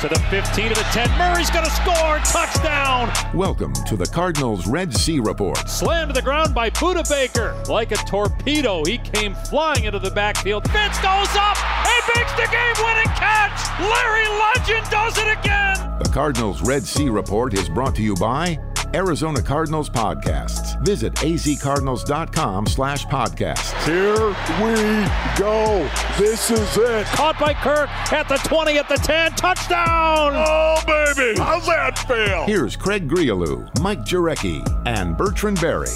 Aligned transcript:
to 0.00 0.08
the 0.08 0.18
15 0.30 0.68
to 0.68 0.74
the 0.74 0.86
10. 0.92 1.10
Murray's 1.18 1.50
going 1.50 1.64
to 1.64 1.70
score. 1.72 2.18
Touchdown. 2.18 3.10
Welcome 3.34 3.72
to 3.86 3.96
the 3.96 4.06
Cardinals 4.06 4.68
Red 4.68 4.94
Sea 4.94 5.18
Report. 5.18 5.68
Slammed 5.68 6.10
to 6.10 6.14
the 6.14 6.22
ground 6.22 6.54
by 6.54 6.70
Budda 6.70 7.08
Baker. 7.08 7.60
Like 7.68 7.90
a 7.90 7.96
torpedo, 7.96 8.84
he 8.84 8.98
came 8.98 9.34
flying 9.34 9.84
into 9.84 9.98
the 9.98 10.12
backfield. 10.12 10.62
Fitz 10.70 10.98
goes 10.98 11.34
up 11.34 11.58
and 11.84 12.02
makes 12.14 12.32
the 12.34 12.46
game 12.52 12.86
winning 12.86 13.12
catch. 13.16 13.58
Larry 13.80 14.28
Legend 14.28 14.88
does 14.88 15.18
it 15.18 15.36
again. 15.36 15.98
The 15.98 16.10
Cardinals 16.14 16.62
Red 16.62 16.84
Sea 16.84 17.08
Report 17.08 17.54
is 17.54 17.68
brought 17.68 17.96
to 17.96 18.02
you 18.02 18.14
by 18.14 18.56
Arizona 18.94 19.42
Cardinals 19.42 19.90
Podcasts. 19.90 20.82
Visit 20.84 21.12
azcardinals.com 21.14 22.66
slash 22.66 23.04
podcasts. 23.06 23.74
Here 23.84 24.28
we 24.62 25.38
go. 25.38 25.88
This 26.18 26.50
is 26.50 26.76
it. 26.76 27.06
Caught 27.06 27.38
by 27.38 27.54
Kirk 27.54 27.88
at 28.12 28.28
the 28.28 28.36
20, 28.36 28.78
at 28.78 28.88
the 28.88 28.96
10. 28.96 29.32
Touchdown. 29.32 30.32
Oh, 30.34 30.82
baby. 30.86 31.38
How's 31.38 31.66
that 31.66 31.98
feel? 31.98 32.44
Here's 32.44 32.76
Craig 32.76 33.08
Grialou, 33.08 33.68
Mike 33.80 34.00
Jurecki, 34.00 34.66
and 34.86 35.16
Bertrand 35.16 35.60
Berry. 35.60 35.88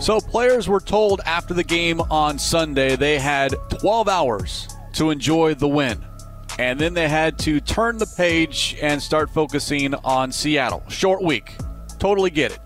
So, 0.00 0.20
players 0.20 0.68
were 0.68 0.80
told 0.80 1.20
after 1.26 1.54
the 1.54 1.64
game 1.64 2.00
on 2.02 2.38
Sunday 2.38 2.96
they 2.96 3.18
had 3.18 3.54
12 3.68 4.08
hours 4.08 4.68
to 4.94 5.10
enjoy 5.10 5.54
the 5.54 5.68
win. 5.68 6.04
And 6.58 6.78
then 6.78 6.94
they 6.94 7.08
had 7.08 7.38
to 7.40 7.60
turn 7.60 7.98
the 7.98 8.12
page 8.16 8.76
and 8.80 9.02
start 9.02 9.30
focusing 9.30 9.94
on 9.94 10.32
Seattle. 10.32 10.82
Short 10.88 11.22
week. 11.22 11.56
Totally 11.98 12.30
get 12.30 12.52
it. 12.52 12.58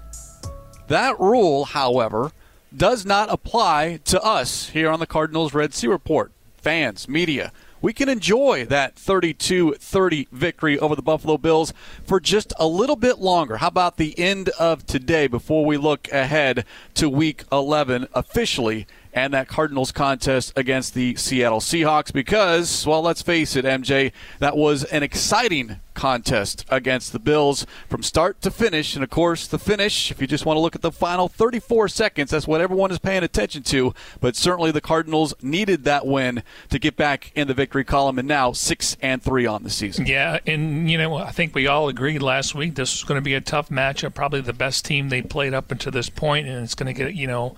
That 0.88 1.18
rule, 1.20 1.64
however, 1.64 2.32
does 2.76 3.04
not 3.04 3.32
apply 3.32 4.00
to 4.04 4.20
us 4.22 4.70
here 4.70 4.90
on 4.90 5.00
the 5.00 5.06
Cardinals 5.06 5.54
Red 5.54 5.74
Sea 5.74 5.88
Report. 5.88 6.32
Fans, 6.56 7.08
media, 7.08 7.52
we 7.82 7.92
can 7.92 8.08
enjoy 8.08 8.64
that 8.66 8.96
32 8.96 9.74
30 9.74 10.28
victory 10.32 10.78
over 10.78 10.96
the 10.96 11.02
Buffalo 11.02 11.38
Bills 11.38 11.72
for 12.04 12.18
just 12.18 12.52
a 12.58 12.66
little 12.66 12.96
bit 12.96 13.18
longer. 13.18 13.58
How 13.58 13.68
about 13.68 13.96
the 13.96 14.18
end 14.18 14.48
of 14.58 14.86
today 14.86 15.26
before 15.26 15.64
we 15.64 15.76
look 15.76 16.10
ahead 16.10 16.64
to 16.94 17.08
week 17.08 17.44
11 17.52 18.08
officially 18.14 18.86
and 19.16 19.32
that 19.32 19.48
Cardinals 19.48 19.92
contest 19.92 20.52
against 20.56 20.92
the 20.92 21.16
Seattle 21.16 21.60
Seahawks 21.60 22.12
because, 22.12 22.86
well, 22.86 23.00
let's 23.00 23.22
face 23.22 23.56
it, 23.56 23.64
MJ, 23.64 24.12
that 24.40 24.58
was 24.58 24.84
an 24.84 25.02
exciting 25.02 25.80
contest 25.94 26.66
against 26.68 27.14
the 27.14 27.18
Bills 27.18 27.64
from 27.88 28.02
start 28.02 28.42
to 28.42 28.50
finish. 28.50 28.94
And 28.94 29.02
of 29.02 29.08
course, 29.08 29.46
the 29.46 29.58
finish, 29.58 30.10
if 30.10 30.20
you 30.20 30.26
just 30.26 30.44
want 30.44 30.58
to 30.58 30.60
look 30.60 30.74
at 30.74 30.82
the 30.82 30.92
final 30.92 31.28
34 31.28 31.88
seconds, 31.88 32.30
that's 32.30 32.46
what 32.46 32.60
everyone 32.60 32.90
is 32.90 32.98
paying 32.98 33.24
attention 33.24 33.62
to. 33.62 33.94
But 34.20 34.36
certainly 34.36 34.70
the 34.70 34.82
Cardinals 34.82 35.32
needed 35.40 35.84
that 35.84 36.06
win 36.06 36.42
to 36.68 36.78
get 36.78 36.94
back 36.94 37.32
in 37.34 37.48
the 37.48 37.54
victory 37.54 37.84
column 37.84 38.18
and 38.18 38.28
now 38.28 38.52
6 38.52 38.98
and 39.00 39.22
3 39.22 39.46
on 39.46 39.62
the 39.62 39.70
season. 39.70 40.04
Yeah, 40.04 40.40
and 40.46 40.90
you 40.90 40.98
know, 40.98 41.16
I 41.16 41.32
think 41.32 41.54
we 41.54 41.66
all 41.66 41.88
agreed 41.88 42.20
last 42.20 42.54
week 42.54 42.74
this 42.74 42.92
was 42.92 43.04
going 43.04 43.16
to 43.18 43.24
be 43.24 43.32
a 43.32 43.40
tough 43.40 43.70
matchup, 43.70 44.12
probably 44.12 44.42
the 44.42 44.52
best 44.52 44.84
team 44.84 45.08
they 45.08 45.22
played 45.22 45.54
up 45.54 45.70
until 45.70 45.92
this 45.92 46.10
point 46.10 46.46
and 46.46 46.62
it's 46.62 46.74
going 46.74 46.94
to 46.94 47.04
get, 47.04 47.14
you 47.14 47.26
know, 47.26 47.56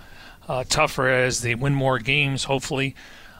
uh, 0.48 0.64
tougher 0.68 1.08
as 1.08 1.42
they 1.42 1.54
win 1.54 1.74
more 1.74 1.98
games, 1.98 2.44
hopefully. 2.44 2.94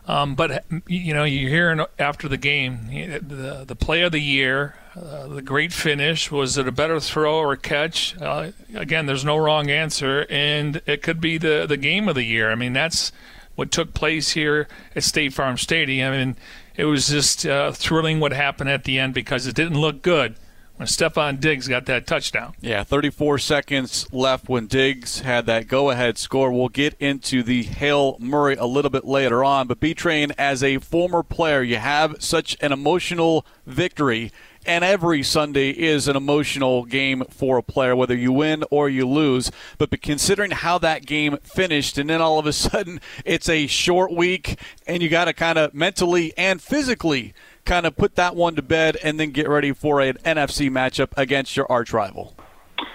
Um, 0.06 0.34
but 0.34 0.64
you 0.86 1.12
know, 1.12 1.24
you're 1.24 1.50
hearing 1.50 1.84
after 1.98 2.28
the 2.28 2.38
game, 2.38 2.86
the 2.86 3.64
the 3.66 3.76
play 3.76 4.00
of 4.02 4.12
the 4.12 4.20
year, 4.20 4.74
uh, 4.96 5.28
the 5.28 5.42
great 5.42 5.72
finish. 5.72 6.30
Was 6.30 6.56
it 6.56 6.66
a 6.66 6.72
better 6.72 6.98
throw 6.98 7.36
or 7.36 7.56
catch? 7.56 8.16
Uh, 8.20 8.52
again, 8.74 9.04
there's 9.04 9.24
no 9.24 9.36
wrong 9.36 9.70
answer, 9.70 10.26
and 10.30 10.80
it 10.86 11.02
could 11.02 11.20
be 11.20 11.36
the 11.36 11.66
the 11.68 11.76
game 11.76 12.08
of 12.08 12.14
the 12.14 12.24
year. 12.24 12.50
I 12.50 12.54
mean, 12.54 12.72
that's 12.72 13.12
what 13.54 13.70
took 13.70 13.92
place 13.92 14.30
here 14.30 14.66
at 14.96 15.02
State 15.02 15.34
Farm 15.34 15.58
Stadium, 15.58 16.14
and 16.14 16.36
it 16.74 16.86
was 16.86 17.08
just 17.08 17.44
uh, 17.44 17.72
thrilling 17.72 18.18
what 18.18 18.32
happened 18.32 18.70
at 18.70 18.84
the 18.84 18.98
end 18.98 19.12
because 19.12 19.46
it 19.46 19.54
didn't 19.54 19.78
look 19.78 20.00
good 20.00 20.36
when 20.78 20.86
Stefon 20.86 21.40
Diggs 21.40 21.66
got 21.66 21.86
that 21.86 22.06
touchdown. 22.06 22.54
Yeah, 22.60 22.84
34 22.84 23.38
seconds 23.38 24.06
left 24.12 24.48
when 24.48 24.69
Diggs 24.69 25.20
had 25.20 25.44
that 25.47 25.66
go 25.66 25.91
ahead 25.91 26.16
score. 26.19 26.53
We'll 26.53 26.69
get 26.69 26.94
into 27.00 27.42
the 27.42 27.64
Hail 27.64 28.16
Murray 28.20 28.54
a 28.54 28.64
little 28.64 28.91
bit 28.91 29.04
later 29.04 29.42
on. 29.42 29.66
But 29.66 29.80
B 29.80 29.92
Train, 29.92 30.32
as 30.38 30.62
a 30.62 30.78
former 30.78 31.25
player, 31.25 31.62
you 31.62 31.76
have 31.76 32.16
such 32.20 32.56
an 32.60 32.70
emotional 32.70 33.44
victory. 33.66 34.30
And 34.64 34.84
every 34.84 35.22
Sunday 35.22 35.70
is 35.70 36.06
an 36.06 36.16
emotional 36.16 36.84
game 36.84 37.24
for 37.30 37.58
a 37.58 37.62
player, 37.62 37.97
whether 37.97 38.14
you 38.14 38.32
win 38.32 38.64
or 38.70 38.88
you 38.88 39.08
lose. 39.08 39.50
But 39.78 40.00
considering 40.00 40.53
how 40.53 40.78
that 40.78 41.06
game 41.06 41.38
finished, 41.42 41.98
and 41.98 42.08
then 42.10 42.20
all 42.20 42.38
of 42.38 42.47
a 42.47 42.53
sudden 42.53 43.00
it's 43.24 43.48
a 43.48 43.66
short 43.66 44.12
week, 44.12 44.60
and 44.86 45.03
you 45.03 45.08
got 45.08 45.24
to 45.24 45.32
kind 45.32 45.58
of 45.58 45.74
mentally 45.74 46.32
and 46.36 46.62
physically 46.62 47.34
kind 47.68 47.86
of 47.86 47.96
put 47.96 48.16
that 48.16 48.34
one 48.34 48.56
to 48.56 48.62
bed 48.62 48.96
and 49.02 49.20
then 49.20 49.30
get 49.30 49.48
ready 49.48 49.72
for 49.72 50.00
an 50.00 50.16
NFC 50.24 50.70
matchup 50.70 51.10
against 51.16 51.56
your 51.56 51.70
arch 51.70 51.92
rival? 51.92 52.34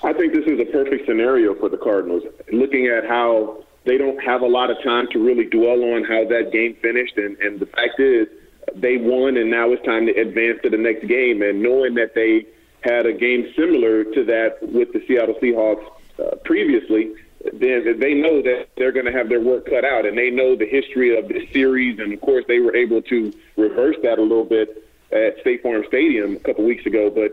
I 0.04 0.14
think 0.14 0.34
this 0.34 0.46
is 0.46 0.60
a 0.60 0.66
perfect 0.66 1.06
scenario 1.06 1.54
for 1.56 1.70
the 1.70 1.78
Cardinals. 1.78 2.24
Looking 2.52 2.88
at 2.88 3.06
how 3.06 3.64
they 3.86 3.98
don't 3.98 4.22
have 4.24 4.42
a 4.42 4.48
lot 4.48 4.72
of 4.72 4.78
time 4.84 5.08
to 5.12 5.20
really 5.20 5.46
dwell 5.46 5.84
on 5.94 6.04
how 6.04 6.26
that 6.26 6.52
game 6.52 6.76
finished, 6.82 7.18
and, 7.18 7.38
and 7.38 7.60
the 7.60 7.68
fact 7.68 8.00
is 8.00 8.28
they 8.76 8.98
won, 8.98 9.38
and 9.38 9.52
now 9.52 9.72
it's 9.72 9.86
time 9.86 10.08
to 10.08 10.14
advance 10.14 10.60
to 10.64 10.70
the 10.70 10.78
next 10.78 11.06
game. 11.08 11.42
And 11.42 11.62
knowing 11.62 11.94
that 11.96 12.16
they 12.16 12.48
had 12.82 13.06
a 13.06 13.14
game 13.14 13.54
similar 13.56 14.04
to 14.04 14.24
that 14.26 14.58
with 14.62 14.92
the 14.94 15.04
Seattle 15.08 15.36
Seahawks 15.36 15.86
uh, 16.20 16.36
previously, 16.44 17.14
then 17.52 18.00
they 18.00 18.14
know 18.14 18.42
that 18.42 18.70
they're 18.78 18.92
going 18.92 19.06
to 19.06 19.12
have 19.12 19.30
their 19.30 19.42
work 19.42 19.66
cut 19.66 19.86
out, 19.86 20.06
and 20.06 20.18
they 20.18 20.32
know 20.32 20.56
the 20.56 20.66
history 20.66 21.16
of 21.16 21.28
this 21.28 21.50
series. 21.52 22.00
And 22.00 22.12
of 22.14 22.22
course, 22.22 22.46
they 22.48 22.60
were 22.60 22.76
able 22.76 23.02
to 23.04 23.34
reverse 23.58 23.96
that 24.04 24.20
a 24.20 24.22
little 24.22 24.46
bit 24.46 24.88
at 25.12 25.40
State 25.42 25.62
Farm 25.64 25.84
Stadium 25.88 26.36
a 26.36 26.40
couple 26.40 26.66
weeks 26.66 26.86
ago. 26.86 27.10
But 27.10 27.32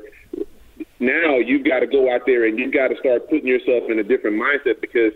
now 0.99 1.37
you've 1.39 1.65
got 1.65 1.81
to 1.81 1.87
go 1.87 2.13
out 2.13 2.23
there 2.27 2.45
and 2.45 2.59
you've 2.59 2.73
got 2.75 2.89
to 2.89 2.97
start 2.99 3.29
putting 3.29 3.47
yourself 3.47 3.91
in 3.91 3.99
a 3.99 4.03
different 4.03 4.37
mindset 4.37 4.81
because 4.81 5.13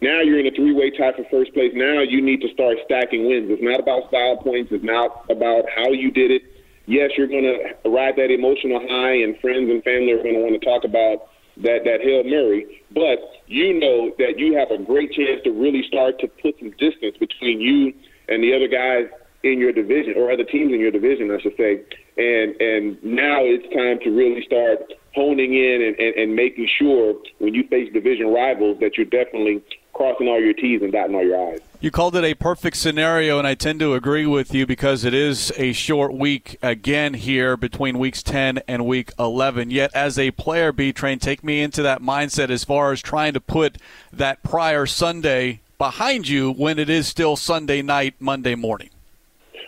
now 0.00 0.20
you're 0.20 0.38
in 0.38 0.46
a 0.46 0.50
three-way 0.50 0.90
tie 0.90 1.12
for 1.12 1.24
first 1.30 1.54
place. 1.54 1.72
Now 1.74 2.00
you 2.00 2.20
need 2.20 2.40
to 2.42 2.52
start 2.52 2.78
stacking 2.84 3.26
wins. 3.26 3.50
It's 3.50 3.62
not 3.62 3.80
about 3.80 4.08
style 4.08 4.36
points. 4.36 4.70
It's 4.72 4.84
not 4.84 5.24
about 5.30 5.64
how 5.74 5.90
you 5.90 6.10
did 6.10 6.30
it. 6.30 6.42
Yes, 6.86 7.12
you're 7.16 7.28
going 7.28 7.44
to 7.44 7.88
ride 7.88 8.16
that 8.16 8.30
emotional 8.30 8.78
high, 8.86 9.14
and 9.22 9.38
friends 9.40 9.70
and 9.70 9.82
family 9.82 10.12
are 10.12 10.22
going 10.22 10.34
to 10.34 10.40
want 10.40 10.60
to 10.60 10.64
talk 10.64 10.84
about 10.84 11.30
that 11.56 11.84
that 11.84 12.00
Hail 12.02 12.24
Murray, 12.24 12.82
but 12.90 13.18
you 13.46 13.78
know 13.78 14.12
that 14.18 14.38
you 14.38 14.56
have 14.58 14.70
a 14.70 14.82
great 14.82 15.12
chance 15.12 15.40
to 15.44 15.52
really 15.52 15.84
start 15.86 16.18
to 16.18 16.26
put 16.26 16.58
some 16.58 16.70
distance 16.72 17.16
between 17.18 17.60
you 17.60 17.94
and 18.28 18.42
the 18.42 18.54
other 18.54 18.66
guys 18.66 19.06
in 19.44 19.58
your 19.58 19.72
division 19.72 20.14
or 20.16 20.32
other 20.32 20.44
teams 20.44 20.72
in 20.72 20.80
your 20.80 20.90
division, 20.90 21.30
I 21.30 21.40
should 21.40 21.56
say. 21.56 21.82
And 22.16 22.60
and 22.60 23.04
now 23.04 23.40
it's 23.42 23.72
time 23.74 24.00
to 24.00 24.10
really 24.10 24.42
start 24.44 24.92
honing 25.14 25.54
in 25.54 25.82
and, 25.82 25.96
and, 25.98 26.14
and 26.16 26.34
making 26.34 26.68
sure 26.78 27.14
when 27.38 27.54
you 27.54 27.66
face 27.68 27.92
division 27.92 28.28
rivals 28.28 28.80
that 28.80 28.96
you're 28.96 29.06
definitely 29.06 29.62
crossing 29.92 30.26
all 30.26 30.40
your 30.40 30.54
T's 30.54 30.82
and 30.82 30.90
dotting 30.90 31.14
all 31.14 31.24
your 31.24 31.52
I's. 31.52 31.60
You 31.80 31.90
called 31.90 32.16
it 32.16 32.24
a 32.24 32.34
perfect 32.34 32.76
scenario, 32.78 33.38
and 33.38 33.46
I 33.46 33.54
tend 33.54 33.78
to 33.80 33.94
agree 33.94 34.26
with 34.26 34.54
you 34.54 34.66
because 34.66 35.04
it 35.04 35.14
is 35.14 35.52
a 35.56 35.72
short 35.72 36.14
week 36.14 36.56
again 36.62 37.14
here 37.14 37.56
between 37.56 37.98
weeks 37.98 38.22
10 38.22 38.62
and 38.66 38.86
week 38.86 39.12
11. 39.18 39.70
Yet, 39.70 39.90
as 39.94 40.18
a 40.18 40.30
player, 40.32 40.72
B 40.72 40.92
Train, 40.92 41.18
take 41.18 41.44
me 41.44 41.60
into 41.60 41.82
that 41.82 42.00
mindset 42.00 42.50
as 42.50 42.64
far 42.64 42.90
as 42.92 43.02
trying 43.02 43.34
to 43.34 43.40
put 43.40 43.76
that 44.12 44.42
prior 44.42 44.86
Sunday 44.86 45.60
behind 45.78 46.26
you 46.26 46.50
when 46.50 46.78
it 46.78 46.88
is 46.88 47.06
still 47.06 47.36
Sunday 47.36 47.82
night, 47.82 48.14
Monday 48.18 48.54
morning. 48.54 48.90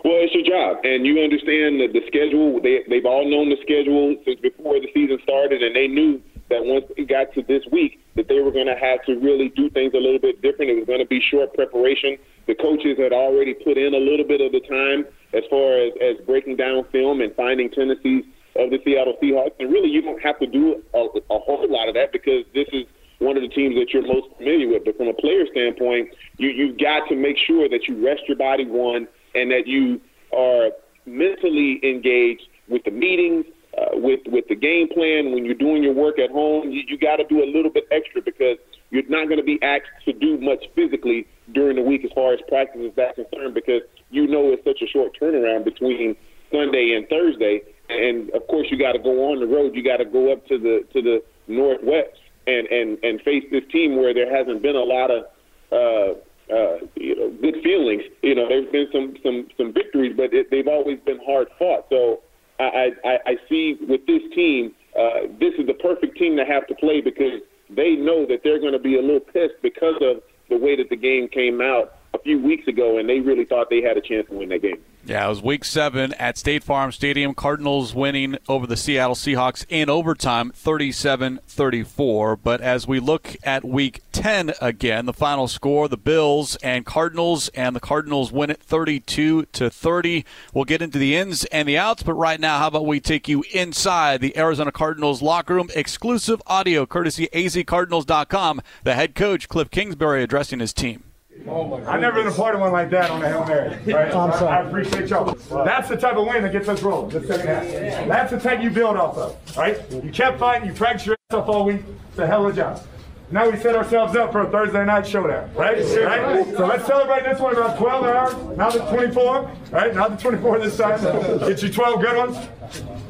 Well, 0.06 0.22
it's 0.22 0.30
your 0.38 0.46
job, 0.46 0.86
and 0.86 1.02
you 1.02 1.18
understand 1.18 1.82
the, 1.82 1.90
the 1.90 1.98
schedule. 2.06 2.62
They, 2.62 2.86
they've 2.86 3.04
all 3.04 3.26
known 3.26 3.50
the 3.50 3.58
schedule 3.58 4.14
since 4.22 4.38
before 4.38 4.78
the 4.78 4.86
season 4.94 5.18
started, 5.26 5.66
and 5.66 5.74
they 5.74 5.90
knew 5.90 6.22
that 6.46 6.62
once 6.62 6.86
it 6.94 7.10
got 7.10 7.34
to 7.34 7.42
this 7.42 7.66
week, 7.74 7.98
that 8.14 8.30
they 8.30 8.38
were 8.38 8.54
going 8.54 8.70
to 8.70 8.78
have 8.78 9.02
to 9.10 9.18
really 9.18 9.50
do 9.58 9.66
things 9.74 9.98
a 9.98 9.98
little 9.98 10.22
bit 10.22 10.38
different. 10.46 10.70
It 10.70 10.78
was 10.78 10.86
going 10.86 11.02
to 11.02 11.10
be 11.10 11.18
short 11.18 11.50
preparation. 11.58 12.22
The 12.46 12.54
coaches 12.54 12.94
had 13.02 13.10
already 13.10 13.50
put 13.50 13.74
in 13.82 13.98
a 13.98 13.98
little 13.98 14.22
bit 14.22 14.38
of 14.38 14.54
the 14.54 14.62
time 14.62 15.10
as 15.34 15.42
far 15.50 15.74
as, 15.74 15.90
as 15.98 16.22
breaking 16.22 16.54
down 16.54 16.86
film 16.94 17.18
and 17.18 17.34
finding 17.34 17.66
tendencies 17.66 18.22
of 18.54 18.70
the 18.70 18.78
Seattle 18.86 19.18
Seahawks. 19.18 19.58
And 19.58 19.74
really, 19.74 19.90
you 19.90 20.06
don't 20.06 20.22
have 20.22 20.38
to 20.38 20.46
do 20.46 20.86
a, 20.94 21.02
a 21.34 21.38
whole 21.42 21.66
lot 21.66 21.90
of 21.90 21.98
that 21.98 22.14
because 22.14 22.46
this 22.54 22.70
is 22.70 22.86
one 23.18 23.34
of 23.34 23.42
the 23.42 23.50
teams 23.50 23.74
that 23.74 23.90
you're 23.90 24.06
most 24.06 24.30
familiar 24.38 24.70
with. 24.70 24.86
But 24.86 24.98
from 24.98 25.10
a 25.10 25.18
player 25.18 25.50
standpoint, 25.50 26.14
you, 26.38 26.50
you've 26.54 26.78
got 26.78 27.08
to 27.08 27.16
make 27.18 27.34
sure 27.42 27.68
that 27.68 27.90
you 27.90 27.98
rest 28.06 28.22
your 28.28 28.38
body, 28.38 28.70
one, 28.70 29.08
and 29.36 29.50
that 29.50 29.66
you 29.66 30.00
are 30.36 30.70
mentally 31.04 31.80
engaged 31.82 32.48
with 32.68 32.82
the 32.84 32.90
meetings, 32.90 33.44
uh, 33.78 33.90
with 33.92 34.20
with 34.26 34.48
the 34.48 34.54
game 34.54 34.88
plan 34.88 35.32
when 35.32 35.44
you're 35.44 35.54
doing 35.54 35.82
your 35.82 35.92
work 35.92 36.18
at 36.18 36.30
home. 36.30 36.70
You, 36.70 36.82
you 36.86 36.98
got 36.98 37.16
to 37.16 37.24
do 37.24 37.42
a 37.42 37.48
little 37.48 37.70
bit 37.70 37.86
extra 37.90 38.22
because 38.22 38.56
you're 38.90 39.02
not 39.08 39.26
going 39.26 39.38
to 39.38 39.44
be 39.44 39.58
asked 39.62 39.90
to 40.06 40.12
do 40.12 40.38
much 40.38 40.64
physically 40.74 41.26
during 41.52 41.76
the 41.76 41.82
week 41.82 42.04
as 42.04 42.10
far 42.12 42.32
as 42.32 42.40
practice 42.48 42.80
is 42.80 42.94
that 42.96 43.14
concerned 43.14 43.54
because 43.54 43.82
you 44.10 44.26
know 44.26 44.52
it's 44.52 44.64
such 44.64 44.80
a 44.82 44.86
short 44.86 45.16
turnaround 45.20 45.64
between 45.64 46.16
Sunday 46.50 46.94
and 46.96 47.08
Thursday. 47.08 47.62
And 47.88 48.30
of 48.30 48.46
course, 48.48 48.66
you 48.70 48.78
got 48.78 48.92
to 48.92 48.98
go 48.98 49.30
on 49.30 49.40
the 49.40 49.46
road. 49.46 49.74
You 49.74 49.84
got 49.84 49.98
to 49.98 50.04
go 50.04 50.32
up 50.32 50.46
to 50.46 50.58
the 50.58 50.84
to 50.92 51.02
the 51.02 51.22
northwest 51.46 52.18
and 52.46 52.66
and 52.68 52.98
and 53.02 53.20
face 53.22 53.44
this 53.50 53.64
team 53.70 53.96
where 53.96 54.14
there 54.14 54.34
hasn't 54.34 54.62
been 54.62 54.76
a 54.76 54.84
lot 54.84 55.10
of. 55.10 55.24
Uh, 55.72 56.18
uh, 56.50 56.78
you 56.94 57.16
know, 57.16 57.30
good 57.40 57.62
feelings. 57.62 58.02
You 58.22 58.34
know, 58.34 58.48
there's 58.48 58.70
been 58.70 58.88
some 58.92 59.16
some 59.22 59.48
some 59.56 59.72
victories, 59.72 60.14
but 60.16 60.32
it, 60.32 60.50
they've 60.50 60.68
always 60.68 60.98
been 61.00 61.18
hard 61.24 61.48
fought. 61.58 61.86
So 61.90 62.20
I, 62.58 62.92
I, 63.04 63.18
I 63.26 63.36
see 63.48 63.76
with 63.88 64.06
this 64.06 64.22
team, 64.34 64.74
uh, 64.98 65.28
this 65.38 65.54
is 65.58 65.66
the 65.66 65.74
perfect 65.74 66.16
team 66.16 66.36
to 66.36 66.44
have 66.44 66.66
to 66.68 66.74
play 66.74 67.00
because 67.00 67.40
they 67.68 67.96
know 67.96 68.26
that 68.26 68.40
they're 68.44 68.60
going 68.60 68.72
to 68.72 68.78
be 68.78 68.98
a 68.98 69.02
little 69.02 69.20
pissed 69.20 69.60
because 69.62 69.96
of 70.00 70.22
the 70.48 70.56
way 70.56 70.76
that 70.76 70.88
the 70.88 70.96
game 70.96 71.28
came 71.28 71.60
out 71.60 71.96
a 72.14 72.18
few 72.20 72.40
weeks 72.40 72.66
ago, 72.68 72.98
and 72.98 73.08
they 73.08 73.20
really 73.20 73.44
thought 73.44 73.68
they 73.68 73.82
had 73.82 73.96
a 73.96 74.00
chance 74.00 74.26
to 74.28 74.34
win 74.34 74.48
that 74.50 74.62
game. 74.62 74.80
Yeah, 75.06 75.24
it 75.24 75.28
was 75.28 75.40
week 75.40 75.64
seven 75.64 76.14
at 76.14 76.36
State 76.36 76.64
Farm 76.64 76.90
Stadium. 76.90 77.32
Cardinals 77.32 77.94
winning 77.94 78.38
over 78.48 78.66
the 78.66 78.76
Seattle 78.76 79.14
Seahawks 79.14 79.64
in 79.68 79.88
overtime, 79.88 80.50
37 80.52 81.38
34. 81.46 82.34
But 82.34 82.60
as 82.60 82.88
we 82.88 82.98
look 82.98 83.36
at 83.44 83.64
week 83.64 84.02
10 84.10 84.54
again, 84.60 85.06
the 85.06 85.12
final 85.12 85.46
score 85.46 85.86
the 85.86 85.96
Bills 85.96 86.56
and 86.56 86.84
Cardinals, 86.84 87.46
and 87.50 87.76
the 87.76 87.80
Cardinals 87.80 88.32
win 88.32 88.50
it 88.50 88.60
32 88.60 89.44
to 89.44 89.70
30. 89.70 90.24
We'll 90.52 90.64
get 90.64 90.82
into 90.82 90.98
the 90.98 91.14
ins 91.14 91.44
and 91.46 91.68
the 91.68 91.78
outs, 91.78 92.02
but 92.02 92.14
right 92.14 92.40
now, 92.40 92.58
how 92.58 92.66
about 92.66 92.84
we 92.84 92.98
take 92.98 93.28
you 93.28 93.44
inside 93.52 94.20
the 94.20 94.36
Arizona 94.36 94.72
Cardinals 94.72 95.22
locker 95.22 95.54
room? 95.54 95.70
Exclusive 95.76 96.42
audio 96.48 96.84
courtesy 96.84 97.28
azcardinals.com. 97.32 98.60
The 98.82 98.94
head 98.94 99.14
coach, 99.14 99.48
Cliff 99.48 99.70
Kingsbury, 99.70 100.24
addressing 100.24 100.58
his 100.58 100.72
team. 100.72 101.04
Oh 101.48 101.74
I've 101.86 102.00
never 102.00 102.22
been 102.22 102.32
a 102.32 102.34
part 102.34 102.54
of 102.54 102.60
one 102.60 102.72
like 102.72 102.90
that 102.90 103.10
on 103.10 103.22
a 103.22 103.28
Hail 103.28 103.46
Mary. 103.46 103.68
Right? 103.92 104.14
I'm 104.14 104.32
sorry. 104.32 104.48
I 104.48 104.68
appreciate 104.68 105.08
y'all. 105.08 105.34
That's 105.64 105.88
the 105.88 105.96
type 105.96 106.16
of 106.16 106.26
win 106.26 106.42
that 106.42 106.52
gets 106.52 106.68
us 106.68 106.82
rolling, 106.82 107.10
the 107.10 107.26
second 107.26 107.46
half. 107.46 108.08
That's 108.08 108.30
the 108.32 108.40
type 108.40 108.62
you 108.62 108.70
build 108.70 108.96
off 108.96 109.16
of, 109.16 109.56
right? 109.56 109.80
You 109.90 110.10
kept 110.10 110.38
fighting, 110.38 110.68
you 110.68 110.74
practiced 110.74 111.06
your 111.06 111.16
ass 111.30 111.36
off 111.36 111.48
all 111.48 111.64
week. 111.64 111.82
It's 112.10 112.18
a 112.18 112.26
hell 112.26 112.46
of 112.46 112.52
a 112.52 112.56
job. 112.56 112.82
Now 113.30 113.50
we 113.50 113.56
set 113.58 113.74
ourselves 113.74 114.14
up 114.16 114.30
for 114.30 114.42
a 114.42 114.50
Thursday 114.50 114.84
night 114.84 115.06
showdown, 115.06 115.52
right? 115.54 115.78
right? 115.78 116.46
So 116.56 116.66
let's 116.66 116.86
celebrate 116.86 117.24
this 117.24 117.40
one 117.40 117.56
about 117.56 117.76
12 117.76 118.04
hours, 118.04 118.56
now 118.56 118.70
the 118.70 118.78
24, 118.78 119.50
right? 119.72 119.94
Now 119.94 120.08
the 120.08 120.16
24 120.16 120.58
this 120.60 120.76
time. 120.76 121.00
Get 121.40 121.60
you 121.62 121.72
12 121.72 122.00
good 122.00 122.16
ones, 122.16 122.36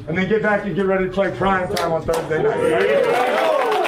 and 0.07 0.17
then 0.17 0.27
get 0.27 0.41
back 0.41 0.65
and 0.65 0.75
get 0.75 0.85
ready 0.87 1.05
to 1.05 1.11
play 1.11 1.35
prime 1.37 1.73
time 1.75 1.91
on 1.93 2.01
Thursday 2.03 2.41
night. 2.41 2.57
Right? 2.57 3.86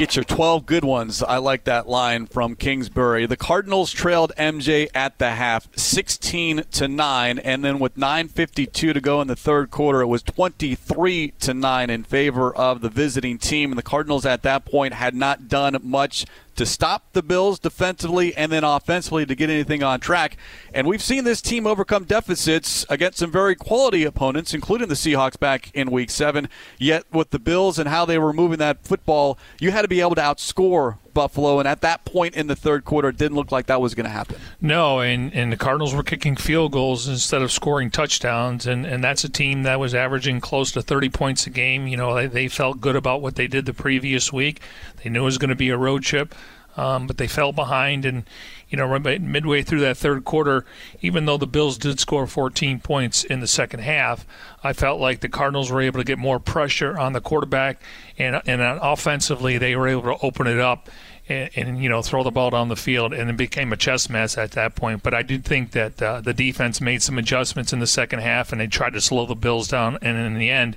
Get 0.00 0.16
your 0.16 0.24
12 0.24 0.64
good 0.64 0.82
ones. 0.82 1.22
I 1.22 1.36
like 1.36 1.64
that 1.64 1.86
line 1.86 2.24
from 2.24 2.56
Kingsbury. 2.56 3.26
The 3.26 3.36
Cardinals 3.36 3.92
trailed 3.92 4.32
MJ 4.38 4.88
at 4.94 5.18
the 5.18 5.32
half 5.32 5.68
16 5.76 6.64
to 6.70 6.88
9 6.88 7.38
and 7.38 7.62
then 7.62 7.78
with 7.78 7.98
9:52 7.98 8.94
to 8.94 9.00
go 9.02 9.20
in 9.20 9.28
the 9.28 9.36
third 9.36 9.70
quarter 9.70 10.00
it 10.00 10.06
was 10.06 10.22
23 10.22 11.34
to 11.40 11.52
9 11.52 11.90
in 11.90 12.04
favor 12.04 12.50
of 12.56 12.80
the 12.80 12.88
visiting 12.88 13.36
team 13.36 13.72
and 13.72 13.78
the 13.78 13.82
Cardinals 13.82 14.24
at 14.24 14.42
that 14.42 14.64
point 14.64 14.94
had 14.94 15.14
not 15.14 15.48
done 15.48 15.76
much 15.82 16.24
to 16.60 16.66
stop 16.66 17.14
the 17.14 17.22
Bills 17.22 17.58
defensively 17.58 18.36
and 18.36 18.52
then 18.52 18.64
offensively 18.64 19.24
to 19.24 19.34
get 19.34 19.48
anything 19.48 19.82
on 19.82 19.98
track. 19.98 20.36
And 20.74 20.86
we've 20.86 21.00
seen 21.00 21.24
this 21.24 21.40
team 21.40 21.66
overcome 21.66 22.04
deficits 22.04 22.84
against 22.90 23.16
some 23.16 23.30
very 23.30 23.54
quality 23.54 24.04
opponents, 24.04 24.52
including 24.52 24.88
the 24.88 24.94
Seahawks 24.94 25.40
back 25.40 25.74
in 25.74 25.90
week 25.90 26.10
seven. 26.10 26.50
Yet, 26.76 27.04
with 27.10 27.30
the 27.30 27.38
Bills 27.38 27.78
and 27.78 27.88
how 27.88 28.04
they 28.04 28.18
were 28.18 28.34
moving 28.34 28.58
that 28.58 28.84
football, 28.84 29.38
you 29.58 29.70
had 29.70 29.80
to 29.82 29.88
be 29.88 30.02
able 30.02 30.16
to 30.16 30.20
outscore 30.20 30.98
Buffalo, 31.14 31.58
and 31.58 31.68
at 31.68 31.80
that 31.82 32.04
point 32.04 32.34
in 32.34 32.46
the 32.46 32.56
third 32.56 32.84
quarter, 32.84 33.08
it 33.08 33.16
didn't 33.16 33.36
look 33.36 33.52
like 33.52 33.66
that 33.66 33.80
was 33.80 33.94
going 33.94 34.04
to 34.04 34.10
happen. 34.10 34.36
No, 34.60 35.00
and, 35.00 35.32
and 35.34 35.52
the 35.52 35.56
Cardinals 35.56 35.94
were 35.94 36.02
kicking 36.02 36.36
field 36.36 36.72
goals 36.72 37.08
instead 37.08 37.42
of 37.42 37.52
scoring 37.52 37.90
touchdowns, 37.90 38.66
and, 38.66 38.86
and 38.86 39.02
that's 39.02 39.24
a 39.24 39.28
team 39.28 39.62
that 39.64 39.80
was 39.80 39.94
averaging 39.94 40.40
close 40.40 40.72
to 40.72 40.82
30 40.82 41.08
points 41.10 41.46
a 41.46 41.50
game. 41.50 41.86
You 41.86 41.96
know, 41.96 42.14
they, 42.14 42.26
they 42.26 42.48
felt 42.48 42.80
good 42.80 42.96
about 42.96 43.22
what 43.22 43.36
they 43.36 43.46
did 43.46 43.66
the 43.66 43.74
previous 43.74 44.32
week. 44.32 44.60
They 45.02 45.10
knew 45.10 45.22
it 45.22 45.24
was 45.24 45.38
going 45.38 45.50
to 45.50 45.56
be 45.56 45.70
a 45.70 45.76
road 45.76 46.02
trip, 46.02 46.34
um, 46.76 47.06
but 47.06 47.16
they 47.16 47.26
fell 47.26 47.52
behind, 47.52 48.04
and 48.04 48.24
you 48.70 48.76
know, 48.78 48.98
midway 48.98 49.62
through 49.62 49.80
that 49.80 49.96
third 49.96 50.24
quarter, 50.24 50.64
even 51.00 51.24
though 51.26 51.36
the 51.36 51.46
Bills 51.46 51.76
did 51.76 51.98
score 51.98 52.26
14 52.26 52.78
points 52.80 53.24
in 53.24 53.40
the 53.40 53.48
second 53.48 53.80
half, 53.80 54.24
I 54.62 54.72
felt 54.72 55.00
like 55.00 55.20
the 55.20 55.28
Cardinals 55.28 55.72
were 55.72 55.80
able 55.80 55.98
to 55.98 56.04
get 56.04 56.18
more 56.18 56.38
pressure 56.38 56.96
on 56.96 57.12
the 57.12 57.20
quarterback, 57.20 57.82
and 58.16 58.40
and 58.46 58.62
offensively 58.62 59.58
they 59.58 59.74
were 59.74 59.88
able 59.88 60.02
to 60.02 60.16
open 60.24 60.46
it 60.46 60.60
up. 60.60 60.88
And, 61.28 61.50
and, 61.54 61.80
you 61.80 61.88
know 61.88 62.02
throw 62.02 62.24
the 62.24 62.32
ball 62.32 62.50
down 62.50 62.70
the 62.70 62.74
field, 62.74 63.12
and 63.12 63.30
it 63.30 63.36
became 63.36 63.72
a 63.72 63.76
chess 63.76 64.10
match 64.10 64.36
at 64.36 64.50
that 64.52 64.74
point. 64.74 65.04
But 65.04 65.14
I 65.14 65.22
did 65.22 65.44
think 65.44 65.70
that 65.72 66.02
uh, 66.02 66.20
the 66.20 66.34
defense 66.34 66.80
made 66.80 67.02
some 67.02 67.18
adjustments 67.18 67.72
in 67.72 67.78
the 67.78 67.86
second 67.86 68.18
half, 68.18 68.50
and 68.50 68.60
they 68.60 68.66
tried 68.66 68.94
to 68.94 69.00
slow 69.00 69.26
the 69.26 69.36
Bills 69.36 69.68
down. 69.68 69.96
And 70.02 70.18
in 70.18 70.38
the 70.38 70.50
end, 70.50 70.76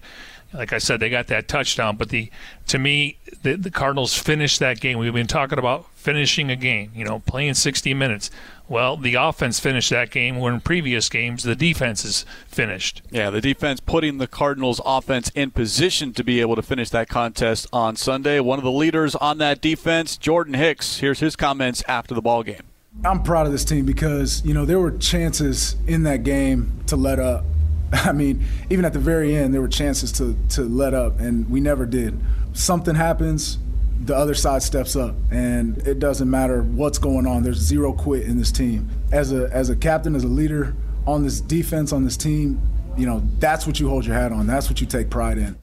like 0.53 0.73
I 0.73 0.77
said, 0.77 0.99
they 0.99 1.09
got 1.09 1.27
that 1.27 1.47
touchdown. 1.47 1.97
But 1.97 2.09
the 2.09 2.29
to 2.67 2.79
me, 2.79 3.17
the, 3.41 3.55
the 3.55 3.71
Cardinals 3.71 4.17
finished 4.17 4.59
that 4.59 4.79
game. 4.79 4.97
We've 4.97 5.13
been 5.13 5.27
talking 5.27 5.59
about 5.59 5.85
finishing 5.95 6.49
a 6.49 6.55
game, 6.55 6.91
you 6.95 7.05
know, 7.05 7.19
playing 7.19 7.53
60 7.55 7.93
minutes. 7.93 8.29
Well, 8.69 8.97
the 8.97 9.15
offense 9.15 9.59
finished 9.59 9.89
that 9.89 10.09
game 10.09 10.37
when 10.37 10.53
in 10.53 10.61
previous 10.61 11.09
games 11.09 11.43
the 11.43 11.55
defense 11.55 12.05
is 12.05 12.25
finished. 12.47 13.01
Yeah, 13.11 13.29
the 13.29 13.41
defense 13.41 13.79
putting 13.79 14.17
the 14.17 14.27
Cardinals 14.27 14.81
offense 14.85 15.29
in 15.35 15.51
position 15.51 16.13
to 16.13 16.23
be 16.23 16.39
able 16.39 16.55
to 16.55 16.61
finish 16.61 16.89
that 16.91 17.09
contest 17.09 17.67
on 17.73 17.95
Sunday. 17.95 18.39
One 18.39 18.59
of 18.59 18.63
the 18.63 18.71
leaders 18.71 19.15
on 19.15 19.37
that 19.39 19.61
defense, 19.61 20.17
Jordan 20.17 20.53
Hicks. 20.53 20.97
Here's 20.97 21.19
his 21.19 21.35
comments 21.35 21.83
after 21.87 22.13
the 22.15 22.21
ball 22.21 22.43
game. 22.43 22.63
I'm 23.03 23.23
proud 23.23 23.45
of 23.45 23.51
this 23.51 23.65
team 23.65 23.85
because, 23.85 24.43
you 24.45 24.53
know, 24.53 24.65
there 24.65 24.79
were 24.79 24.91
chances 24.91 25.75
in 25.87 26.03
that 26.03 26.23
game 26.23 26.83
to 26.87 26.95
let 26.95 27.19
up. 27.19 27.43
I 28.05 28.11
mean, 28.11 28.43
even 28.69 28.85
at 28.85 28.93
the 28.93 28.99
very 28.99 29.35
end, 29.35 29.53
there 29.53 29.61
were 29.61 29.67
chances 29.67 30.11
to, 30.13 30.35
to 30.49 30.63
let 30.63 30.93
up, 30.93 31.19
and 31.19 31.49
we 31.49 31.59
never 31.59 31.85
did. 31.85 32.19
Something 32.53 32.95
happens, 32.95 33.59
the 33.99 34.15
other 34.15 34.33
side 34.33 34.63
steps 34.63 34.95
up, 34.95 35.15
and 35.31 35.77
it 35.87 35.99
doesn't 35.99 36.29
matter 36.29 36.63
what's 36.63 36.97
going 36.97 37.27
on. 37.27 37.43
There's 37.43 37.59
zero 37.59 37.93
quit 37.93 38.23
in 38.23 38.37
this 38.37 38.51
team. 38.51 38.89
As 39.11 39.31
a 39.31 39.49
as 39.51 39.69
a 39.69 39.75
captain, 39.75 40.15
as 40.15 40.23
a 40.23 40.27
leader 40.27 40.75
on 41.05 41.23
this 41.23 41.39
defense, 41.39 41.93
on 41.93 42.03
this 42.03 42.17
team, 42.17 42.61
you 42.97 43.05
know 43.05 43.21
that's 43.39 43.67
what 43.67 43.79
you 43.79 43.89
hold 43.89 44.05
your 44.05 44.15
hat 44.15 44.31
on. 44.31 44.47
That's 44.47 44.69
what 44.69 44.81
you 44.81 44.87
take 44.87 45.09
pride 45.09 45.37
in. 45.37 45.55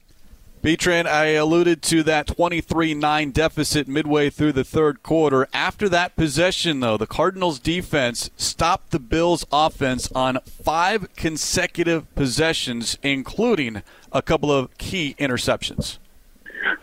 B 0.61 0.77
Train, 0.77 1.07
I 1.07 1.29
alluded 1.29 1.81
to 1.83 2.03
that 2.03 2.27
23 2.27 2.93
9 2.93 3.31
deficit 3.31 3.87
midway 3.87 4.29
through 4.29 4.51
the 4.51 4.63
third 4.63 5.01
quarter. 5.01 5.47
After 5.53 5.89
that 5.89 6.15
possession, 6.15 6.81
though, 6.81 6.97
the 6.97 7.07
Cardinals 7.07 7.57
defense 7.57 8.29
stopped 8.37 8.91
the 8.91 8.99
Bills 8.99 9.43
offense 9.51 10.11
on 10.11 10.37
five 10.45 11.15
consecutive 11.15 12.13
possessions, 12.13 12.99
including 13.01 13.81
a 14.11 14.21
couple 14.21 14.51
of 14.51 14.77
key 14.77 15.15
interceptions. 15.17 15.97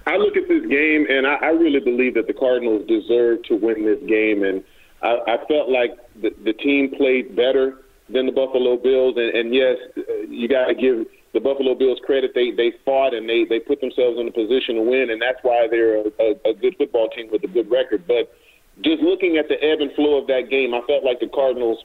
I 0.09 0.17
look 0.17 0.37
at 0.37 0.49
this 0.49 0.67
game, 0.67 1.07
and 1.09 1.25
I, 1.25 1.35
I 1.37 1.51
really 1.51 1.79
believe 1.79 2.15
that 2.15 2.27
the 2.27 2.35
Cardinals 2.35 2.85
deserve 2.89 3.45
to 3.45 3.55
win 3.55 3.85
this 3.85 4.01
game. 4.09 4.43
And 4.43 4.65
I, 5.03 5.19
I 5.29 5.47
felt 5.47 5.69
like 5.69 5.97
the, 6.21 6.35
the 6.45 6.53
team 6.53 6.91
played 6.97 7.37
better 7.37 7.79
than 8.09 8.27
the 8.27 8.33
Buffalo 8.33 8.77
Bills. 8.77 9.15
And, 9.17 9.37
and 9.37 9.55
yes, 9.55 9.77
uh, 9.97 10.03
you 10.29 10.49
got 10.49 10.67
to 10.67 10.75
give 10.75 11.07
the 11.33 11.41
Buffalo 11.41 11.75
Bills 11.75 11.99
credit. 12.05 12.33
They 12.35 12.51
they 12.51 12.73
fought 12.85 13.15
and 13.15 13.29
they 13.29 13.45
they 13.45 13.61
put 13.61 13.81
themselves 13.81 14.19
in 14.19 14.29
a 14.29 14.33
position 14.33 14.77
to 14.77 14.83
win, 14.83 15.11
and 15.11 15.21
that's 15.21 15.39
why 15.43 15.69
they're 15.71 15.99
a, 15.99 16.11
a, 16.21 16.51
a 16.51 16.55
good 16.55 16.77
football 16.77 17.09
team 17.11 17.29
with 17.31 17.45
a 17.45 17.49
good 17.49 17.71
record. 17.71 18.07
But 18.07 18.35
just 18.83 19.03
looking 19.03 19.37
at 19.37 19.49
the 19.49 19.63
ebb 19.63 19.81
and 19.81 19.93
flow 19.93 20.21
of 20.21 20.27
that 20.29 20.51
game, 20.51 20.75
I 20.75 20.81
felt 20.87 21.05
like 21.05 21.21
the 21.21 21.29
Cardinals 21.29 21.85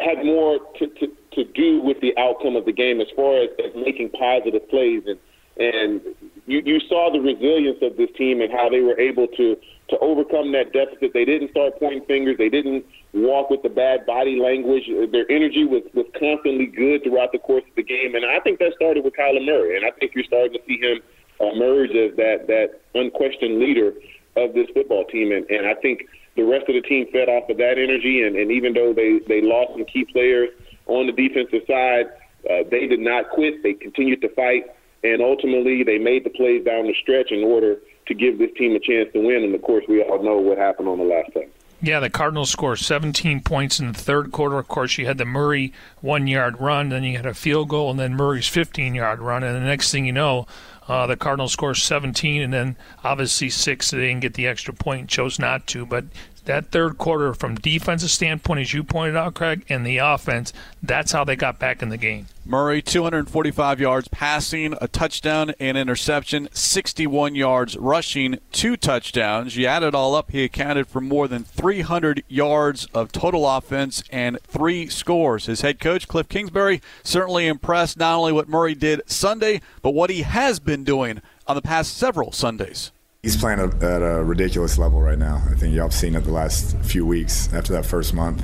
had 0.00 0.24
more 0.24 0.58
to, 0.78 0.86
to, 0.86 1.06
to 1.32 1.44
do 1.44 1.80
with 1.82 2.00
the 2.00 2.16
outcome 2.16 2.56
of 2.56 2.64
the 2.64 2.72
game 2.72 3.00
as 3.00 3.08
far 3.14 3.42
as, 3.42 3.50
as 3.62 3.74
making 3.74 4.10
positive 4.10 4.68
plays 4.68 5.02
and 5.06 5.18
and 5.58 6.00
you, 6.46 6.62
you 6.64 6.80
saw 6.88 7.12
the 7.12 7.20
resilience 7.20 7.78
of 7.82 7.96
this 7.96 8.08
team 8.16 8.40
and 8.40 8.50
how 8.50 8.68
they 8.68 8.80
were 8.80 8.98
able 8.98 9.26
to 9.28 9.56
to 9.88 9.98
overcome 9.98 10.52
that 10.52 10.72
deficit. 10.72 11.12
They 11.12 11.24
didn't 11.24 11.50
start 11.50 11.78
pointing 11.78 12.04
fingers. 12.06 12.38
They 12.38 12.48
didn't 12.48 12.86
walk 13.12 13.50
with 13.50 13.62
the 13.62 13.68
bad 13.68 14.06
body 14.06 14.36
language. 14.36 14.84
Their 15.10 15.30
energy 15.30 15.64
was 15.64 15.82
was 15.94 16.06
constantly 16.18 16.66
good 16.66 17.02
throughout 17.02 17.32
the 17.32 17.38
course 17.38 17.64
of 17.68 17.74
the 17.76 17.82
game, 17.82 18.14
and 18.14 18.24
I 18.24 18.40
think 18.40 18.58
that 18.58 18.72
started 18.74 19.04
with 19.04 19.14
Kyler 19.14 19.44
Murray. 19.44 19.76
And 19.76 19.86
I 19.86 19.90
think 19.90 20.14
you're 20.14 20.24
starting 20.24 20.52
to 20.52 20.60
see 20.66 20.78
him 20.78 21.00
emerge 21.40 21.90
as 21.90 22.16
that 22.16 22.46
that 22.46 22.80
unquestioned 22.94 23.58
leader 23.58 23.94
of 24.36 24.54
this 24.54 24.68
football 24.74 25.04
team. 25.06 25.32
And, 25.32 25.48
and 25.50 25.66
I 25.66 25.74
think 25.74 26.06
the 26.36 26.44
rest 26.44 26.68
of 26.68 26.74
the 26.74 26.82
team 26.82 27.06
fed 27.12 27.28
off 27.28 27.50
of 27.50 27.56
that 27.56 27.78
energy. 27.78 28.22
And, 28.22 28.36
and 28.36 28.52
even 28.52 28.74
though 28.74 28.92
they 28.92 29.20
they 29.26 29.42
lost 29.42 29.72
some 29.72 29.84
key 29.84 30.04
players 30.04 30.50
on 30.86 31.06
the 31.06 31.12
defensive 31.12 31.62
side, 31.66 32.06
uh, 32.48 32.68
they 32.70 32.86
did 32.86 33.00
not 33.00 33.30
quit. 33.30 33.62
They 33.62 33.74
continued 33.74 34.20
to 34.22 34.28
fight 34.30 34.66
and 35.02 35.22
ultimately 35.22 35.82
they 35.82 35.98
made 35.98 36.24
the 36.24 36.30
plays 36.30 36.64
down 36.64 36.86
the 36.86 36.94
stretch 37.00 37.30
in 37.30 37.42
order 37.42 37.76
to 38.06 38.14
give 38.14 38.38
this 38.38 38.50
team 38.56 38.76
a 38.76 38.80
chance 38.80 39.08
to 39.12 39.20
win. 39.20 39.44
And 39.44 39.54
of 39.54 39.62
course, 39.62 39.84
we 39.88 40.02
all 40.02 40.22
know 40.22 40.36
what 40.38 40.58
happened 40.58 40.88
on 40.88 40.98
the 40.98 41.04
last 41.04 41.32
play. 41.32 41.48
Yeah, 41.82 42.00
the 42.00 42.10
Cardinals 42.10 42.50
scored 42.50 42.78
17 42.78 43.40
points 43.40 43.80
in 43.80 43.92
the 43.92 43.98
third 43.98 44.32
quarter. 44.32 44.58
Of 44.58 44.68
course, 44.68 44.98
you 44.98 45.06
had 45.06 45.16
the 45.16 45.24
Murray 45.24 45.72
one 46.02 46.26
yard 46.26 46.60
run, 46.60 46.90
then 46.90 47.04
you 47.04 47.16
had 47.16 47.24
a 47.24 47.32
field 47.32 47.70
goal, 47.70 47.90
and 47.90 47.98
then 47.98 48.14
Murray's 48.14 48.48
15 48.48 48.94
yard 48.94 49.20
run. 49.20 49.42
And 49.42 49.56
the 49.56 49.60
next 49.60 49.90
thing 49.90 50.04
you 50.04 50.12
know, 50.12 50.46
uh, 50.88 51.06
the 51.06 51.16
Cardinals 51.16 51.52
score 51.52 51.74
17, 51.74 52.42
and 52.42 52.52
then 52.52 52.76
obviously 53.02 53.48
six. 53.48 53.90
They 53.90 53.98
didn't 53.98 54.20
get 54.20 54.34
the 54.34 54.46
extra 54.46 54.74
point, 54.74 55.08
chose 55.08 55.38
not 55.38 55.66
to. 55.68 55.86
But 55.86 56.04
that 56.50 56.72
third 56.72 56.98
quarter, 56.98 57.32
from 57.32 57.54
defensive 57.54 58.10
standpoint, 58.10 58.58
as 58.58 58.74
you 58.74 58.82
pointed 58.82 59.16
out, 59.16 59.34
Craig, 59.34 59.64
and 59.68 59.86
the 59.86 59.98
offense, 59.98 60.52
that's 60.82 61.12
how 61.12 61.22
they 61.22 61.36
got 61.36 61.60
back 61.60 61.80
in 61.80 61.90
the 61.90 61.96
game. 61.96 62.26
Murray, 62.44 62.82
245 62.82 63.78
yards 63.78 64.08
passing, 64.08 64.74
a 64.80 64.88
touchdown, 64.88 65.52
and 65.60 65.78
interception, 65.78 66.48
61 66.52 67.36
yards 67.36 67.76
rushing, 67.76 68.40
two 68.50 68.76
touchdowns. 68.76 69.56
You 69.56 69.66
add 69.66 69.84
it 69.84 69.94
all 69.94 70.16
up, 70.16 70.32
he 70.32 70.42
accounted 70.42 70.88
for 70.88 71.00
more 71.00 71.28
than 71.28 71.44
300 71.44 72.24
yards 72.26 72.86
of 72.86 73.12
total 73.12 73.48
offense 73.48 74.02
and 74.10 74.40
three 74.42 74.88
scores. 74.88 75.46
His 75.46 75.60
head 75.60 75.78
coach, 75.78 76.08
Cliff 76.08 76.28
Kingsbury, 76.28 76.82
certainly 77.04 77.46
impressed 77.46 77.96
not 77.96 78.18
only 78.18 78.32
what 78.32 78.48
Murray 78.48 78.74
did 78.74 79.02
Sunday, 79.08 79.60
but 79.82 79.94
what 79.94 80.10
he 80.10 80.22
has 80.22 80.58
been 80.58 80.82
doing 80.82 81.22
on 81.46 81.54
the 81.54 81.62
past 81.62 81.96
several 81.96 82.32
Sundays. 82.32 82.90
He's 83.22 83.36
playing 83.36 83.60
at 83.60 84.00
a 84.00 84.24
ridiculous 84.24 84.78
level 84.78 84.98
right 84.98 85.18
now. 85.18 85.42
I 85.50 85.54
think 85.54 85.74
y'all 85.74 85.84
have 85.84 85.92
seen 85.92 86.14
it 86.14 86.24
the 86.24 86.32
last 86.32 86.74
few 86.78 87.04
weeks 87.04 87.52
after 87.52 87.74
that 87.74 87.84
first 87.84 88.14
month. 88.14 88.42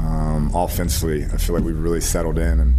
Um, 0.00 0.50
offensively, 0.52 1.24
I 1.24 1.36
feel 1.36 1.54
like 1.54 1.64
we've 1.64 1.78
really 1.78 2.00
settled 2.00 2.36
in 2.36 2.58
and 2.58 2.74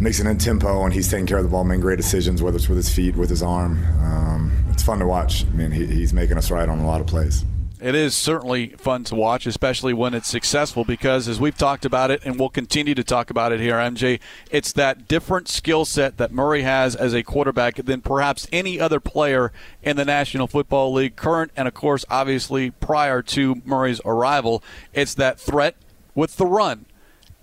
mixing 0.00 0.26
in 0.26 0.38
tempo, 0.38 0.82
and 0.84 0.94
he's 0.94 1.10
taking 1.10 1.26
care 1.26 1.36
of 1.36 1.44
the 1.44 1.50
ball, 1.50 1.64
making 1.64 1.82
great 1.82 1.96
decisions, 1.96 2.42
whether 2.42 2.56
it's 2.56 2.66
with 2.66 2.78
his 2.78 2.88
feet, 2.88 3.14
with 3.14 3.28
his 3.28 3.42
arm. 3.42 3.84
Um, 4.00 4.64
it's 4.70 4.82
fun 4.82 5.00
to 5.00 5.06
watch. 5.06 5.44
I 5.44 5.50
mean, 5.50 5.70
he, 5.70 5.84
he's 5.84 6.14
making 6.14 6.38
us 6.38 6.50
right 6.50 6.66
on 6.66 6.78
a 6.78 6.86
lot 6.86 7.02
of 7.02 7.06
plays. 7.06 7.44
It 7.84 7.94
is 7.94 8.14
certainly 8.14 8.68
fun 8.78 9.04
to 9.04 9.14
watch, 9.14 9.44
especially 9.44 9.92
when 9.92 10.14
it's 10.14 10.26
successful, 10.26 10.86
because 10.86 11.28
as 11.28 11.38
we've 11.38 11.54
talked 11.54 11.84
about 11.84 12.10
it, 12.10 12.22
and 12.24 12.40
we'll 12.40 12.48
continue 12.48 12.94
to 12.94 13.04
talk 13.04 13.28
about 13.28 13.52
it 13.52 13.60
here, 13.60 13.74
MJ, 13.74 14.20
it's 14.50 14.72
that 14.72 15.06
different 15.06 15.48
skill 15.48 15.84
set 15.84 16.16
that 16.16 16.32
Murray 16.32 16.62
has 16.62 16.96
as 16.96 17.12
a 17.12 17.22
quarterback 17.22 17.74
than 17.74 18.00
perhaps 18.00 18.48
any 18.50 18.80
other 18.80 19.00
player 19.00 19.52
in 19.82 19.98
the 19.98 20.04
National 20.06 20.46
Football 20.46 20.94
League, 20.94 21.14
current 21.14 21.52
and, 21.58 21.68
of 21.68 21.74
course, 21.74 22.06
obviously 22.08 22.70
prior 22.70 23.20
to 23.20 23.60
Murray's 23.66 24.00
arrival. 24.06 24.64
It's 24.94 25.12
that 25.16 25.38
threat 25.38 25.76
with 26.14 26.38
the 26.38 26.46
run. 26.46 26.86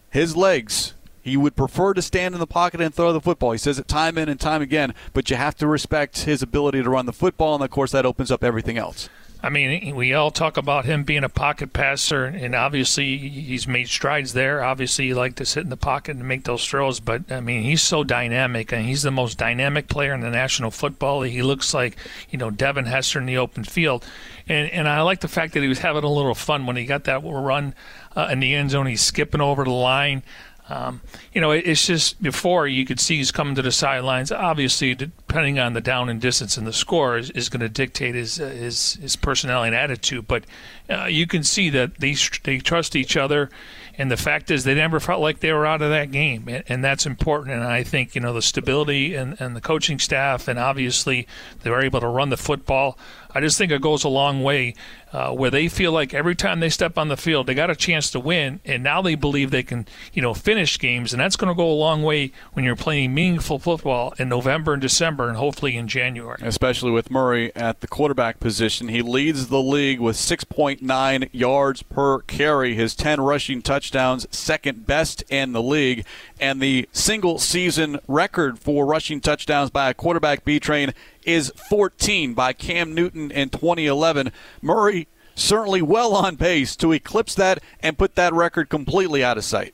His 0.09 0.35
legs, 0.35 0.95
he 1.21 1.37
would 1.37 1.55
prefer 1.55 1.93
to 1.93 2.01
stand 2.01 2.33
in 2.33 2.39
the 2.39 2.47
pocket 2.47 2.81
and 2.81 2.91
throw 2.91 3.13
the 3.13 3.21
football. 3.21 3.51
He 3.51 3.59
says 3.59 3.77
it 3.77 3.87
time 3.87 4.17
in 4.17 4.27
and 4.27 4.39
time 4.39 4.63
again, 4.63 4.95
but 5.13 5.29
you 5.29 5.35
have 5.35 5.55
to 5.57 5.67
respect 5.67 6.21
his 6.21 6.41
ability 6.41 6.81
to 6.81 6.89
run 6.89 7.05
the 7.05 7.13
football, 7.13 7.53
and 7.53 7.63
of 7.63 7.69
course, 7.69 7.91
that 7.91 8.07
opens 8.07 8.31
up 8.31 8.43
everything 8.43 8.79
else. 8.79 9.07
I 9.43 9.49
mean, 9.49 9.95
we 9.95 10.13
all 10.13 10.29
talk 10.29 10.57
about 10.57 10.85
him 10.85 11.03
being 11.03 11.23
a 11.23 11.29
pocket 11.29 11.73
passer, 11.73 12.25
and 12.25 12.53
obviously 12.53 13.17
he's 13.17 13.67
made 13.67 13.87
strides 13.87 14.33
there. 14.33 14.63
Obviously, 14.63 15.07
he 15.07 15.13
likes 15.15 15.35
to 15.35 15.45
sit 15.45 15.63
in 15.63 15.69
the 15.69 15.77
pocket 15.77 16.17
and 16.17 16.27
make 16.27 16.43
those 16.43 16.65
throws, 16.65 16.99
but 16.99 17.31
I 17.31 17.39
mean, 17.39 17.63
he's 17.63 17.81
so 17.81 18.03
dynamic, 18.03 18.71
and 18.71 18.85
he's 18.85 19.01
the 19.01 19.09
most 19.09 19.39
dynamic 19.39 19.87
player 19.87 20.13
in 20.13 20.21
the 20.21 20.29
National 20.29 20.69
Football 20.69 21.19
League. 21.19 21.31
He 21.31 21.41
looks 21.41 21.73
like 21.73 21.97
you 22.29 22.37
know 22.37 22.51
Devin 22.51 22.85
Hester 22.85 23.19
in 23.19 23.25
the 23.25 23.37
open 23.37 23.63
field, 23.63 24.05
and 24.47 24.69
and 24.69 24.87
I 24.87 25.01
like 25.01 25.21
the 25.21 25.27
fact 25.27 25.53
that 25.53 25.63
he 25.63 25.67
was 25.67 25.79
having 25.79 26.03
a 26.03 26.11
little 26.11 26.35
fun 26.35 26.67
when 26.67 26.75
he 26.75 26.85
got 26.85 27.05
that 27.05 27.23
run 27.23 27.73
uh, 28.15 28.29
in 28.31 28.41
the 28.41 28.53
end 28.53 28.69
zone. 28.69 28.85
He's 28.85 29.01
skipping 29.01 29.41
over 29.41 29.63
the 29.63 29.71
line. 29.71 30.21
Um, 30.69 31.01
you 31.33 31.39
know, 31.39 31.51
it's 31.51 31.87
just 31.87 32.21
before 32.21 32.67
you 32.67 32.85
could 32.85 32.99
see 32.99 33.17
he's 33.17 33.31
coming 33.31 33.55
to 33.55 33.61
the 33.61 33.71
sidelines. 33.71 34.33
Obviously, 34.33 34.93
depending 34.93 35.59
on 35.59 35.73
the 35.73 35.79
down 35.79 36.09
and 36.09 36.19
distance 36.19 36.57
and 36.57 36.67
the 36.67 36.73
score, 36.73 37.17
is, 37.17 37.29
is 37.31 37.47
going 37.47 37.61
to 37.61 37.69
dictate 37.69 38.15
his, 38.15 38.39
uh, 38.39 38.49
his 38.49 38.95
his 38.95 39.15
personality 39.15 39.67
and 39.67 39.75
attitude. 39.75 40.27
But 40.27 40.43
uh, 40.89 41.05
you 41.05 41.27
can 41.27 41.43
see 41.43 41.69
that 41.69 41.99
they 41.99 42.15
they 42.43 42.57
trust 42.57 42.97
each 42.97 43.15
other, 43.15 43.49
and 43.97 44.11
the 44.11 44.17
fact 44.17 44.51
is 44.51 44.65
they 44.65 44.75
never 44.75 44.99
felt 44.99 45.21
like 45.21 45.39
they 45.39 45.53
were 45.53 45.65
out 45.65 45.81
of 45.81 45.89
that 45.89 46.11
game, 46.11 46.49
and, 46.49 46.65
and 46.67 46.83
that's 46.83 47.05
important. 47.05 47.55
And 47.55 47.63
I 47.63 47.83
think 47.83 48.13
you 48.13 48.19
know 48.19 48.33
the 48.33 48.41
stability 48.41 49.15
and, 49.15 49.39
and 49.39 49.55
the 49.55 49.61
coaching 49.61 49.99
staff, 49.99 50.49
and 50.49 50.59
obviously 50.59 51.27
they 51.63 51.69
were 51.69 51.81
able 51.81 52.01
to 52.01 52.07
run 52.07 52.29
the 52.29 52.37
football. 52.37 52.97
I 53.33 53.39
just 53.39 53.57
think 53.57 53.71
it 53.71 53.81
goes 53.81 54.03
a 54.03 54.09
long 54.09 54.43
way 54.43 54.75
uh, 55.13 55.31
where 55.31 55.49
they 55.49 55.67
feel 55.67 55.91
like 55.91 56.13
every 56.13 56.35
time 56.35 56.59
they 56.59 56.69
step 56.69 56.97
on 56.97 57.07
the 57.07 57.15
field, 57.15 57.47
they 57.47 57.53
got 57.53 57.69
a 57.69 57.75
chance 57.75 58.11
to 58.11 58.19
win, 58.19 58.59
and 58.65 58.83
now 58.83 59.01
they 59.01 59.15
believe 59.15 59.51
they 59.51 59.63
can, 59.63 59.87
you 60.13 60.21
know, 60.21 60.33
finish 60.33 60.77
games, 60.77 61.13
and 61.13 61.20
that's 61.21 61.35
going 61.35 61.53
to 61.53 61.57
go 61.57 61.69
a 61.69 61.73
long 61.73 62.03
way 62.03 62.31
when 62.53 62.65
you're 62.65 62.75
playing 62.75 63.13
meaningful 63.13 63.59
football 63.59 64.13
in 64.17 64.29
November 64.29 64.73
and 64.73 64.81
December, 64.81 65.27
and 65.27 65.37
hopefully 65.37 65.75
in 65.75 65.87
January. 65.87 66.39
Especially 66.41 66.91
with 66.91 67.11
Murray 67.11 67.55
at 67.55 67.81
the 67.81 67.87
quarterback 67.87 68.39
position, 68.39 68.87
he 68.87 69.01
leads 69.01 69.47
the 69.47 69.61
league 69.61 69.99
with 69.99 70.15
6.9 70.15 71.29
yards 71.31 71.83
per 71.83 72.19
carry. 72.19 72.75
His 72.75 72.95
10 72.95 73.21
rushing 73.21 73.61
touchdowns, 73.61 74.27
second 74.31 74.87
best 74.87 75.23
in 75.29 75.51
the 75.53 75.61
league, 75.61 76.05
and 76.39 76.61
the 76.61 76.87
single 76.91 77.39
season 77.39 77.99
record 78.07 78.59
for 78.59 78.85
rushing 78.85 79.21
touchdowns 79.21 79.69
by 79.69 79.89
a 79.89 79.93
quarterback 79.93 80.43
B 80.43 80.59
train 80.59 80.93
is 81.23 81.51
14 81.69 82.33
by 82.33 82.53
Cam 82.53 82.95
Newton 82.95 83.31
in 83.31 83.49
2011. 83.49 84.31
Murray 84.61 85.07
certainly 85.35 85.81
well 85.81 86.13
on 86.13 86.37
pace 86.37 86.75
to 86.77 86.91
eclipse 86.91 87.35
that 87.35 87.59
and 87.81 87.97
put 87.97 88.15
that 88.15 88.33
record 88.33 88.69
completely 88.69 89.23
out 89.23 89.37
of 89.37 89.43
sight. 89.43 89.73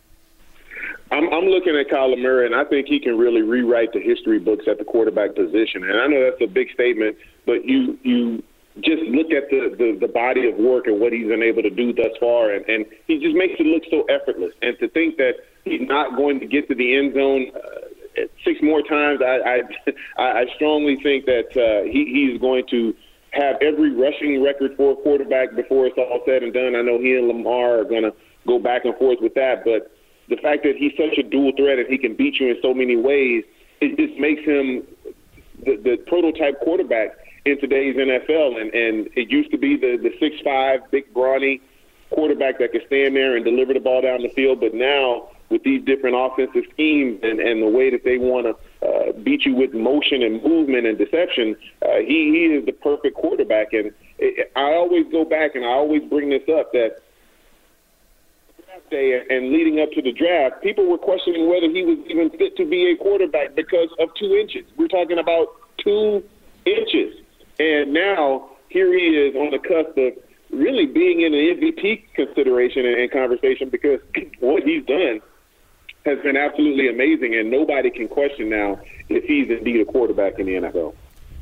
I'm, 1.12 1.32
I'm 1.34 1.46
looking 1.46 1.76
at 1.78 1.88
Kyler 1.88 2.22
Murray, 2.22 2.46
and 2.46 2.56
I 2.56 2.66
think 2.66 2.88
he 2.88 3.00
can 3.00 3.18
really 3.18 3.42
rewrite 3.42 3.94
the 3.94 4.02
history 4.02 4.40
books 4.40 4.66
at 4.70 4.78
the 4.78 4.84
quarterback 4.84 5.36
position. 5.36 5.84
And 5.84 6.00
I 6.00 6.08
know 6.08 6.24
that's 6.30 6.42
a 6.42 6.52
big 6.52 6.70
statement, 6.74 7.18
but 7.46 7.66
you 7.66 7.98
you 8.04 8.44
just 8.82 9.02
look 9.04 9.32
at 9.32 9.50
the, 9.50 9.74
the, 9.78 9.98
the 10.00 10.12
body 10.12 10.48
of 10.48 10.56
work 10.56 10.86
and 10.86 11.00
what 11.00 11.12
he's 11.12 11.28
been 11.28 11.42
able 11.42 11.64
to 11.64 11.70
do 11.70 11.94
thus 11.94 12.14
far, 12.20 12.52
and, 12.52 12.66
and 12.68 12.86
he 13.08 13.20
just 13.20 13.36
makes 13.36 13.56
it 13.60 13.66
look 13.66 13.84
so 13.90 14.04
effortless. 14.04 14.54
And 14.62 14.78
to 14.80 14.90
think 14.90 15.18
that 15.18 15.34
he's 15.66 15.82
not 15.82 16.16
going 16.16 16.40
to 16.40 16.46
get 16.46 16.68
to 16.68 16.76
the 16.76 16.96
end 16.96 17.16
zone 17.16 17.52
uh, 17.56 18.22
six 18.44 18.60
more 18.62 18.82
times, 18.82 19.22
I 19.24 19.62
I, 20.18 20.24
I 20.24 20.46
strongly 20.56 20.98
think 21.02 21.26
that 21.26 21.50
uh, 21.56 21.84
he 21.90 22.06
he's 22.12 22.42
going 22.42 22.66
to 22.72 22.94
have 23.32 23.56
every 23.62 23.94
rushing 23.94 24.42
record 24.44 24.72
for 24.76 24.94
a 24.94 24.96
quarterback 24.96 25.56
before 25.56 25.86
it's 25.86 25.98
all 25.98 26.22
said 26.26 26.44
and 26.44 26.54
done. 26.54 26.76
I 26.76 26.82
know 26.82 27.00
he 27.00 27.16
and 27.16 27.28
Lamar 27.28 27.80
are 27.80 27.84
going 27.84 28.04
to 28.04 28.14
go 28.48 28.58
back 28.58 28.86
and 28.86 28.96
forth 28.98 29.20
with 29.22 29.34
that, 29.36 29.64
but 29.64 29.92
the 30.30 30.38
fact 30.38 30.64
that 30.64 30.76
he's 30.76 30.94
such 30.98 31.18
a 31.18 31.24
dual 31.24 31.52
threat 31.56 31.80
and 31.80 31.88
he 31.88 31.98
can 31.98 32.16
beat 32.16 32.40
you 32.40 32.50
in 32.50 32.58
so 32.62 32.74
many 32.74 32.96
ways, 32.96 33.44
it 33.82 33.98
just 33.98 34.20
makes 34.20 34.44
him 34.44 34.84
the, 35.64 35.78
the 35.78 35.98
prototype 36.08 36.60
quarterback 36.62 37.18
in 37.46 37.60
today's 37.60 37.96
NFL. 37.96 38.60
And, 38.60 38.74
and 38.74 39.10
it 39.16 39.30
used 39.32 39.52
to 39.52 39.58
be 39.58 39.78
the, 39.78 39.98
the 39.98 40.12
six 40.20 40.36
five, 40.44 40.82
big, 40.92 41.14
brawny 41.14 41.62
quarterback 42.10 42.60
that 42.60 42.72
could 42.72 42.84
stand 42.88 43.16
there 43.16 43.36
and 43.36 43.44
deliver 43.44 43.74
the 43.74 43.80
ball 43.80 44.02
down 44.02 44.22
the 44.22 44.30
field. 44.30 44.60
But 44.60 44.74
now, 44.74 45.30
with 45.50 45.64
these 45.64 45.84
different 45.86 46.16
offensive 46.18 46.64
schemes 46.74 47.20
and, 47.24 47.40
and 47.40 47.62
the 47.62 47.70
way 47.70 47.90
that 47.90 48.04
they 48.04 48.18
want 48.18 48.48
to 48.48 48.88
uh, 48.88 49.12
beat 49.24 49.46
you 49.46 49.56
with 49.56 49.74
motion 49.74 50.22
and 50.22 50.44
movement 50.44 50.86
and 50.86 50.98
deception, 50.98 51.56
uh, 51.84 51.98
he, 52.00 52.32
he 52.32 52.46
is 52.54 52.66
the 52.66 52.74
perfect 52.74 53.16
quarterback. 53.16 53.72
And 53.72 53.92
it, 54.20 54.52
I 54.56 54.74
always 54.74 55.06
go 55.12 55.24
back 55.24 55.56
and 55.56 55.64
I 55.64 55.70
always 55.70 56.04
bring 56.10 56.30
this 56.30 56.44
up 56.50 56.74
that 56.74 56.98
day 58.90 59.22
and 59.30 59.52
leading 59.52 59.80
up 59.80 59.92
to 59.92 60.02
the 60.02 60.12
draft, 60.12 60.62
people 60.62 60.86
were 60.86 60.98
questioning 60.98 61.50
whether 61.50 61.70
he 61.70 61.84
was 61.84 61.98
even 62.08 62.30
fit 62.32 62.56
to 62.58 62.66
be 62.66 62.92
a 62.92 62.96
quarterback 62.98 63.56
because 63.56 63.90
of 64.00 64.10
two 64.16 64.36
inches. 64.36 64.66
We're 64.78 64.88
talking 64.88 65.20
about 65.20 65.48
two 65.78 66.24
inches. 66.66 67.16
And 67.60 67.94
now 67.94 68.50
here 68.70 68.92
he 68.94 69.06
is 69.06 69.36
on 69.36 69.52
the 69.52 69.60
cusp 69.60 69.98
of 69.98 70.14
really 70.52 70.86
being 70.86 71.22
in 71.22 71.34
an 71.34 71.58
MVP 71.58 72.14
consideration 72.14 72.86
and, 72.86 73.00
and 73.00 73.12
conversation 73.12 73.70
because 73.70 74.00
what 74.40 74.64
he's 74.64 74.86
done 74.86 75.22
has 76.06 76.20
been 76.20 76.38
absolutely 76.38 76.88
amazing, 76.88 77.36
and 77.36 77.52
nobody 77.52 77.90
can 77.90 78.08
question 78.08 78.50
now 78.50 78.80
if 79.10 79.24
he's 79.26 79.50
indeed 79.50 79.82
a 79.82 79.86
quarterback 79.86 80.40
in 80.40 80.46
the 80.46 80.54
NFL. 80.54 80.96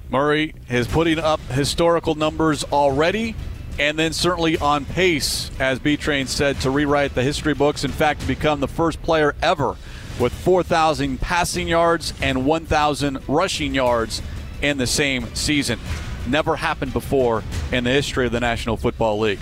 Murray 0.09 0.53
is 0.69 0.87
putting 0.87 1.19
up 1.19 1.39
historical 1.51 2.15
numbers 2.15 2.63
already, 2.65 3.35
and 3.79 3.97
then 3.97 4.13
certainly 4.13 4.57
on 4.57 4.85
pace, 4.85 5.51
as 5.59 5.79
B 5.79 5.97
Train 5.97 6.27
said, 6.27 6.59
to 6.61 6.69
rewrite 6.69 7.15
the 7.15 7.23
history 7.23 7.53
books. 7.53 7.83
In 7.83 7.91
fact, 7.91 8.21
to 8.21 8.27
become 8.27 8.59
the 8.59 8.67
first 8.67 9.01
player 9.01 9.35
ever 9.41 9.75
with 10.19 10.33
4,000 10.33 11.19
passing 11.19 11.67
yards 11.67 12.13
and 12.21 12.45
1,000 12.45 13.19
rushing 13.27 13.75
yards 13.75 14.21
in 14.61 14.77
the 14.77 14.87
same 14.87 15.33
season. 15.35 15.79
Never 16.27 16.55
happened 16.55 16.93
before 16.93 17.43
in 17.71 17.83
the 17.83 17.91
history 17.91 18.25
of 18.25 18.31
the 18.31 18.39
National 18.39 18.77
Football 18.77 19.19
League. 19.19 19.39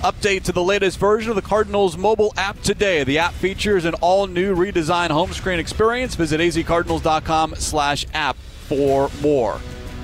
Update 0.00 0.44
to 0.44 0.52
the 0.52 0.62
latest 0.62 0.98
version 0.98 1.30
of 1.30 1.36
the 1.36 1.42
Cardinals 1.42 1.96
mobile 1.96 2.32
app 2.36 2.60
today. 2.62 3.04
The 3.04 3.18
app 3.18 3.34
features 3.34 3.84
an 3.84 3.94
all-new 3.94 4.54
redesigned 4.56 5.10
home 5.10 5.32
screen 5.32 5.58
experience. 5.58 6.14
Visit 6.14 6.40
azcardinals.com 6.40 7.56
slash 7.56 8.06
app 8.14 8.36
for 8.36 9.10
more. 9.20 9.60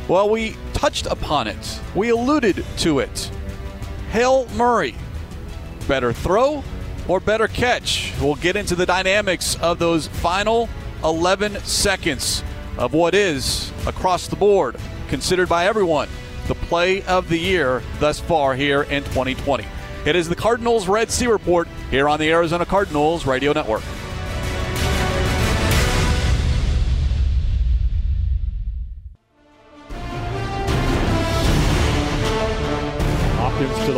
Well, 0.08 0.28
we 0.28 0.54
touched 0.74 1.06
upon 1.06 1.46
it. 1.46 1.80
We 1.94 2.10
alluded 2.10 2.64
to 2.78 2.98
it. 2.98 3.30
Hail 4.10 4.46
Murray. 4.56 4.94
Better 5.88 6.12
throw 6.12 6.64
or 7.08 7.20
better 7.20 7.48
catch? 7.48 8.12
We'll 8.20 8.34
get 8.34 8.56
into 8.56 8.74
the 8.74 8.86
dynamics 8.86 9.56
of 9.60 9.78
those 9.78 10.08
final 10.08 10.68
11 11.04 11.60
seconds 11.60 12.42
of 12.78 12.92
what 12.92 13.14
is, 13.14 13.72
across 13.86 14.26
the 14.26 14.36
board, 14.36 14.76
considered 15.08 15.48
by 15.48 15.66
everyone 15.66 16.08
the 16.48 16.54
play 16.54 17.02
of 17.02 17.28
the 17.28 17.38
year 17.38 17.82
thus 17.98 18.20
far 18.20 18.54
here 18.54 18.82
in 18.82 19.02
2020. 19.04 19.64
It 20.04 20.14
is 20.14 20.28
the 20.28 20.36
Cardinals 20.36 20.86
Red 20.86 21.10
Sea 21.10 21.26
Report 21.26 21.66
here 21.90 22.08
on 22.08 22.20
the 22.20 22.30
Arizona 22.30 22.64
Cardinals 22.64 23.26
Radio 23.26 23.52
Network. 23.52 23.82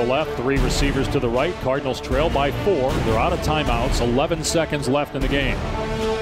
Left, 0.09 0.31
three 0.33 0.59
receivers 0.59 1.07
to 1.09 1.21
the 1.21 1.29
right. 1.29 1.55
Cardinals 1.57 2.01
trail 2.01 2.31
by 2.31 2.51
four. 2.65 2.93
They're 3.05 3.19
out 3.19 3.33
of 3.33 3.41
timeouts. 3.41 4.01
11 4.01 4.43
seconds 4.43 4.89
left 4.89 5.15
in 5.15 5.21
the 5.21 5.29
game. 5.29 5.57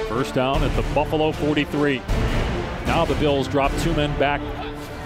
First 0.09 0.35
down 0.35 0.63
at 0.63 0.75
the 0.77 0.83
Buffalo 0.95 1.33
43. 1.33 2.03
Now 2.87 3.05
the 3.05 3.15
Bills 3.15 3.49
drop 3.49 3.73
two 3.79 3.95
men 3.95 4.17
back 4.19 4.41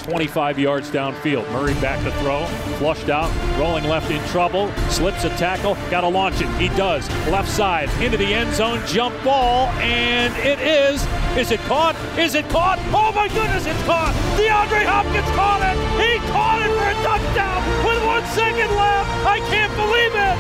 25 0.03 0.59
yards 0.59 0.91
downfield. 0.91 1.51
Murray 1.53 1.75
back 1.75 2.03
to 2.05 2.11
throw, 2.21 2.47
flushed 2.79 3.09
out, 3.09 3.31
rolling 3.59 3.85
left 3.85 4.11
in 4.11 4.23
trouble, 4.29 4.73
slips 4.89 5.25
a 5.25 5.31
tackle, 5.31 5.75
got 5.91 6.03
to 6.03 6.09
launch 6.09 6.41
it. 6.41 6.49
He 6.59 6.69
does. 6.77 7.09
Left 7.29 7.49
side 7.49 7.89
into 8.03 8.17
the 8.17 8.35
end 8.35 8.53
zone, 8.55 8.81
jump 8.87 9.15
ball, 9.23 9.69
and 9.79 10.35
it 10.39 10.59
is. 10.61 11.07
Is 11.37 11.51
it 11.51 11.61
caught? 11.61 11.97
Is 12.19 12.35
it 12.35 12.49
caught? 12.49 12.79
Oh 12.93 13.13
my 13.13 13.29
goodness, 13.29 13.67
it's 13.67 13.83
caught! 13.85 14.15
DeAndre 14.37 14.85
Hopkins 14.85 15.31
caught 15.37 15.63
it! 15.63 15.79
He 16.01 16.19
caught 16.33 16.61
it 16.61 16.71
for 16.75 16.89
a 16.91 16.97
touchdown 17.07 17.63
with 17.87 18.05
one 18.05 18.25
second 18.35 18.71
left! 18.75 19.11
I 19.25 19.39
can't 19.47 19.73
believe 19.79 20.15
it! 20.17 20.37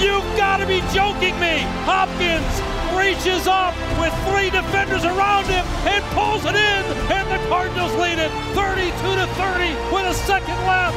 You've 0.00 0.36
got 0.36 0.58
to 0.58 0.66
be 0.66 0.80
joking 0.94 1.38
me! 1.40 1.66
Hopkins 1.84 2.79
reaches 2.96 3.46
up 3.46 3.74
with 3.98 4.12
three 4.28 4.50
defenders 4.50 5.04
around 5.04 5.46
him 5.46 5.64
and 5.86 6.02
pulls 6.14 6.44
it 6.44 6.54
in, 6.54 6.82
and 7.10 7.26
the 7.30 7.40
Cardinals 7.48 7.94
lead 7.94 8.18
it 8.18 8.30
32 8.54 8.90
to 9.16 9.26
30 9.38 9.74
with 9.92 10.06
a 10.06 10.14
second 10.14 10.58
left. 10.66 10.96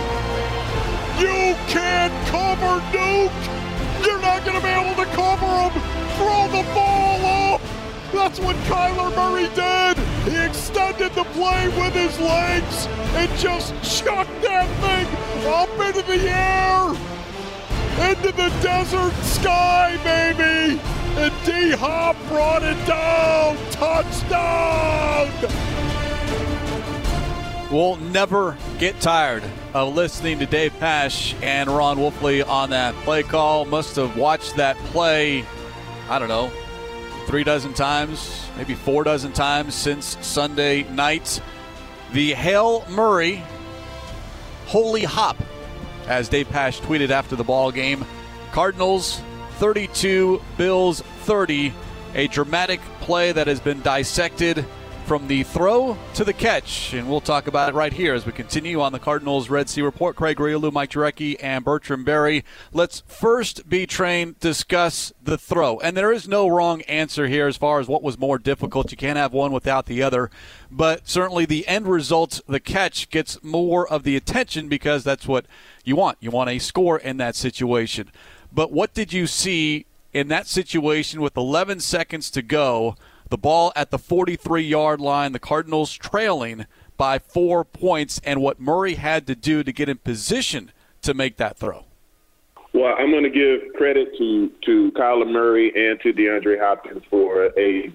You 1.20 1.56
can't 1.68 2.14
cover 2.28 2.82
Duke. 2.92 3.32
You're 4.06 4.22
not 4.22 4.44
going 4.46 4.58
to 4.58 4.64
be 4.64 4.74
able 4.74 4.96
to 4.96 5.10
cover 5.16 5.46
him. 5.46 5.74
Throw 6.18 6.48
the 6.50 6.64
ball 6.74 7.54
up. 7.54 7.62
That's 8.12 8.40
what 8.40 8.56
Kyler 8.68 9.14
Murray 9.16 9.50
did. 9.56 9.98
He 10.32 10.38
extended 10.44 11.14
the 11.14 11.24
play 11.36 11.68
with 11.70 11.94
his 11.94 12.20
legs 12.20 12.88
and 13.16 13.30
just 13.38 13.74
chucked 13.84 14.42
that 14.42 14.68
thing 14.82 15.08
up 15.48 15.70
into 15.86 16.02
the 16.04 16.30
air, 16.30 16.90
into 18.10 18.32
the 18.32 18.50
desert 18.62 19.14
sky, 19.24 19.98
baby. 20.04 20.80
And 21.16 21.34
D 21.46 21.72
Hop 21.72 22.16
brought 22.28 22.64
it 22.64 22.86
down. 22.88 23.58
Touchdown. 23.72 25.30
We'll 27.72 27.96
never 27.96 28.58
get 28.78 29.00
tired 29.00 29.44
of 29.74 29.96
listening 29.96 30.38
to 30.40 30.46
Dave 30.46 30.78
Pasch 30.80 31.34
and 31.42 31.70
Ron 31.70 31.98
Wolfley 31.98 32.48
on 32.48 32.70
that 32.70 32.94
play 33.04 33.24
call. 33.24 33.66
Must 33.66 33.96
have 33.96 34.16
watched 34.16 34.58
that 34.58 34.78
play, 34.78 35.44
I 36.10 36.20
don't 36.20 36.28
know, 36.28 36.52
three 37.26 37.44
dozen 37.44 37.74
times, 37.74 38.48
maybe 38.58 38.76
four 38.76 39.04
dozen 39.04 39.32
times 39.34 39.74
since 39.74 40.18
Sunday 40.22 40.84
night. 40.92 41.42
The 42.12 42.34
Hail 42.34 42.86
Murray 42.90 43.42
Holy 44.68 45.04
Hop, 45.04 45.38
as 46.08 46.30
Dave 46.30 46.50
Pasch 46.50 46.80
tweeted 46.82 47.10
after 47.10 47.36
the 47.36 47.44
ball 47.44 47.72
game. 47.72 48.06
Cardinals 48.52 49.22
32, 49.54 50.42
Bills 50.58 51.02
30. 51.22 51.74
A 52.16 52.28
dramatic 52.28 52.80
play 53.02 53.32
that 53.32 53.48
has 53.48 53.60
been 53.60 53.82
dissected 53.82 54.66
from 55.06 55.28
the 55.28 55.44
throw 55.44 55.98
to 56.14 56.24
the 56.24 56.34
catch. 56.34 56.94
And 56.94 57.10
we'll 57.10 57.22
talk 57.22 57.48
about 57.48 57.70
it 57.70 57.76
right 57.76 57.92
here 57.92 58.14
as 58.14 58.26
we 58.26 58.32
continue 58.32 58.82
on 58.82 58.94
the 58.94 59.00
Cardinals 59.00 59.50
Red 59.50 59.70
Sea 59.70 59.82
Report. 59.82 60.16
Craig 60.16 60.38
Grialou, 60.38 60.72
Mike 60.72 60.92
Jurecki, 60.92 61.36
and 61.42 61.66
Bertrand 61.66 62.06
Berry. 62.06 62.46
Let's 62.72 63.04
first, 63.08 63.68
B 63.68 63.86
Train 63.86 64.36
discuss 64.40 65.12
the 65.22 65.38
throw. 65.38 65.80
And 65.80 65.98
there 65.98 66.12
is 66.12 66.28
no 66.28 66.48
wrong 66.48 66.82
answer 66.84 67.28
here 67.28 67.48
as 67.48 67.58
far 67.58 67.80
as 67.80 67.88
what 67.88 68.04
was 68.04 68.18
more 68.18 68.38
difficult. 68.38 68.92
You 68.92 68.98
can't 68.98 69.18
have 69.18 69.34
one 69.34 69.52
without 69.52 69.88
the 69.88 70.02
other. 70.02 70.32
But 70.72 71.08
certainly 71.08 71.46
the 71.46 71.68
end 71.68 71.88
result, 71.88 72.42
the 72.48 72.60
catch, 72.60 73.10
gets 73.10 73.44
more 73.44 73.88
of 73.88 74.04
the 74.04 74.16
attention 74.16 74.70
because 74.70 75.04
that's 75.04 75.28
what 75.28 75.46
you 75.84 75.96
want. 75.96 76.18
You 76.22 76.32
want 76.32 76.50
a 76.50 76.60
score 76.60 76.98
in 76.98 77.18
that 77.18 77.36
situation. 77.36 78.10
But 78.54 78.72
what 78.72 78.94
did 78.94 79.12
you 79.12 79.26
see 79.26 79.86
in 80.14 80.28
that 80.28 80.46
situation 80.46 81.22
with 81.22 81.36
11 81.36 81.80
seconds 81.80 82.30
to 82.32 82.42
go? 82.42 82.96
The 83.30 83.38
ball 83.38 83.74
at 83.76 83.90
the 83.90 83.98
43 83.98 84.62
yard 84.62 85.02
line, 85.02 85.32
the 85.32 85.40
Cardinals 85.40 85.94
trailing 85.94 86.68
by 86.96 87.18
four 87.18 87.66
points, 87.66 88.22
and 88.24 88.42
what 88.42 88.60
Murray 88.60 88.94
had 88.94 89.26
to 89.28 89.36
do 89.36 89.64
to 89.64 89.72
get 89.72 89.90
in 89.90 89.98
position 89.98 90.72
to 91.02 91.16
make 91.16 91.38
that 91.38 91.58
throw. 91.58 91.86
Well, 92.74 92.96
I'm 92.98 93.12
going 93.12 93.24
to 93.24 93.30
give 93.30 93.74
credit 93.76 94.16
to 94.18 94.52
to 94.66 94.92
Kyler 94.92 95.32
Murray 95.32 95.72
and 95.76 96.00
to 96.02 96.14
DeAndre 96.14 96.60
Hopkins 96.60 97.04
for 97.10 97.50
a 97.58 97.92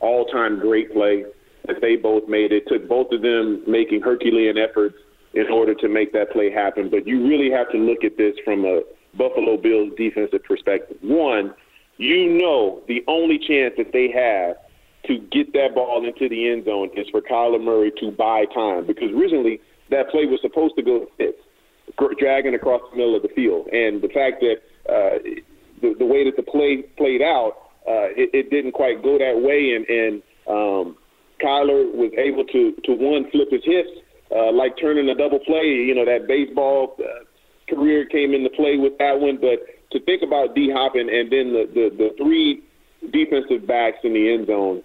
all-time 0.00 0.60
great 0.60 0.92
play 0.92 1.24
that 1.66 1.82
they 1.82 1.96
both 1.96 2.26
made. 2.26 2.52
It 2.52 2.64
took 2.68 2.88
both 2.88 3.12
of 3.12 3.20
them 3.20 3.62
making 3.66 4.00
Herculean 4.00 4.56
efforts 4.56 4.96
in 5.34 5.46
order 5.48 5.74
to 5.74 5.88
make 5.88 6.12
that 6.14 6.32
play 6.32 6.50
happen. 6.50 6.88
But 6.88 7.06
you 7.06 7.26
really 7.26 7.50
have 7.50 7.70
to 7.72 7.78
look 7.78 8.02
at 8.02 8.16
this 8.16 8.34
from 8.44 8.64
a 8.64 8.80
Buffalo 9.14 9.56
Bills 9.56 9.92
defensive 9.96 10.44
perspective. 10.44 10.96
One, 11.02 11.54
you 11.96 12.38
know 12.38 12.82
the 12.88 13.04
only 13.08 13.38
chance 13.38 13.74
that 13.76 13.92
they 13.92 14.10
have 14.10 14.56
to 15.06 15.18
get 15.30 15.52
that 15.54 15.74
ball 15.74 16.06
into 16.06 16.28
the 16.28 16.48
end 16.48 16.64
zone 16.64 16.90
is 16.96 17.08
for 17.10 17.20
Kyler 17.20 17.62
Murray 17.62 17.92
to 18.00 18.10
buy 18.10 18.44
time 18.46 18.86
because 18.86 19.10
originally 19.10 19.60
that 19.90 20.10
play 20.10 20.26
was 20.26 20.40
supposed 20.40 20.76
to 20.76 20.82
go 20.82 21.06
to 21.18 22.14
dragging 22.18 22.54
across 22.54 22.80
the 22.90 22.96
middle 22.96 23.16
of 23.16 23.22
the 23.22 23.28
field. 23.28 23.66
And 23.68 24.02
the 24.02 24.08
fact 24.08 24.40
that 24.40 24.56
uh, 24.88 25.18
the, 25.82 25.94
the 25.98 26.04
way 26.04 26.24
that 26.24 26.36
the 26.36 26.42
play 26.42 26.82
played 26.96 27.22
out, 27.22 27.52
uh, 27.86 28.12
it, 28.16 28.30
it 28.32 28.50
didn't 28.50 28.72
quite 28.72 29.02
go 29.02 29.18
that 29.18 29.40
way, 29.40 29.74
and, 29.74 29.88
and 29.88 30.22
um, 30.46 30.96
Kyler 31.42 31.92
was 31.92 32.12
able 32.18 32.44
to 32.44 32.72
to 32.84 32.92
one 32.92 33.30
flip 33.30 33.50
his 33.50 33.64
hips 33.64 33.88
uh, 34.34 34.52
like 34.52 34.76
turning 34.78 35.08
a 35.08 35.14
double 35.14 35.40
play. 35.40 35.64
You 35.64 35.94
know 35.94 36.04
that 36.04 36.28
baseball 36.28 36.96
uh, 37.00 37.24
career 37.70 38.04
came 38.04 38.34
into 38.34 38.50
play 38.50 38.76
with 38.76 38.98
that 38.98 39.18
one. 39.18 39.38
But 39.40 39.64
to 39.92 40.04
think 40.04 40.22
about 40.22 40.54
D 40.54 40.70
Hop 40.74 40.94
and, 40.94 41.08
and 41.08 41.30
then 41.30 41.52
the, 41.52 41.64
the, 41.72 41.96
the 41.96 42.10
three 42.18 42.62
defensive 43.12 43.66
backs 43.66 43.98
in 44.04 44.12
the 44.12 44.34
end 44.34 44.46
zone, 44.48 44.82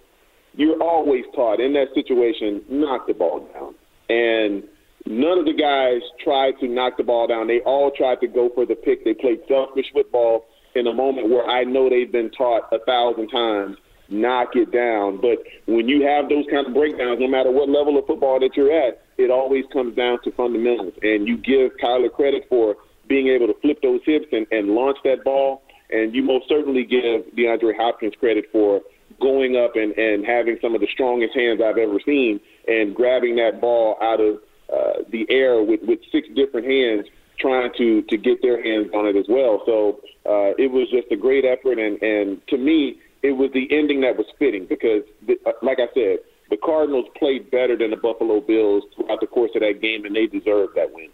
you're 0.54 0.80
always 0.82 1.24
taught 1.34 1.60
in 1.60 1.74
that 1.74 1.88
situation, 1.94 2.62
knock 2.70 3.06
the 3.06 3.14
ball 3.14 3.46
down. 3.52 3.74
And 4.08 4.62
none 5.04 5.38
of 5.38 5.44
the 5.44 5.52
guys 5.52 6.00
tried 6.24 6.54
to 6.60 6.68
knock 6.68 6.96
the 6.96 7.04
ball 7.04 7.26
down. 7.26 7.46
They 7.46 7.60
all 7.60 7.90
tried 7.90 8.20
to 8.20 8.26
go 8.26 8.50
for 8.54 8.64
the 8.64 8.74
pick. 8.74 9.04
They 9.04 9.14
played 9.14 9.40
selfish 9.48 9.86
football 9.92 10.46
in 10.74 10.86
a 10.86 10.94
moment 10.94 11.28
where 11.28 11.46
I 11.46 11.64
know 11.64 11.90
they've 11.90 12.10
been 12.10 12.30
taught 12.30 12.72
a 12.72 12.78
thousand 12.84 13.28
times 13.28 13.76
knock 14.08 14.50
it 14.54 14.72
down. 14.72 15.20
But 15.20 15.38
when 15.66 15.88
you 15.88 16.06
have 16.06 16.28
those 16.28 16.44
kind 16.50 16.66
of 16.66 16.74
breakdowns, 16.74 17.18
no 17.20 17.28
matter 17.28 17.50
what 17.50 17.68
level 17.68 17.98
of 17.98 18.06
football 18.06 18.40
that 18.40 18.56
you're 18.56 18.72
at, 18.72 19.02
it 19.18 19.30
always 19.30 19.64
comes 19.72 19.96
down 19.96 20.22
to 20.24 20.32
fundamentals. 20.32 20.94
And 21.02 21.26
you 21.26 21.36
give 21.36 21.72
Kyler 21.82 22.12
credit 22.12 22.46
for 22.48 22.76
being 23.08 23.28
able 23.28 23.46
to 23.46 23.54
flip 23.60 23.80
those 23.82 24.00
hips 24.04 24.26
and, 24.32 24.46
and 24.50 24.70
launch 24.70 24.98
that 25.04 25.24
ball. 25.24 25.62
And 25.90 26.14
you 26.14 26.22
most 26.22 26.48
certainly 26.48 26.84
give 26.84 27.22
DeAndre 27.36 27.76
Hopkins 27.76 28.14
credit 28.18 28.46
for 28.50 28.82
going 29.20 29.56
up 29.56 29.76
and, 29.76 29.92
and 29.92 30.26
having 30.26 30.58
some 30.60 30.74
of 30.74 30.80
the 30.80 30.88
strongest 30.92 31.34
hands 31.34 31.60
I've 31.64 31.78
ever 31.78 31.98
seen 32.04 32.40
and 32.66 32.94
grabbing 32.94 33.36
that 33.36 33.60
ball 33.60 33.96
out 34.02 34.20
of 34.20 34.40
uh, 34.72 35.02
the 35.10 35.26
air 35.30 35.62
with, 35.62 35.80
with 35.82 36.00
six 36.10 36.28
different 36.34 36.66
hands 36.66 37.06
trying 37.38 37.70
to, 37.78 38.02
to 38.02 38.16
get 38.16 38.42
their 38.42 38.62
hands 38.62 38.90
on 38.94 39.06
it 39.06 39.16
as 39.16 39.26
well. 39.28 39.62
So 39.64 40.00
uh, 40.26 40.56
it 40.58 40.72
was 40.72 40.88
just 40.90 41.06
a 41.12 41.16
great 41.16 41.44
effort. 41.44 41.78
And, 41.78 42.02
and 42.02 42.44
to 42.48 42.58
me, 42.58 42.98
it 43.22 43.32
was 43.32 43.50
the 43.52 43.68
ending 43.70 44.00
that 44.00 44.16
was 44.16 44.26
fitting 44.38 44.66
because, 44.66 45.02
uh, 45.28 45.52
like 45.62 45.78
I 45.78 45.86
said, 45.94 46.18
the 46.50 46.56
Cardinals 46.56 47.06
played 47.16 47.50
better 47.50 47.76
than 47.76 47.90
the 47.90 47.96
Buffalo 47.96 48.40
Bills 48.40 48.84
throughout 48.94 49.20
the 49.20 49.26
course 49.26 49.50
of 49.54 49.62
that 49.62 49.80
game, 49.80 50.04
and 50.04 50.14
they 50.14 50.26
deserved 50.26 50.76
that 50.76 50.92
win. 50.92 51.08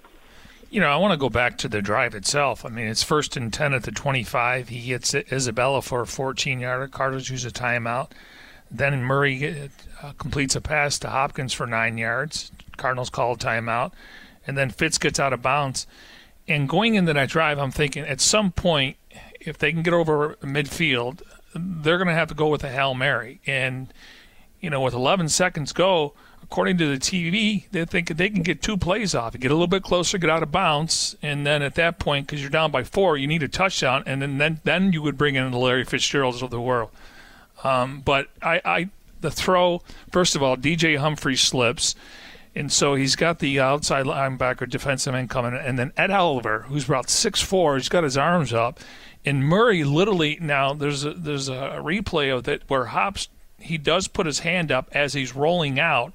You 0.70 0.80
know, 0.80 0.88
I 0.88 0.96
want 0.96 1.12
to 1.12 1.18
go 1.18 1.28
back 1.28 1.58
to 1.58 1.68
the 1.68 1.82
drive 1.82 2.14
itself. 2.14 2.64
I 2.64 2.70
mean, 2.70 2.86
it's 2.86 3.02
first 3.02 3.36
and 3.36 3.52
10 3.52 3.74
at 3.74 3.82
the 3.82 3.92
25. 3.92 4.70
He 4.70 4.78
hits 4.78 5.14
Isabella 5.14 5.82
for 5.82 6.00
a 6.00 6.06
14 6.06 6.60
yarder. 6.60 6.88
Cardinals 6.88 7.28
use 7.28 7.44
a 7.44 7.50
timeout. 7.50 8.10
Then 8.70 9.02
Murray 9.02 9.70
uh, 10.02 10.12
completes 10.16 10.56
a 10.56 10.62
pass 10.62 10.98
to 11.00 11.10
Hopkins 11.10 11.52
for 11.52 11.66
nine 11.66 11.98
yards. 11.98 12.50
Cardinals 12.78 13.10
call 13.10 13.32
a 13.32 13.36
timeout. 13.36 13.92
And 14.46 14.56
then 14.56 14.70
Fitz 14.70 14.96
gets 14.96 15.20
out 15.20 15.34
of 15.34 15.42
bounds. 15.42 15.86
And 16.48 16.68
going 16.68 16.94
into 16.94 17.12
that 17.12 17.28
drive, 17.28 17.58
I'm 17.58 17.70
thinking 17.70 18.04
at 18.04 18.22
some 18.22 18.50
point, 18.50 18.96
if 19.40 19.58
they 19.58 19.72
can 19.72 19.82
get 19.82 19.92
over 19.92 20.36
midfield, 20.42 21.20
they're 21.54 21.98
going 21.98 22.08
to 22.08 22.14
have 22.14 22.28
to 22.28 22.34
go 22.34 22.48
with 22.48 22.64
a 22.64 22.70
Hail 22.70 22.94
Mary. 22.94 23.42
And, 23.46 23.92
you 24.62 24.70
know, 24.70 24.80
with 24.80 24.94
11 24.94 25.28
seconds 25.28 25.72
go, 25.72 26.14
according 26.42 26.78
to 26.78 26.86
the 26.86 26.98
TV, 26.98 27.64
they 27.72 27.84
think 27.84 28.08
they 28.16 28.30
can 28.30 28.42
get 28.42 28.62
two 28.62 28.78
plays 28.78 29.14
off. 29.14 29.34
You 29.34 29.40
get 29.40 29.50
a 29.50 29.54
little 29.54 29.66
bit 29.66 29.82
closer, 29.82 30.16
get 30.16 30.30
out 30.30 30.42
of 30.42 30.50
bounds, 30.50 31.16
and 31.20 31.46
then 31.46 31.60
at 31.62 31.74
that 31.74 31.98
point, 31.98 32.26
because 32.26 32.40
you're 32.40 32.50
down 32.50 32.70
by 32.70 32.84
four, 32.84 33.18
you 33.18 33.26
need 33.26 33.42
a 33.42 33.48
touchdown, 33.48 34.04
and 34.06 34.22
then 34.22 34.38
then, 34.38 34.60
then 34.64 34.92
you 34.92 35.02
would 35.02 35.18
bring 35.18 35.34
in 35.34 35.50
the 35.50 35.58
Larry 35.58 35.84
Fitzgeralds 35.84 36.40
of 36.40 36.50
the 36.50 36.60
world. 36.60 36.90
Um, 37.64 38.00
but 38.00 38.28
I, 38.40 38.60
I, 38.64 38.88
the 39.20 39.30
throw, 39.30 39.82
first 40.10 40.36
of 40.36 40.42
all, 40.42 40.56
DJ 40.56 40.98
Humphries 40.98 41.40
slips. 41.40 41.94
And 42.54 42.70
so 42.70 42.96
he's 42.96 43.16
got 43.16 43.38
the 43.38 43.58
outside 43.60 44.04
linebacker 44.04 44.68
defensive 44.68 45.14
end 45.14 45.30
coming, 45.30 45.54
and 45.54 45.78
then 45.78 45.92
Ed 45.96 46.10
Oliver, 46.10 46.66
who's 46.68 46.84
about 46.86 47.08
six 47.08 47.40
four, 47.40 47.76
he's 47.76 47.88
got 47.88 48.04
his 48.04 48.18
arms 48.18 48.52
up, 48.52 48.78
and 49.24 49.42
Murray 49.42 49.84
literally 49.84 50.36
now 50.38 50.74
there's 50.74 51.04
a, 51.04 51.14
there's 51.14 51.48
a 51.48 51.80
replay 51.82 52.36
of 52.36 52.46
it 52.48 52.62
where 52.68 52.86
Hops 52.86 53.28
he 53.62 53.78
does 53.78 54.08
put 54.08 54.26
his 54.26 54.40
hand 54.40 54.70
up 54.70 54.88
as 54.92 55.14
he's 55.14 55.34
rolling 55.34 55.78
out, 55.78 56.12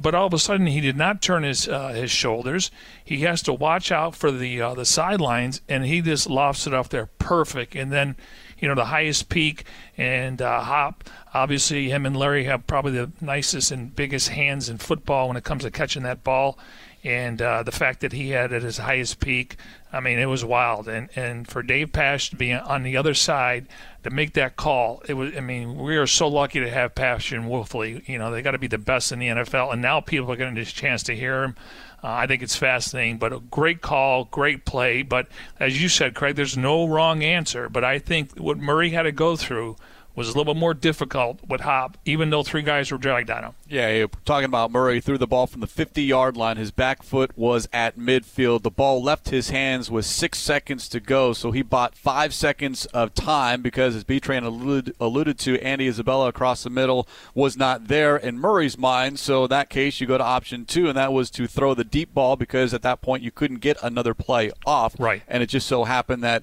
but 0.00 0.14
all 0.14 0.26
of 0.26 0.34
a 0.34 0.38
sudden 0.38 0.66
he 0.66 0.80
did 0.80 0.96
not 0.96 1.20
turn 1.22 1.42
his 1.42 1.68
uh, 1.68 1.88
his 1.88 2.10
shoulders. 2.10 2.70
He 3.04 3.18
has 3.20 3.42
to 3.42 3.52
watch 3.52 3.92
out 3.92 4.16
for 4.16 4.30
the 4.30 4.60
uh, 4.60 4.74
the 4.74 4.84
sidelines, 4.84 5.60
and 5.68 5.84
he 5.84 6.00
just 6.00 6.28
lofts 6.28 6.66
it 6.66 6.74
off 6.74 6.88
there 6.88 7.10
perfect. 7.18 7.74
And 7.74 7.92
then, 7.92 8.16
you 8.58 8.68
know, 8.68 8.74
the 8.74 8.86
highest 8.86 9.28
peak 9.28 9.64
and 9.96 10.40
uh, 10.40 10.60
hop. 10.60 11.04
Obviously, 11.34 11.88
him 11.88 12.04
and 12.06 12.16
Larry 12.16 12.44
have 12.44 12.66
probably 12.66 12.92
the 12.92 13.12
nicest 13.20 13.70
and 13.70 13.94
biggest 13.94 14.30
hands 14.30 14.68
in 14.68 14.78
football 14.78 15.28
when 15.28 15.36
it 15.36 15.44
comes 15.44 15.62
to 15.62 15.70
catching 15.70 16.02
that 16.02 16.24
ball. 16.24 16.58
And 17.04 17.42
uh, 17.42 17.64
the 17.64 17.72
fact 17.72 18.00
that 18.00 18.12
he 18.12 18.30
had 18.30 18.52
at 18.52 18.62
his 18.62 18.78
highest 18.78 19.18
peak, 19.18 19.56
I 19.92 19.98
mean, 19.98 20.20
it 20.20 20.26
was 20.26 20.44
wild. 20.44 20.88
And 20.88 21.08
and 21.16 21.48
for 21.48 21.62
Dave 21.62 21.92
Pasch 21.92 22.30
to 22.30 22.36
be 22.36 22.52
on 22.52 22.84
the 22.84 22.96
other 22.96 23.14
side 23.14 23.66
to 24.04 24.10
make 24.10 24.34
that 24.34 24.56
call, 24.56 25.02
it 25.08 25.14
was. 25.14 25.36
I 25.36 25.40
mean, 25.40 25.76
we 25.76 25.96
are 25.96 26.06
so 26.06 26.28
lucky 26.28 26.60
to 26.60 26.70
have 26.70 26.94
Pasch 26.94 27.32
and 27.32 27.46
Wolfley. 27.46 28.06
You 28.08 28.18
know, 28.18 28.30
they 28.30 28.40
got 28.40 28.52
to 28.52 28.58
be 28.58 28.68
the 28.68 28.78
best 28.78 29.10
in 29.10 29.18
the 29.18 29.28
NFL, 29.28 29.72
and 29.72 29.82
now 29.82 30.00
people 30.00 30.30
are 30.30 30.36
getting 30.36 30.54
this 30.54 30.72
chance 30.72 31.02
to 31.04 31.16
hear 31.16 31.42
him. 31.42 31.56
Uh, 32.04 32.08
I 32.08 32.26
think 32.26 32.42
it's 32.42 32.56
fascinating, 32.56 33.18
but 33.18 33.32
a 33.32 33.38
great 33.38 33.80
call, 33.80 34.24
great 34.24 34.64
play. 34.64 35.02
But 35.02 35.28
as 35.60 35.80
you 35.80 35.88
said, 35.88 36.14
Craig, 36.14 36.36
there's 36.36 36.56
no 36.56 36.86
wrong 36.86 37.22
answer. 37.22 37.68
But 37.68 37.84
I 37.84 37.98
think 37.98 38.38
what 38.38 38.58
Murray 38.58 38.90
had 38.90 39.02
to 39.02 39.12
go 39.12 39.36
through 39.36 39.76
was 40.14 40.28
a 40.28 40.30
little 40.36 40.52
bit 40.52 40.58
more 40.58 40.74
difficult 40.74 41.40
with 41.46 41.62
Hop, 41.62 41.96
even 42.04 42.30
though 42.30 42.42
three 42.42 42.62
guys 42.62 42.90
were 42.90 42.98
dragged 42.98 43.30
on 43.30 43.44
him. 43.44 43.52
Yeah, 43.68 44.06
talking 44.24 44.44
about 44.44 44.70
Murray 44.70 45.00
threw 45.00 45.16
the 45.16 45.26
ball 45.26 45.46
from 45.46 45.60
the 45.60 45.66
50 45.66 46.02
yard 46.02 46.36
line. 46.36 46.56
His 46.56 46.70
back 46.70 47.02
foot 47.02 47.36
was 47.36 47.68
at 47.72 47.96
midfield. 47.96 48.62
The 48.62 48.70
ball 48.70 49.02
left 49.02 49.30
his 49.30 49.50
hands 49.50 49.90
with 49.90 50.04
six 50.04 50.38
seconds 50.38 50.88
to 50.90 51.00
go, 51.00 51.32
so 51.32 51.50
he 51.50 51.62
bought 51.62 51.94
five 51.94 52.34
seconds 52.34 52.86
of 52.86 53.14
time 53.14 53.62
because, 53.62 53.96
as 53.96 54.04
B 54.04 54.20
Train 54.20 54.44
alluded, 54.44 54.94
alluded 55.00 55.38
to, 55.40 55.58
Andy 55.62 55.88
Isabella 55.88 56.28
across 56.28 56.62
the 56.62 56.70
middle 56.70 57.08
was 57.34 57.56
not 57.56 57.88
there 57.88 58.16
in 58.16 58.38
Murray's 58.38 58.76
mind. 58.76 59.18
So 59.18 59.44
in 59.44 59.50
that 59.50 59.70
case, 59.70 60.00
you 60.00 60.06
go 60.06 60.18
to 60.18 60.24
option 60.24 60.64
two, 60.64 60.88
and 60.88 60.96
that 60.96 61.12
was 61.12 61.30
to 61.30 61.46
throw 61.46 61.74
the 61.74 61.84
deep 61.84 62.12
ball 62.12 62.36
because 62.36 62.74
at 62.74 62.82
that 62.82 63.00
point 63.00 63.22
you 63.22 63.30
couldn't 63.30 63.58
get 63.58 63.76
another 63.82 64.14
play 64.14 64.50
off. 64.66 64.94
Right. 64.98 65.22
And 65.26 65.42
it 65.42 65.46
just 65.46 65.66
so 65.66 65.84
happened 65.84 66.22
that 66.22 66.42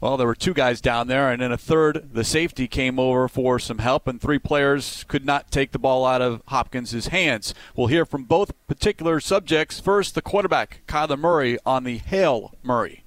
well, 0.00 0.16
there 0.16 0.26
were 0.26 0.34
two 0.34 0.52
guys 0.52 0.80
down 0.80 1.08
there, 1.08 1.30
and 1.30 1.40
then 1.40 1.52
a 1.52 1.56
third, 1.56 2.10
the 2.12 2.24
safety 2.24 2.68
came 2.68 2.98
over 2.98 3.28
for 3.28 3.58
some 3.58 3.78
help, 3.78 4.06
and 4.06 4.20
three 4.20 4.38
players 4.38 5.04
could 5.08 5.24
not 5.24 5.50
take 5.50 5.72
the 5.72 5.78
ball 5.78 6.04
out 6.04 6.20
of 6.20 6.42
Hopkins' 6.48 7.06
hands. 7.06 7.54
We'll 7.74 7.86
hear 7.86 8.04
from 8.04 8.24
both 8.24 8.52
particular 8.66 9.20
subjects. 9.20 9.80
First, 9.80 10.14
the 10.14 10.22
quarterback, 10.22 10.82
Kyler 10.86 11.18
Murray, 11.18 11.58
on 11.64 11.84
the 11.84 11.98
Hail 11.98 12.54
Murray. 12.62 13.04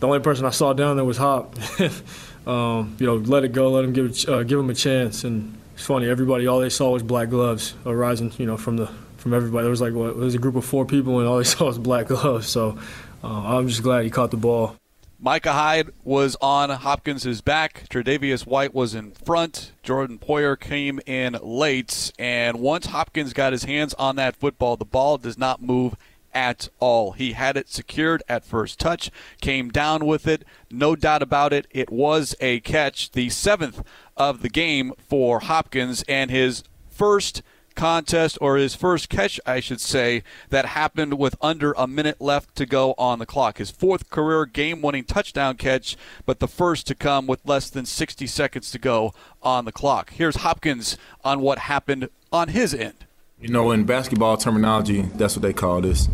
The 0.00 0.08
only 0.08 0.18
person 0.18 0.44
I 0.44 0.50
saw 0.50 0.72
down 0.72 0.96
there 0.96 1.04
was 1.04 1.18
Hop. 1.18 1.56
um, 2.46 2.96
you 2.98 3.06
know, 3.06 3.16
let 3.16 3.44
it 3.44 3.52
go, 3.52 3.70
let 3.70 3.84
him 3.84 3.92
give 3.92 4.28
uh, 4.28 4.42
give 4.42 4.58
him 4.58 4.68
a 4.68 4.74
chance, 4.74 5.22
and 5.22 5.56
it's 5.74 5.86
funny. 5.86 6.08
Everybody, 6.08 6.48
all 6.48 6.58
they 6.58 6.70
saw 6.70 6.90
was 6.90 7.04
black 7.04 7.30
gloves 7.30 7.74
arising, 7.86 8.32
you 8.36 8.46
know, 8.46 8.56
from 8.56 8.76
the 8.78 8.90
from 9.16 9.32
everybody. 9.32 9.62
There 9.62 9.70
was 9.70 9.80
like 9.80 9.92
what, 9.92 10.08
it 10.08 10.16
was 10.16 10.34
a 10.34 10.38
group 10.38 10.56
of 10.56 10.64
four 10.64 10.84
people, 10.84 11.20
and 11.20 11.28
all 11.28 11.38
they 11.38 11.44
saw 11.44 11.66
was 11.66 11.78
black 11.78 12.08
gloves. 12.08 12.48
So 12.48 12.78
uh, 13.22 13.56
I'm 13.56 13.68
just 13.68 13.84
glad 13.84 14.02
he 14.02 14.10
caught 14.10 14.32
the 14.32 14.36
ball. 14.36 14.76
Micah 15.24 15.52
Hyde 15.52 15.90
was 16.02 16.36
on 16.40 16.68
Hopkins' 16.68 17.40
back. 17.42 17.86
Tre'Davious 17.88 18.44
White 18.44 18.74
was 18.74 18.92
in 18.92 19.12
front. 19.12 19.70
Jordan 19.84 20.18
Poyer 20.18 20.58
came 20.58 20.98
in 21.06 21.38
late. 21.40 22.12
And 22.18 22.58
once 22.58 22.86
Hopkins 22.86 23.32
got 23.32 23.52
his 23.52 23.62
hands 23.62 23.94
on 23.94 24.16
that 24.16 24.34
football, 24.34 24.76
the 24.76 24.84
ball 24.84 25.18
does 25.18 25.38
not 25.38 25.62
move 25.62 25.94
at 26.34 26.70
all. 26.80 27.12
He 27.12 27.34
had 27.34 27.56
it 27.56 27.68
secured 27.68 28.24
at 28.28 28.44
first 28.44 28.80
touch, 28.80 29.12
came 29.40 29.70
down 29.70 30.06
with 30.06 30.26
it. 30.26 30.44
No 30.72 30.96
doubt 30.96 31.22
about 31.22 31.52
it. 31.52 31.68
It 31.70 31.92
was 31.92 32.34
a 32.40 32.58
catch, 32.58 33.12
the 33.12 33.30
seventh 33.30 33.84
of 34.16 34.42
the 34.42 34.50
game 34.50 34.92
for 34.98 35.38
Hopkins, 35.38 36.02
and 36.08 36.32
his 36.32 36.64
first 36.90 37.42
contest 37.74 38.38
or 38.40 38.56
his 38.56 38.74
first 38.74 39.08
catch, 39.08 39.40
I 39.46 39.60
should 39.60 39.80
say, 39.80 40.22
that 40.50 40.66
happened 40.66 41.18
with 41.18 41.36
under 41.40 41.72
a 41.72 41.86
minute 41.86 42.20
left 42.20 42.54
to 42.56 42.66
go 42.66 42.94
on 42.98 43.18
the 43.18 43.26
clock. 43.26 43.58
His 43.58 43.70
fourth 43.70 44.10
career 44.10 44.46
game 44.46 44.82
winning 44.82 45.04
touchdown 45.04 45.56
catch, 45.56 45.96
but 46.26 46.40
the 46.40 46.48
first 46.48 46.86
to 46.88 46.94
come 46.94 47.26
with 47.26 47.40
less 47.44 47.70
than 47.70 47.86
60 47.86 48.26
seconds 48.26 48.70
to 48.70 48.78
go 48.78 49.14
on 49.42 49.64
the 49.64 49.72
clock. 49.72 50.10
Here's 50.10 50.36
Hopkins 50.36 50.96
on 51.24 51.40
what 51.40 51.58
happened 51.60 52.08
on 52.32 52.48
his 52.48 52.74
end. 52.74 53.06
You 53.40 53.48
know, 53.48 53.72
in 53.72 53.84
basketball 53.84 54.36
terminology, 54.36 55.02
that's 55.02 55.34
what 55.34 55.42
they 55.42 55.52
call 55.52 55.80
this. 55.80 56.08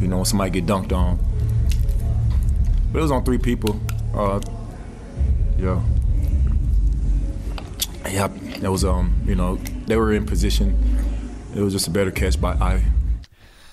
You 0.00 0.08
know, 0.08 0.16
when 0.16 0.24
somebody 0.26 0.50
get 0.50 0.66
dunked 0.66 0.92
on. 0.92 1.18
But 2.92 2.98
it 2.98 3.02
was 3.02 3.10
on 3.10 3.24
three 3.24 3.38
people. 3.38 3.80
Uh, 4.14 4.40
yeah. 5.58 5.82
Yep, 8.10 8.32
that 8.64 8.70
was 8.70 8.84
um, 8.84 9.14
you 9.26 9.34
know, 9.34 9.56
they 9.86 9.96
were 9.96 10.12
in 10.12 10.24
position. 10.24 10.78
It 11.54 11.60
was 11.60 11.74
just 11.74 11.86
a 11.86 11.90
better 11.90 12.10
catch 12.10 12.40
by 12.40 12.52
eye. 12.54 12.84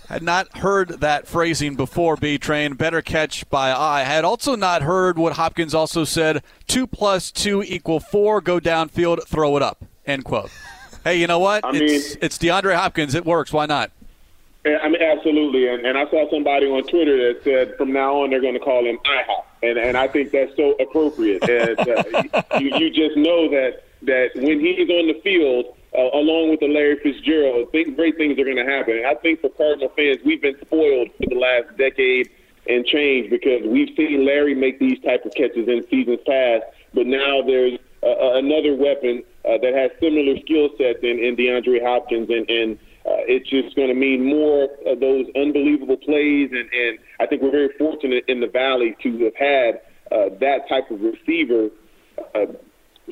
Had 0.09 0.21
not 0.21 0.57
heard 0.57 0.99
that 0.99 1.27
phrasing 1.27 1.75
before, 1.75 2.17
B 2.17 2.37
Train. 2.37 2.73
Better 2.73 3.01
catch 3.01 3.49
by 3.49 3.71
eye. 3.71 4.03
Had 4.03 4.25
also 4.25 4.57
not 4.57 4.81
heard 4.81 5.17
what 5.17 5.33
Hopkins 5.33 5.73
also 5.73 6.03
said 6.03 6.43
two 6.67 6.85
plus 6.85 7.31
two 7.31 7.63
equal 7.63 8.01
four, 8.01 8.41
go 8.41 8.59
downfield, 8.59 9.25
throw 9.25 9.55
it 9.55 9.63
up. 9.63 9.85
End 10.05 10.25
quote. 10.25 10.51
hey, 11.05 11.15
you 11.15 11.27
know 11.27 11.39
what? 11.39 11.63
I 11.63 11.71
it's, 11.73 12.17
it's 12.21 12.37
DeAndre 12.37 12.75
Hopkins. 12.75 13.15
It 13.15 13.25
works. 13.25 13.53
Why 13.53 13.67
not? 13.67 13.91
I 14.63 14.89
mean, 14.89 15.01
absolutely. 15.01 15.67
And, 15.67 15.85
and 15.85 15.97
I 15.97 16.09
saw 16.09 16.29
somebody 16.29 16.67
on 16.67 16.83
Twitter 16.83 17.33
that 17.33 17.43
said 17.43 17.77
from 17.77 17.91
now 17.91 18.21
on 18.21 18.29
they're 18.29 18.41
going 18.41 18.53
to 18.53 18.59
call 18.59 18.85
him 18.85 18.99
IHOP, 18.99 19.43
and 19.63 19.77
and 19.79 19.97
I 19.97 20.07
think 20.07 20.31
that's 20.31 20.55
so 20.55 20.73
appropriate. 20.73 21.47
and, 21.49 21.79
uh, 21.79 22.43
you 22.59 22.69
you 22.77 22.89
just 22.91 23.17
know 23.17 23.49
that 23.49 23.83
that 24.03 24.31
when 24.35 24.59
he's 24.59 24.89
on 24.89 25.07
the 25.07 25.19
field, 25.23 25.75
uh, 25.97 26.09
along 26.13 26.51
with 26.51 26.59
the 26.59 26.67
Larry 26.67 26.97
Fitzgerald, 26.97 27.71
think 27.71 27.95
great 27.95 28.17
things 28.17 28.37
are 28.39 28.45
going 28.45 28.57
to 28.57 28.65
happen. 28.65 28.97
And 28.97 29.07
I 29.07 29.15
think 29.15 29.41
for 29.41 29.49
Cardinal 29.49 29.89
fans, 29.89 30.19
we've 30.23 30.41
been 30.41 30.59
spoiled 30.61 31.09
for 31.17 31.25
the 31.27 31.35
last 31.35 31.75
decade 31.77 32.29
and 32.67 32.85
change 32.85 33.29
because 33.29 33.63
we've 33.65 33.95
seen 33.97 34.25
Larry 34.25 34.53
make 34.53 34.79
these 34.79 34.99
type 35.01 35.25
of 35.25 35.33
catches 35.33 35.67
in 35.67 35.85
seasons 35.89 36.19
past, 36.27 36.63
but 36.93 37.07
now 37.07 37.41
there's 37.41 37.79
uh, 38.03 38.33
another 38.33 38.75
weapon 38.75 39.23
uh, 39.45 39.57
that 39.57 39.73
has 39.73 39.91
similar 39.99 40.37
skill 40.39 40.69
sets 40.77 40.99
in, 41.01 41.19
in 41.19 41.35
DeAndre 41.35 41.81
Hopkins, 41.83 42.29
and, 42.29 42.49
and 42.49 42.79
uh, 43.05 43.25
it's 43.27 43.49
just 43.49 43.75
going 43.75 43.87
to 43.87 43.95
mean 43.95 44.23
more 44.23 44.69
of 44.85 44.99
those 44.99 45.25
unbelievable 45.35 45.97
plays. 45.97 46.51
And, 46.51 46.69
and 46.71 46.99
I 47.19 47.25
think 47.25 47.41
we're 47.41 47.51
very 47.51 47.69
fortunate 47.77 48.25
in 48.27 48.39
the 48.39 48.47
Valley 48.47 48.95
to 49.03 49.25
have 49.25 49.35
had 49.35 49.81
uh, 50.11 50.29
that 50.39 50.69
type 50.69 50.91
of 50.91 51.01
receiver 51.01 51.69
uh, 52.35 52.45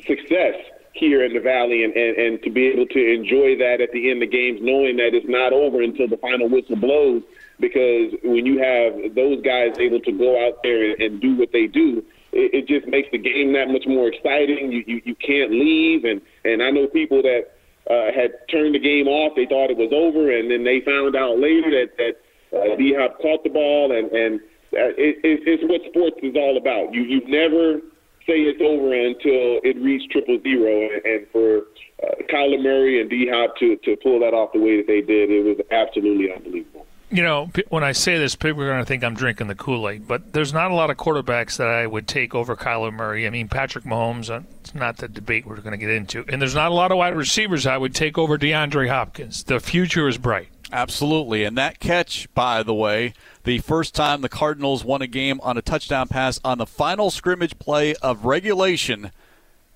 success 0.06 0.54
here 0.92 1.24
in 1.24 1.32
the 1.32 1.40
Valley 1.40 1.84
and, 1.84 1.94
and, 1.94 2.16
and 2.16 2.42
to 2.42 2.50
be 2.50 2.66
able 2.68 2.86
to 2.86 3.14
enjoy 3.14 3.56
that 3.56 3.80
at 3.80 3.92
the 3.92 4.10
end 4.10 4.22
of 4.22 4.30
games, 4.30 4.60
knowing 4.62 4.96
that 4.96 5.14
it's 5.14 5.28
not 5.28 5.52
over 5.52 5.82
until 5.82 6.08
the 6.08 6.16
final 6.16 6.48
whistle 6.48 6.76
blows. 6.76 7.22
Because 7.58 8.14
when 8.24 8.46
you 8.46 8.58
have 8.58 9.14
those 9.14 9.42
guys 9.42 9.76
able 9.78 10.00
to 10.00 10.12
go 10.12 10.46
out 10.46 10.62
there 10.62 10.90
and, 10.90 11.00
and 11.00 11.20
do 11.20 11.36
what 11.36 11.52
they 11.52 11.66
do, 11.66 12.04
it, 12.32 12.54
it 12.54 12.68
just 12.68 12.86
makes 12.86 13.10
the 13.12 13.18
game 13.18 13.52
that 13.52 13.68
much 13.68 13.86
more 13.86 14.08
exciting. 14.08 14.72
You, 14.72 14.84
you, 14.86 15.02
you 15.04 15.14
can't 15.14 15.50
leave. 15.50 16.04
And, 16.04 16.22
and 16.44 16.62
I 16.62 16.70
know 16.70 16.86
people 16.86 17.22
that 17.22 17.52
uh, 17.90 18.12
had 18.14 18.30
turned 18.48 18.74
the 18.74 18.78
game 18.78 19.08
off. 19.08 19.34
They 19.34 19.46
thought 19.46 19.70
it 19.70 19.76
was 19.76 19.90
over, 19.92 20.30
and 20.30 20.50
then 20.50 20.62
they 20.62 20.80
found 20.80 21.16
out 21.16 21.38
later 21.38 21.70
that 21.74 21.98
that 21.98 22.14
uh, 22.56 22.76
D 22.76 22.94
Hop 22.94 23.20
caught 23.20 23.42
the 23.42 23.50
ball, 23.50 23.90
and 23.90 24.10
and 24.12 24.40
uh, 24.72 24.94
it, 24.94 25.18
it, 25.26 25.42
it's 25.46 25.64
what 25.66 25.82
sports 25.90 26.16
is 26.22 26.36
all 26.36 26.56
about. 26.56 26.94
You 26.94 27.02
you 27.02 27.20
never 27.26 27.80
say 28.26 28.46
it's 28.46 28.62
over 28.62 28.94
until 28.94 29.58
it 29.66 29.74
reached 29.82 30.12
triple 30.12 30.38
zero, 30.42 30.88
and, 30.94 31.02
and 31.04 31.26
for 31.32 31.66
uh, 32.06 32.22
Kyler 32.30 32.62
Murray 32.62 33.00
and 33.00 33.10
D 33.10 33.28
Hop 33.28 33.56
to 33.58 33.76
to 33.84 33.96
pull 34.02 34.20
that 34.20 34.34
off 34.34 34.52
the 34.52 34.60
way 34.60 34.76
that 34.78 34.86
they 34.86 35.00
did, 35.00 35.30
it 35.30 35.42
was 35.42 35.58
absolutely 35.70 36.32
unbelievable. 36.32 36.86
You 37.12 37.24
know, 37.24 37.50
when 37.70 37.82
I 37.82 37.90
say 37.90 38.18
this, 38.18 38.36
people 38.36 38.62
are 38.62 38.68
going 38.68 38.78
to 38.78 38.86
think 38.86 39.02
I'm 39.02 39.14
drinking 39.14 39.48
the 39.48 39.56
Kool 39.56 39.88
Aid, 39.88 40.06
but 40.06 40.32
there's 40.32 40.52
not 40.52 40.70
a 40.70 40.74
lot 40.74 40.90
of 40.90 40.96
quarterbacks 40.96 41.56
that 41.56 41.66
I 41.66 41.84
would 41.84 42.06
take 42.06 42.36
over 42.36 42.54
Kyler 42.54 42.92
Murray. 42.92 43.26
I 43.26 43.30
mean, 43.30 43.48
Patrick 43.48 43.84
Mahomes, 43.84 44.30
uh, 44.30 44.42
it's 44.60 44.76
not 44.76 44.98
the 44.98 45.08
debate 45.08 45.44
we're 45.44 45.56
going 45.56 45.72
to 45.72 45.76
get 45.76 45.90
into. 45.90 46.24
And 46.28 46.40
there's 46.40 46.54
not 46.54 46.70
a 46.70 46.74
lot 46.74 46.92
of 46.92 46.98
wide 46.98 47.16
receivers 47.16 47.66
I 47.66 47.78
would 47.78 47.96
take 47.96 48.16
over 48.16 48.38
DeAndre 48.38 48.88
Hopkins. 48.88 49.42
The 49.42 49.58
future 49.58 50.06
is 50.06 50.18
bright. 50.18 50.48
Absolutely. 50.72 51.42
And 51.42 51.58
that 51.58 51.80
catch, 51.80 52.32
by 52.34 52.62
the 52.62 52.74
way, 52.74 53.14
the 53.42 53.58
first 53.58 53.92
time 53.92 54.20
the 54.20 54.28
Cardinals 54.28 54.84
won 54.84 55.02
a 55.02 55.08
game 55.08 55.40
on 55.42 55.58
a 55.58 55.62
touchdown 55.62 56.06
pass 56.06 56.38
on 56.44 56.58
the 56.58 56.66
final 56.66 57.10
scrimmage 57.10 57.58
play 57.58 57.96
of 57.96 58.24
regulation 58.24 59.10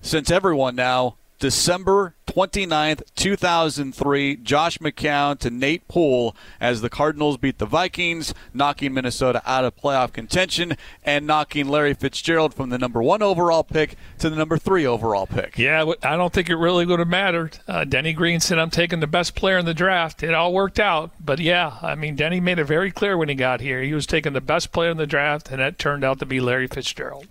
since 0.01 0.31
everyone 0.31 0.75
now, 0.75 1.17
December 1.39 2.15
29th, 2.27 3.01
2003, 3.15 4.37
Josh 4.37 4.77
McCown 4.77 5.37
to 5.39 5.49
Nate 5.49 5.87
Poole 5.87 6.35
as 6.59 6.81
the 6.81 6.89
Cardinals 6.89 7.37
beat 7.37 7.57
the 7.57 7.65
Vikings, 7.65 8.33
knocking 8.53 8.93
Minnesota 8.93 9.41
out 9.45 9.65
of 9.65 9.75
playoff 9.75 10.13
contention 10.13 10.77
and 11.03 11.27
knocking 11.27 11.67
Larry 11.67 11.93
Fitzgerald 11.93 12.53
from 12.53 12.69
the 12.69 12.77
number 12.77 13.01
one 13.03 13.21
overall 13.21 13.63
pick 13.63 13.95
to 14.19 14.29
the 14.29 14.35
number 14.35 14.57
three 14.57 14.85
overall 14.85 15.27
pick. 15.27 15.57
Yeah, 15.57 15.93
I 16.03 16.15
don't 16.15 16.31
think 16.31 16.49
it 16.49 16.55
really 16.55 16.85
would 16.85 16.99
have 16.99 17.07
mattered. 17.07 17.59
Uh, 17.67 17.83
Denny 17.83 18.13
Green 18.13 18.39
said, 18.39 18.57
I'm 18.57 18.69
taking 18.69 19.01
the 19.01 19.07
best 19.07 19.35
player 19.35 19.57
in 19.57 19.65
the 19.65 19.73
draft. 19.73 20.23
It 20.23 20.33
all 20.33 20.53
worked 20.53 20.79
out. 20.79 21.11
But 21.19 21.39
yeah, 21.39 21.77
I 21.81 21.95
mean, 21.95 22.15
Denny 22.15 22.39
made 22.39 22.59
it 22.59 22.65
very 22.65 22.91
clear 22.91 23.17
when 23.17 23.29
he 23.29 23.35
got 23.35 23.59
here. 23.59 23.81
He 23.81 23.93
was 23.93 24.05
taking 24.05 24.33
the 24.33 24.41
best 24.41 24.71
player 24.71 24.91
in 24.91 24.97
the 24.97 25.07
draft, 25.07 25.49
and 25.51 25.59
that 25.59 25.77
turned 25.77 26.03
out 26.03 26.19
to 26.19 26.25
be 26.25 26.39
Larry 26.39 26.67
Fitzgerald. 26.67 27.27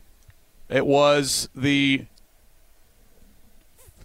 It 0.68 0.86
was 0.86 1.48
the 1.54 2.06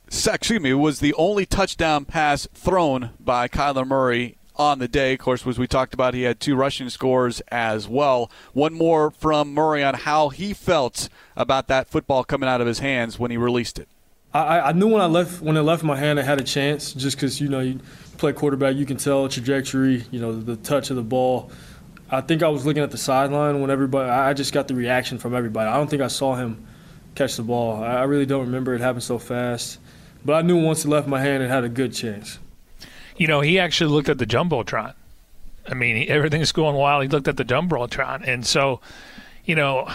excuse 0.09 0.61
me, 0.61 0.73
was 0.73 0.99
the 0.99 1.13
only 1.13 1.45
touchdown 1.45 2.05
pass 2.05 2.47
thrown 2.53 3.11
by 3.19 3.47
Kyler 3.47 3.87
Murray 3.87 4.37
on 4.55 4.79
the 4.79 4.87
day. 4.87 5.13
Of 5.13 5.19
course, 5.19 5.47
as 5.47 5.57
we 5.57 5.67
talked 5.67 5.93
about, 5.93 6.13
he 6.13 6.23
had 6.23 6.39
two 6.39 6.55
rushing 6.55 6.89
scores 6.89 7.41
as 7.49 7.87
well. 7.87 8.29
One 8.53 8.73
more 8.73 9.11
from 9.11 9.53
Murray 9.53 9.83
on 9.83 9.93
how 9.93 10.29
he 10.29 10.53
felt 10.53 11.09
about 11.35 11.67
that 11.67 11.87
football 11.87 12.23
coming 12.23 12.49
out 12.49 12.59
of 12.59 12.67
his 12.67 12.79
hands 12.79 13.17
when 13.17 13.31
he 13.31 13.37
released 13.37 13.79
it. 13.79 13.87
I, 14.33 14.59
I 14.59 14.71
knew 14.73 14.87
when 14.87 15.01
I 15.01 15.07
left 15.07 15.41
when 15.41 15.57
it 15.57 15.61
left 15.61 15.83
my 15.83 15.97
hand, 15.97 16.19
I 16.19 16.23
had 16.23 16.39
a 16.39 16.43
chance. 16.43 16.93
Just 16.93 17.17
because 17.17 17.41
you 17.41 17.47
know 17.47 17.61
you 17.61 17.79
play 18.17 18.33
quarterback, 18.33 18.75
you 18.75 18.85
can 18.85 18.97
tell 18.97 19.27
trajectory, 19.27 20.05
you 20.11 20.19
know 20.19 20.39
the 20.39 20.55
touch 20.55 20.91
of 20.91 20.97
the 20.97 21.01
ball. 21.01 21.51
I 22.11 22.21
think 22.21 22.43
I 22.43 22.47
was 22.49 22.65
looking 22.65 22.83
at 22.83 22.91
the 22.91 22.97
sideline 22.97 23.61
when 23.61 23.71
everybody. 23.71 24.09
I 24.09 24.33
just 24.33 24.53
got 24.53 24.67
the 24.67 24.75
reaction 24.75 25.17
from 25.17 25.33
everybody. 25.33 25.67
I 25.67 25.77
don't 25.77 25.89
think 25.89 26.01
I 26.01 26.07
saw 26.07 26.35
him 26.35 26.67
catch 27.15 27.37
the 27.37 27.43
ball. 27.43 27.83
I 27.83 28.03
really 28.03 28.25
don't 28.25 28.45
remember 28.45 28.75
it 28.75 28.81
happened 28.81 29.03
so 29.03 29.17
fast. 29.17 29.79
But 30.23 30.33
I 30.33 30.41
knew 30.41 30.57
once 30.57 30.85
it 30.85 30.89
left 30.89 31.07
my 31.07 31.21
hand, 31.21 31.43
it 31.43 31.49
had 31.49 31.63
a 31.63 31.69
good 31.69 31.93
chance. 31.93 32.39
You 33.17 33.27
know, 33.27 33.41
he 33.41 33.59
actually 33.59 33.91
looked 33.91 34.09
at 34.09 34.17
the 34.17 34.25
jumbotron. 34.25 34.93
I 35.67 35.73
mean, 35.73 36.09
everything's 36.09 36.51
going 36.51 36.75
wild. 36.75 37.03
He 37.03 37.09
looked 37.09 37.27
at 37.27 37.37
the 37.37 37.45
jumbotron, 37.45 38.27
and 38.27 38.45
so, 38.45 38.79
you 39.45 39.55
know, 39.55 39.89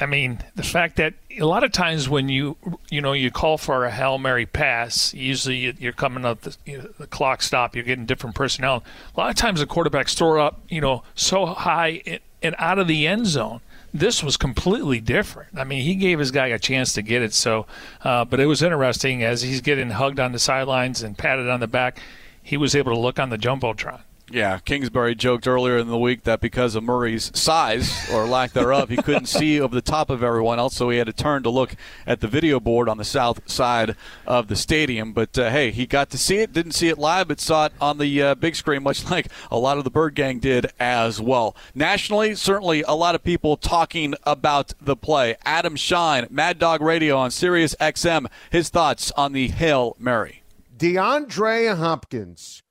I 0.00 0.06
mean, 0.06 0.42
the 0.54 0.62
fact 0.62 0.96
that 0.96 1.14
a 1.38 1.46
lot 1.46 1.64
of 1.64 1.72
times 1.72 2.08
when 2.08 2.28
you 2.28 2.56
you 2.90 3.00
know 3.00 3.12
you 3.12 3.30
call 3.30 3.58
for 3.58 3.84
a 3.84 3.90
hail 3.90 4.18
mary 4.18 4.46
pass, 4.46 5.14
usually 5.14 5.74
you're 5.78 5.92
coming 5.92 6.24
up 6.24 6.42
the, 6.42 6.56
you 6.66 6.78
know, 6.78 6.88
the 6.98 7.06
clock 7.06 7.42
stop. 7.42 7.74
You're 7.74 7.84
getting 7.84 8.06
different 8.06 8.34
personnel. 8.34 8.84
A 9.16 9.20
lot 9.20 9.30
of 9.30 9.36
times 9.36 9.60
the 9.60 9.66
quarterbacks 9.66 10.14
throw 10.14 10.44
up, 10.44 10.60
you 10.68 10.80
know, 10.80 11.02
so 11.14 11.46
high 11.46 12.02
and 12.42 12.54
out 12.58 12.78
of 12.78 12.86
the 12.88 13.06
end 13.06 13.26
zone 13.26 13.60
this 13.98 14.22
was 14.22 14.36
completely 14.36 15.00
different. 15.00 15.58
I 15.58 15.64
mean, 15.64 15.82
he 15.82 15.94
gave 15.94 16.18
his 16.18 16.30
guy 16.30 16.48
a 16.48 16.58
chance 16.58 16.92
to 16.94 17.02
get 17.02 17.22
it. 17.22 17.32
So, 17.32 17.66
uh, 18.02 18.24
but 18.24 18.40
it 18.40 18.46
was 18.46 18.62
interesting 18.62 19.22
as 19.22 19.42
he's 19.42 19.60
getting 19.60 19.90
hugged 19.90 20.20
on 20.20 20.32
the 20.32 20.38
sidelines 20.38 21.02
and 21.02 21.16
patted 21.16 21.48
on 21.48 21.60
the 21.60 21.66
back. 21.66 22.00
He 22.42 22.56
was 22.56 22.74
able 22.74 22.92
to 22.94 22.98
look 22.98 23.18
on 23.18 23.30
the 23.30 23.38
jumbotron. 23.38 24.00
Yeah, 24.28 24.58
Kingsbury 24.58 25.14
joked 25.14 25.46
earlier 25.46 25.78
in 25.78 25.86
the 25.86 25.96
week 25.96 26.24
that 26.24 26.40
because 26.40 26.74
of 26.74 26.82
Murray's 26.82 27.30
size 27.38 28.10
or 28.12 28.26
lack 28.26 28.52
thereof, 28.52 28.88
he 28.88 28.96
couldn't 28.96 29.26
see 29.26 29.60
over 29.60 29.72
the 29.72 29.80
top 29.80 30.10
of 30.10 30.20
everyone 30.20 30.58
else, 30.58 30.74
so 30.74 30.90
he 30.90 30.98
had 30.98 31.06
to 31.06 31.12
turn 31.12 31.44
to 31.44 31.50
look 31.50 31.76
at 32.08 32.20
the 32.20 32.26
video 32.26 32.58
board 32.58 32.88
on 32.88 32.98
the 32.98 33.04
south 33.04 33.48
side 33.48 33.94
of 34.26 34.48
the 34.48 34.56
stadium. 34.56 35.12
But 35.12 35.38
uh, 35.38 35.50
hey, 35.50 35.70
he 35.70 35.86
got 35.86 36.10
to 36.10 36.18
see 36.18 36.38
it, 36.38 36.52
didn't 36.52 36.72
see 36.72 36.88
it 36.88 36.98
live, 36.98 37.28
but 37.28 37.38
saw 37.38 37.66
it 37.66 37.72
on 37.80 37.98
the 37.98 38.20
uh, 38.20 38.34
big 38.34 38.56
screen, 38.56 38.82
much 38.82 39.08
like 39.10 39.28
a 39.48 39.58
lot 39.58 39.78
of 39.78 39.84
the 39.84 39.90
Bird 39.90 40.16
Gang 40.16 40.40
did 40.40 40.72
as 40.80 41.20
well. 41.20 41.54
Nationally, 41.72 42.34
certainly 42.34 42.82
a 42.82 42.94
lot 42.94 43.14
of 43.14 43.22
people 43.22 43.56
talking 43.56 44.14
about 44.24 44.74
the 44.80 44.96
play. 44.96 45.36
Adam 45.44 45.76
Schein, 45.76 46.26
Mad 46.30 46.58
Dog 46.58 46.80
Radio 46.80 47.16
on 47.16 47.30
Sirius 47.30 47.76
XM, 47.76 48.26
his 48.50 48.70
thoughts 48.70 49.12
on 49.12 49.32
the 49.32 49.48
Hail 49.48 49.94
Mary. 50.00 50.42
DeAndre 50.76 51.76
Hopkins 51.76 52.64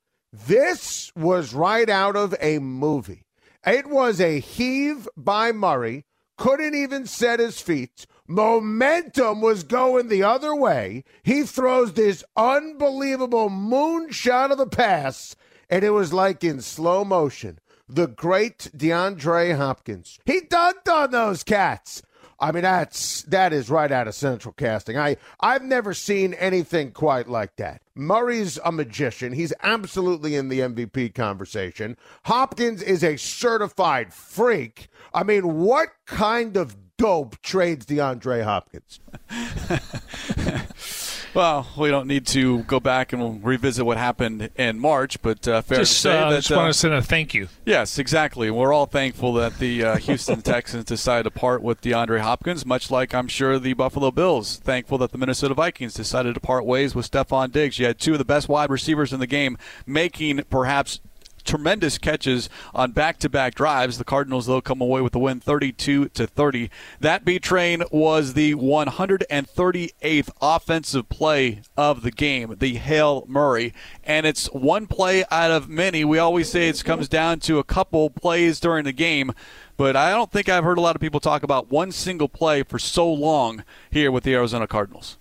this 0.47 1.11
was 1.15 1.53
right 1.53 1.89
out 1.89 2.15
of 2.15 2.35
a 2.41 2.59
movie. 2.59 3.23
It 3.65 3.87
was 3.87 4.19
a 4.19 4.39
heave 4.39 5.07
by 5.15 5.51
Murray, 5.51 6.05
couldn't 6.37 6.75
even 6.75 7.07
set 7.07 7.39
his 7.39 7.61
feet. 7.61 8.05
Momentum 8.27 9.41
was 9.41 9.63
going 9.63 10.07
the 10.07 10.23
other 10.23 10.55
way. 10.55 11.03
He 11.23 11.43
throws 11.43 11.93
this 11.93 12.23
unbelievable 12.35 13.49
moonshot 13.49 14.51
of 14.51 14.57
the 14.57 14.67
pass, 14.67 15.35
and 15.69 15.83
it 15.83 15.91
was 15.91 16.11
like 16.13 16.43
in 16.43 16.61
slow 16.61 17.05
motion. 17.05 17.59
The 17.87 18.07
great 18.07 18.71
DeAndre 18.75 19.55
Hopkins. 19.55 20.19
He 20.25 20.41
dunked 20.41 20.91
on 20.91 21.11
those 21.11 21.43
cats. 21.43 22.01
I 22.39 22.51
mean, 22.51 22.63
that's 22.63 23.21
that 23.23 23.53
is 23.53 23.69
right 23.69 23.91
out 23.91 24.07
of 24.07 24.15
Central 24.15 24.53
Casting. 24.53 24.97
I 24.97 25.17
I've 25.39 25.63
never 25.63 25.93
seen 25.93 26.33
anything 26.33 26.91
quite 26.91 27.29
like 27.29 27.55
that. 27.57 27.81
Murray's 27.95 28.59
a 28.65 28.71
magician. 28.71 29.33
He's 29.33 29.53
absolutely 29.63 30.35
in 30.35 30.49
the 30.49 30.59
MVP 30.59 31.15
conversation. 31.15 31.95
Hopkins 32.25 32.81
is 32.81 33.03
a 33.03 33.15
certified 33.15 34.13
freak. 34.13 34.89
I 35.13 35.23
mean, 35.23 35.59
what 35.59 35.89
kind 36.05 36.57
of 36.57 36.75
dope 36.97 37.41
trades 37.41 37.85
DeAndre 37.85 38.43
Hopkins? 38.43 38.99
Well, 41.35 41.67
we 41.77 41.89
don't 41.89 42.07
need 42.07 42.25
to 42.27 42.63
go 42.63 42.79
back 42.79 43.11
and 43.11 43.21
we'll 43.21 43.33
revisit 43.33 43.85
what 43.85 43.97
happened 43.97 44.51
in 44.55 44.79
March, 44.79 45.21
but 45.21 45.45
uh, 45.45 45.61
fair 45.63 45.79
just, 45.79 45.91
to 45.91 45.99
say 45.99 46.17
uh, 46.17 46.29
that. 46.29 46.35
Just 46.37 46.51
want 46.51 46.73
to 46.73 46.79
send 46.79 46.93
a 46.93 47.01
thank 47.01 47.33
you. 47.33 47.49
Yes, 47.65 47.99
exactly. 47.99 48.49
We're 48.49 48.71
all 48.71 48.85
thankful 48.85 49.33
that 49.33 49.59
the 49.59 49.83
uh, 49.83 49.95
Houston 50.05 50.41
Texans 50.41 50.85
decided 50.85 51.23
to 51.23 51.31
part 51.31 51.61
with 51.61 51.81
DeAndre 51.81 52.21
Hopkins, 52.21 52.65
much 52.65 52.89
like 52.89 53.13
I'm 53.13 53.27
sure 53.27 53.59
the 53.59 53.73
Buffalo 53.73 54.11
Bills 54.11 54.55
thankful 54.55 54.97
that 54.99 55.11
the 55.11 55.17
Minnesota 55.17 55.53
Vikings 55.53 55.93
decided 55.93 56.35
to 56.35 56.39
part 56.39 56.65
ways 56.65 56.95
with 56.95 57.11
Stefon 57.11 57.51
Diggs. 57.51 57.79
You 57.79 57.87
had 57.87 57.99
two 57.99 58.13
of 58.13 58.17
the 58.17 58.23
best 58.23 58.47
wide 58.47 58.69
receivers 58.69 59.11
in 59.11 59.19
the 59.19 59.27
game 59.27 59.57
making 59.85 60.41
perhaps 60.49 61.01
tremendous 61.45 61.97
catches 61.97 62.49
on 62.73 62.91
back-to-back 62.91 63.55
drives. 63.55 63.97
The 63.97 64.03
Cardinals, 64.03 64.47
though, 64.47 64.61
come 64.61 64.81
away 64.81 65.01
with 65.01 65.13
the 65.13 65.19
win 65.19 65.39
32 65.39 66.09
to 66.09 66.27
30. 66.27 66.69
That 66.99 67.23
B 67.23 67.39
train 67.39 67.83
was 67.91 68.33
the 68.33 68.55
138th 68.55 70.29
offensive 70.41 71.07
play 71.09 71.61
of 71.77 72.01
the 72.01 72.11
game, 72.11 72.55
the 72.59 72.75
Hail 72.75 73.23
Murray. 73.27 73.73
And 74.03 74.25
it's 74.25 74.47
one 74.47 74.87
play 74.87 75.23
out 75.31 75.51
of 75.51 75.69
many. 75.69 76.03
We 76.03 76.17
always 76.17 76.49
say 76.49 76.67
it 76.67 76.83
comes 76.83 77.07
down 77.07 77.39
to 77.41 77.59
a 77.59 77.63
couple 77.63 78.09
plays 78.09 78.59
during 78.59 78.83
the 78.83 78.91
game 78.91 79.31
but 79.77 79.95
I 79.95 80.11
don't 80.11 80.31
think 80.31 80.47
I've 80.47 80.63
heard 80.63 80.77
a 80.77 80.81
lot 80.81 80.95
of 80.95 81.01
people 81.01 81.19
talk 81.19 81.43
about 81.43 81.69
one 81.69 81.91
single 81.91 82.29
play 82.29 82.63
for 82.63 82.79
so 82.79 83.11
long 83.11 83.63
here 83.91 84.11
with 84.11 84.23
the 84.23 84.33
Arizona 84.33 84.67
Cardinals. 84.67 85.17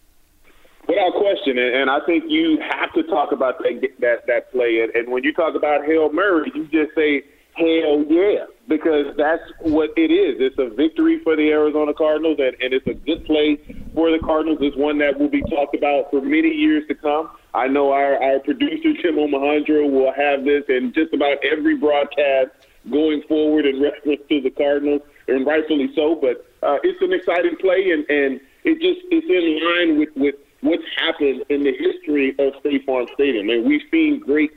Without 0.87 1.15
question, 1.15 1.59
and 1.59 1.91
I 1.91 1.99
think 2.05 2.25
you 2.29 2.59
have 2.61 2.93
to 2.93 3.03
talk 3.05 3.33
about 3.33 3.59
that 3.59 3.81
that 4.01 4.27
that 4.27 4.53
play. 4.53 4.87
And 4.95 5.11
when 5.11 5.25
you 5.25 5.33
talk 5.33 5.55
about 5.55 5.85
Hail 5.85 6.13
Murray, 6.13 6.53
you 6.55 6.65
just 6.67 6.95
say 6.95 7.25
Hell 7.57 8.05
yeah, 8.09 8.47
because 8.67 9.15
that's 9.17 9.43
what 9.61 9.91
it 9.97 10.11
is. 10.11 10.41
It's 10.41 10.59
a 10.59 10.75
victory 10.75 11.21
for 11.23 11.37
the 11.37 11.51
Arizona 11.51 11.95
Cardinals, 11.95 12.39
and, 12.41 12.57
and 12.61 12.75
it's 12.75 12.87
a 12.89 12.95
good 12.95 13.25
play 13.27 13.61
for 13.95 14.11
the 14.11 14.19
Cardinals. 14.19 14.59
It's 14.61 14.77
one 14.77 14.99
that 14.99 15.21
will 15.21 15.29
be 15.29 15.41
talked 15.43 15.77
about 15.77 16.11
for 16.11 16.21
many 16.21 16.49
years 16.49 16.83
to 16.89 16.97
come. 16.97 17.31
I 17.55 17.69
know 17.69 17.93
our, 17.93 18.21
our 18.21 18.41
producer, 18.41 19.01
Tim 19.01 19.15
Omohandro, 19.15 19.89
will 19.89 20.13
have 20.13 20.45
this 20.45 20.65
in 20.69 20.93
just 20.95 21.15
about 21.15 21.39
every 21.45 21.77
broadcast 21.77 22.51
going 22.91 23.23
forward 23.29 23.67
in 23.67 23.81
reference 23.81 24.23
to 24.29 24.41
the 24.41 24.51
Cardinals, 24.51 25.03
and 25.29 25.47
rightfully 25.47 25.93
so. 25.95 26.17
But 26.17 26.45
uh, 26.67 26.79
it's 26.83 27.01
an 27.03 27.13
exciting 27.13 27.55
play, 27.61 27.93
and, 27.93 28.05
and 28.11 28.41
it 28.65 28.83
just 28.83 29.07
it's 29.13 29.31
in 29.31 29.63
line 29.63 30.01
with, 30.01 30.11
with 30.17 30.35
what's 30.65 30.83
happened 30.97 31.45
in 31.51 31.63
the 31.63 31.73
history 31.77 32.35
of 32.39 32.55
State 32.61 32.87
Farm 32.87 33.07
Stadium. 33.13 33.51
And 33.51 33.67
we've 33.67 33.85
seen 33.91 34.19
great 34.19 34.51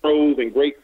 throws 0.00 0.36
and 0.38 0.52
great 0.52 0.74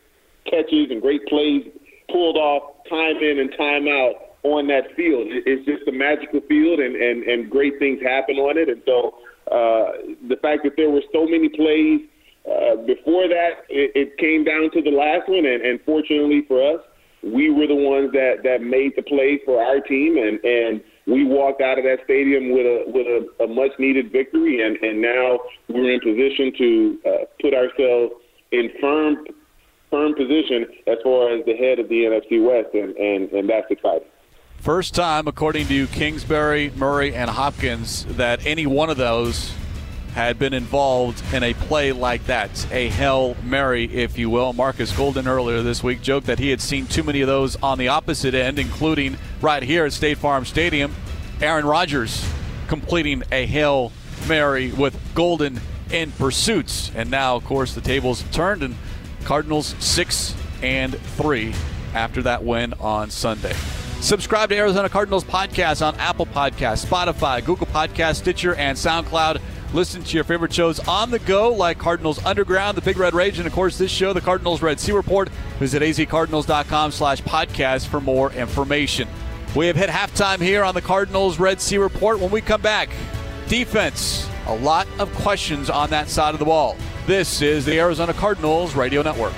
catches 0.44 0.90
and 0.90 1.02
great 1.02 1.26
plays 1.26 1.66
pulled 2.08 2.36
off 2.36 2.62
time 2.88 3.16
in 3.16 3.40
and 3.40 3.50
time 3.58 3.88
out 3.88 4.14
on 4.44 4.68
that 4.68 4.94
field. 4.94 5.26
It's 5.30 5.66
just 5.66 5.88
a 5.88 5.92
magical 5.92 6.40
field, 6.48 6.78
and, 6.78 6.94
and, 6.94 7.24
and 7.24 7.50
great 7.50 7.78
things 7.80 8.00
happen 8.00 8.36
on 8.36 8.56
it. 8.56 8.68
And 8.68 8.80
so 8.86 9.18
uh, 9.50 10.14
the 10.28 10.38
fact 10.40 10.62
that 10.62 10.74
there 10.76 10.90
were 10.90 11.02
so 11.12 11.26
many 11.26 11.48
plays 11.48 12.02
uh, 12.46 12.76
before 12.86 13.26
that, 13.26 13.66
it, 13.68 13.90
it 13.96 14.16
came 14.16 14.44
down 14.44 14.70
to 14.70 14.80
the 14.80 14.94
last 14.94 15.28
one, 15.28 15.44
and, 15.44 15.60
and 15.60 15.80
fortunately 15.84 16.44
for 16.46 16.62
us, 16.62 16.80
we 17.24 17.50
were 17.50 17.66
the 17.66 17.74
ones 17.74 18.12
that, 18.12 18.44
that 18.44 18.62
made 18.62 18.92
the 18.94 19.02
play 19.02 19.40
for 19.44 19.60
our 19.60 19.80
team, 19.80 20.16
and, 20.16 20.38
and– 20.44 20.80
we 21.08 21.24
walked 21.24 21.62
out 21.62 21.78
of 21.78 21.84
that 21.84 22.00
stadium 22.04 22.50
with 22.52 22.66
a 22.66 22.84
with 22.86 23.06
a, 23.06 23.44
a 23.44 23.46
much 23.48 23.72
needed 23.78 24.12
victory, 24.12 24.62
and 24.64 24.76
and 24.76 25.00
now 25.00 25.40
we're 25.68 25.90
in 25.90 26.00
position 26.00 26.52
to 26.58 26.98
uh, 27.06 27.24
put 27.40 27.54
ourselves 27.54 28.12
in 28.52 28.70
firm 28.80 29.26
firm 29.90 30.14
position 30.14 30.66
as 30.86 30.98
far 31.02 31.34
as 31.34 31.44
the 31.46 31.56
head 31.56 31.78
of 31.78 31.88
the 31.88 32.04
NFC 32.04 32.44
West, 32.44 32.74
and 32.74 32.94
and, 32.96 33.32
and 33.32 33.48
that's 33.48 33.70
exciting. 33.70 34.06
First 34.58 34.94
time, 34.94 35.26
according 35.28 35.68
to 35.68 35.86
Kingsbury, 35.86 36.72
Murray, 36.76 37.14
and 37.14 37.30
Hopkins, 37.30 38.04
that 38.16 38.44
any 38.44 38.66
one 38.66 38.90
of 38.90 38.96
those 38.96 39.52
had 40.18 40.36
been 40.36 40.52
involved 40.52 41.22
in 41.32 41.44
a 41.44 41.54
play 41.54 41.92
like 41.92 42.26
that, 42.26 42.66
a 42.72 42.88
Hail 42.88 43.36
Mary, 43.44 43.84
if 43.84 44.18
you 44.18 44.28
will. 44.28 44.52
Marcus 44.52 44.90
Golden 44.90 45.28
earlier 45.28 45.62
this 45.62 45.80
week 45.80 46.02
joked 46.02 46.26
that 46.26 46.40
he 46.40 46.50
had 46.50 46.60
seen 46.60 46.88
too 46.88 47.04
many 47.04 47.20
of 47.20 47.28
those 47.28 47.54
on 47.62 47.78
the 47.78 47.86
opposite 47.86 48.34
end, 48.34 48.58
including 48.58 49.16
right 49.40 49.62
here 49.62 49.84
at 49.84 49.92
State 49.92 50.18
Farm 50.18 50.44
Stadium. 50.44 50.92
Aaron 51.40 51.64
Rodgers 51.64 52.28
completing 52.66 53.22
a 53.30 53.46
Hail 53.46 53.92
Mary 54.26 54.72
with 54.72 54.98
Golden 55.14 55.60
in 55.92 56.10
pursuits. 56.10 56.90
And 56.96 57.12
now, 57.12 57.36
of 57.36 57.44
course, 57.44 57.74
the 57.74 57.80
tables 57.80 58.24
turned, 58.32 58.64
and 58.64 58.74
Cardinals 59.24 59.76
6 59.78 60.34
and 60.62 60.98
3 60.98 61.54
after 61.94 62.22
that 62.22 62.42
win 62.42 62.74
on 62.80 63.10
Sunday. 63.10 63.54
Subscribe 64.00 64.48
to 64.48 64.56
Arizona 64.56 64.88
Cardinals 64.88 65.22
podcast 65.22 65.86
on 65.86 65.94
Apple 65.96 66.26
Podcasts, 66.26 66.84
Spotify, 66.84 67.44
Google 67.44 67.68
Podcasts, 67.68 68.16
Stitcher, 68.16 68.56
and 68.56 68.76
SoundCloud. 68.76 69.40
Listen 69.74 70.02
to 70.02 70.14
your 70.14 70.24
favorite 70.24 70.52
shows 70.52 70.80
on 70.88 71.10
the 71.10 71.18
go, 71.18 71.52
like 71.52 71.78
Cardinals 71.78 72.24
Underground, 72.24 72.76
The 72.76 72.80
Big 72.80 72.96
Red 72.96 73.12
Rage, 73.12 73.38
and 73.38 73.46
of 73.46 73.52
course 73.52 73.76
this 73.76 73.90
show, 73.90 74.12
the 74.14 74.20
Cardinals 74.20 74.62
Red 74.62 74.80
Sea 74.80 74.92
Report. 74.92 75.28
Visit 75.58 75.82
azcardinals.com 75.82 76.90
slash 76.90 77.20
podcast 77.22 77.86
for 77.88 78.00
more 78.00 78.32
information. 78.32 79.08
We 79.54 79.66
have 79.66 79.76
hit 79.76 79.90
halftime 79.90 80.40
here 80.40 80.64
on 80.64 80.74
the 80.74 80.80
Cardinals 80.80 81.38
Red 81.38 81.60
Sea 81.60 81.78
Report. 81.78 82.18
When 82.18 82.30
we 82.30 82.40
come 82.40 82.62
back, 82.62 82.88
defense, 83.48 84.28
a 84.46 84.56
lot 84.56 84.86
of 84.98 85.12
questions 85.16 85.68
on 85.68 85.90
that 85.90 86.08
side 86.08 86.34
of 86.34 86.38
the 86.38 86.46
ball. 86.46 86.76
This 87.06 87.42
is 87.42 87.64
the 87.64 87.78
Arizona 87.78 88.14
Cardinals 88.14 88.74
Radio 88.74 89.02
Network. 89.02 89.34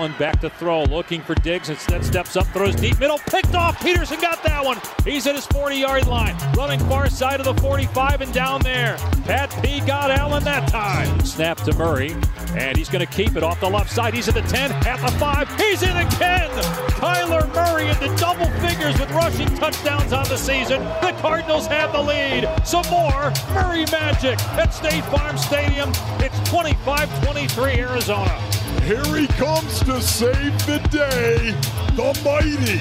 Back 0.00 0.40
to 0.40 0.48
throw, 0.48 0.84
looking 0.84 1.20
for 1.20 1.34
Diggs. 1.34 1.68
Instead, 1.68 2.02
steps 2.02 2.34
up, 2.34 2.46
throws 2.48 2.74
deep 2.74 2.98
middle, 2.98 3.18
picked 3.18 3.54
off. 3.54 3.78
Peterson 3.82 4.18
got 4.18 4.42
that 4.44 4.64
one. 4.64 4.78
He's 5.04 5.26
at 5.26 5.34
his 5.34 5.44
40 5.48 5.76
yard 5.76 6.06
line, 6.06 6.34
running 6.56 6.80
far 6.88 7.10
side 7.10 7.38
of 7.38 7.44
the 7.44 7.54
45 7.60 8.22
and 8.22 8.32
down 8.32 8.62
there. 8.62 8.96
Pat 9.24 9.54
P 9.62 9.80
got 9.80 10.10
Allen 10.10 10.42
that 10.44 10.70
time. 10.70 11.20
Snap 11.20 11.58
to 11.58 11.74
Murray, 11.74 12.16
and 12.54 12.78
he's 12.78 12.88
going 12.88 13.06
to 13.06 13.12
keep 13.12 13.36
it 13.36 13.42
off 13.42 13.60
the 13.60 13.68
left 13.68 13.90
side. 13.90 14.14
He's 14.14 14.26
at 14.26 14.32
the 14.32 14.40
10, 14.40 14.72
at 14.86 14.96
the 15.04 15.12
5. 15.18 15.56
He's 15.60 15.82
in 15.82 15.94
again. 15.94 16.48
Kyler 16.96 17.46
Murray 17.54 17.88
into 17.90 18.08
double 18.16 18.50
figures 18.66 18.98
with 18.98 19.10
rushing 19.10 19.54
touchdowns 19.56 20.14
on 20.14 20.26
the 20.28 20.38
season. 20.38 20.82
The 21.02 21.14
Cardinals 21.20 21.66
have 21.66 21.92
the 21.92 22.00
lead. 22.00 22.48
Some 22.66 22.86
more 22.88 23.30
Murray 23.52 23.84
magic 23.92 24.40
at 24.56 24.72
State 24.72 25.04
Farm 25.04 25.36
Stadium. 25.36 25.90
It's 26.20 26.48
25 26.48 27.22
23 27.22 27.72
Arizona. 27.80 28.49
Here 28.84 29.16
he 29.16 29.26
comes 29.26 29.80
to 29.80 30.00
save 30.02 30.66
the 30.66 30.78
day, 30.90 31.52
the 31.94 32.20
mighty 32.24 32.78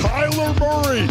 Kyler 0.00 0.58
Murray. 0.58 1.08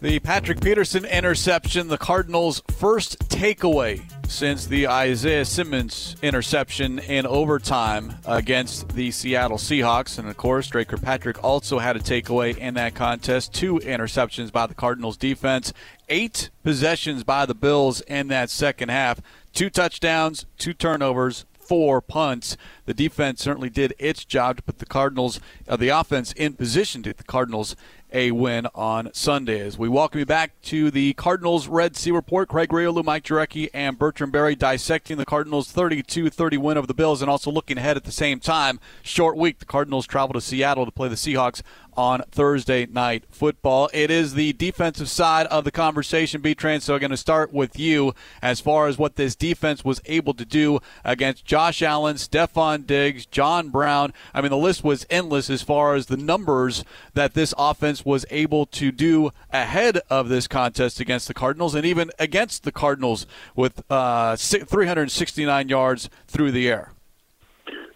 The 0.00 0.18
Patrick 0.20 0.60
Peterson 0.60 1.04
interception, 1.04 1.88
the 1.88 1.98
Cardinals' 1.98 2.62
first 2.70 3.18
takeaway 3.28 4.02
since 4.30 4.64
the 4.66 4.86
Isaiah 4.88 5.44
Simmons 5.44 6.16
interception 6.22 7.00
in 7.00 7.26
overtime 7.26 8.14
against 8.24 8.90
the 8.90 9.10
Seattle 9.10 9.58
Seahawks. 9.58 10.18
And 10.18 10.28
of 10.28 10.36
course, 10.36 10.68
Dre 10.68 10.84
Kirkpatrick 10.84 11.42
also 11.42 11.80
had 11.80 11.96
a 11.96 12.00
takeaway 12.00 12.56
in 12.56 12.74
that 12.74 12.94
contest. 12.94 13.52
Two 13.52 13.78
interceptions 13.80 14.52
by 14.52 14.66
the 14.66 14.74
Cardinals 14.74 15.16
defense, 15.16 15.72
eight 16.08 16.50
possessions 16.62 17.24
by 17.24 17.44
the 17.44 17.54
Bills 17.54 18.00
in 18.02 18.28
that 18.28 18.50
second 18.50 18.90
half, 18.90 19.20
two 19.52 19.70
touchdowns, 19.70 20.46
two 20.58 20.74
turnovers, 20.74 21.46
four 21.70 22.00
punts. 22.00 22.56
The 22.86 22.94
defense 22.94 23.40
certainly 23.40 23.70
did 23.70 23.94
its 23.98 24.24
job 24.24 24.56
to 24.56 24.62
put 24.64 24.78
the 24.78 24.86
Cardinals, 24.86 25.40
uh, 25.68 25.76
the 25.76 25.88
offense, 25.88 26.32
in 26.32 26.54
position 26.54 27.02
to 27.04 27.12
the 27.12 27.22
Cardinals 27.22 27.76
a 28.12 28.30
win 28.32 28.66
on 28.74 29.10
Sunday. 29.12 29.60
As 29.60 29.78
we 29.78 29.88
welcome 29.88 30.18
you 30.18 30.26
back 30.26 30.60
to 30.62 30.90
the 30.90 31.12
Cardinals 31.12 31.68
Red 31.68 31.96
Sea 31.96 32.10
Report, 32.10 32.48
Craig 32.48 32.70
Grialou, 32.70 33.04
Mike 33.04 33.24
Jurecki, 33.24 33.68
and 33.72 33.98
Bertrand 33.98 34.32
Berry 34.32 34.56
dissecting 34.56 35.16
the 35.16 35.24
Cardinals' 35.24 35.72
32-30 35.72 36.58
win 36.58 36.76
over 36.76 36.86
the 36.86 36.94
Bills, 36.94 37.22
and 37.22 37.30
also 37.30 37.50
looking 37.50 37.78
ahead 37.78 37.96
at 37.96 38.04
the 38.04 38.12
same 38.12 38.40
time. 38.40 38.80
Short 39.02 39.36
week, 39.36 39.58
the 39.58 39.64
Cardinals 39.64 40.06
travel 40.06 40.32
to 40.34 40.40
Seattle 40.40 40.86
to 40.86 40.90
play 40.90 41.08
the 41.08 41.14
Seahawks 41.14 41.62
on 42.00 42.22
Thursday 42.30 42.86
night 42.86 43.24
football. 43.30 43.90
It 43.92 44.10
is 44.10 44.32
the 44.32 44.54
defensive 44.54 45.10
side 45.10 45.46
of 45.48 45.64
the 45.64 45.70
conversation, 45.70 46.40
B-Train, 46.40 46.80
so 46.80 46.94
I'm 46.94 47.00
going 47.00 47.10
to 47.10 47.16
start 47.18 47.52
with 47.52 47.78
you 47.78 48.14
as 48.40 48.58
far 48.58 48.86
as 48.86 48.96
what 48.96 49.16
this 49.16 49.36
defense 49.36 49.84
was 49.84 50.00
able 50.06 50.32
to 50.32 50.46
do 50.46 50.80
against 51.04 51.44
Josh 51.44 51.82
Allen, 51.82 52.16
Stefon 52.16 52.86
Diggs, 52.86 53.26
John 53.26 53.68
Brown. 53.68 54.14
I 54.32 54.40
mean, 54.40 54.48
the 54.48 54.56
list 54.56 54.82
was 54.82 55.04
endless 55.10 55.50
as 55.50 55.60
far 55.60 55.94
as 55.94 56.06
the 56.06 56.16
numbers 56.16 56.86
that 57.12 57.34
this 57.34 57.52
offense 57.58 58.02
was 58.02 58.24
able 58.30 58.64
to 58.64 58.90
do 58.90 59.30
ahead 59.50 60.00
of 60.08 60.30
this 60.30 60.48
contest 60.48 61.00
against 61.00 61.28
the 61.28 61.34
Cardinals 61.34 61.74
and 61.74 61.84
even 61.84 62.10
against 62.18 62.62
the 62.62 62.72
Cardinals 62.72 63.26
with 63.54 63.82
uh, 63.90 64.36
369 64.36 65.68
yards 65.68 66.08
through 66.26 66.50
the 66.50 66.66
air. 66.66 66.94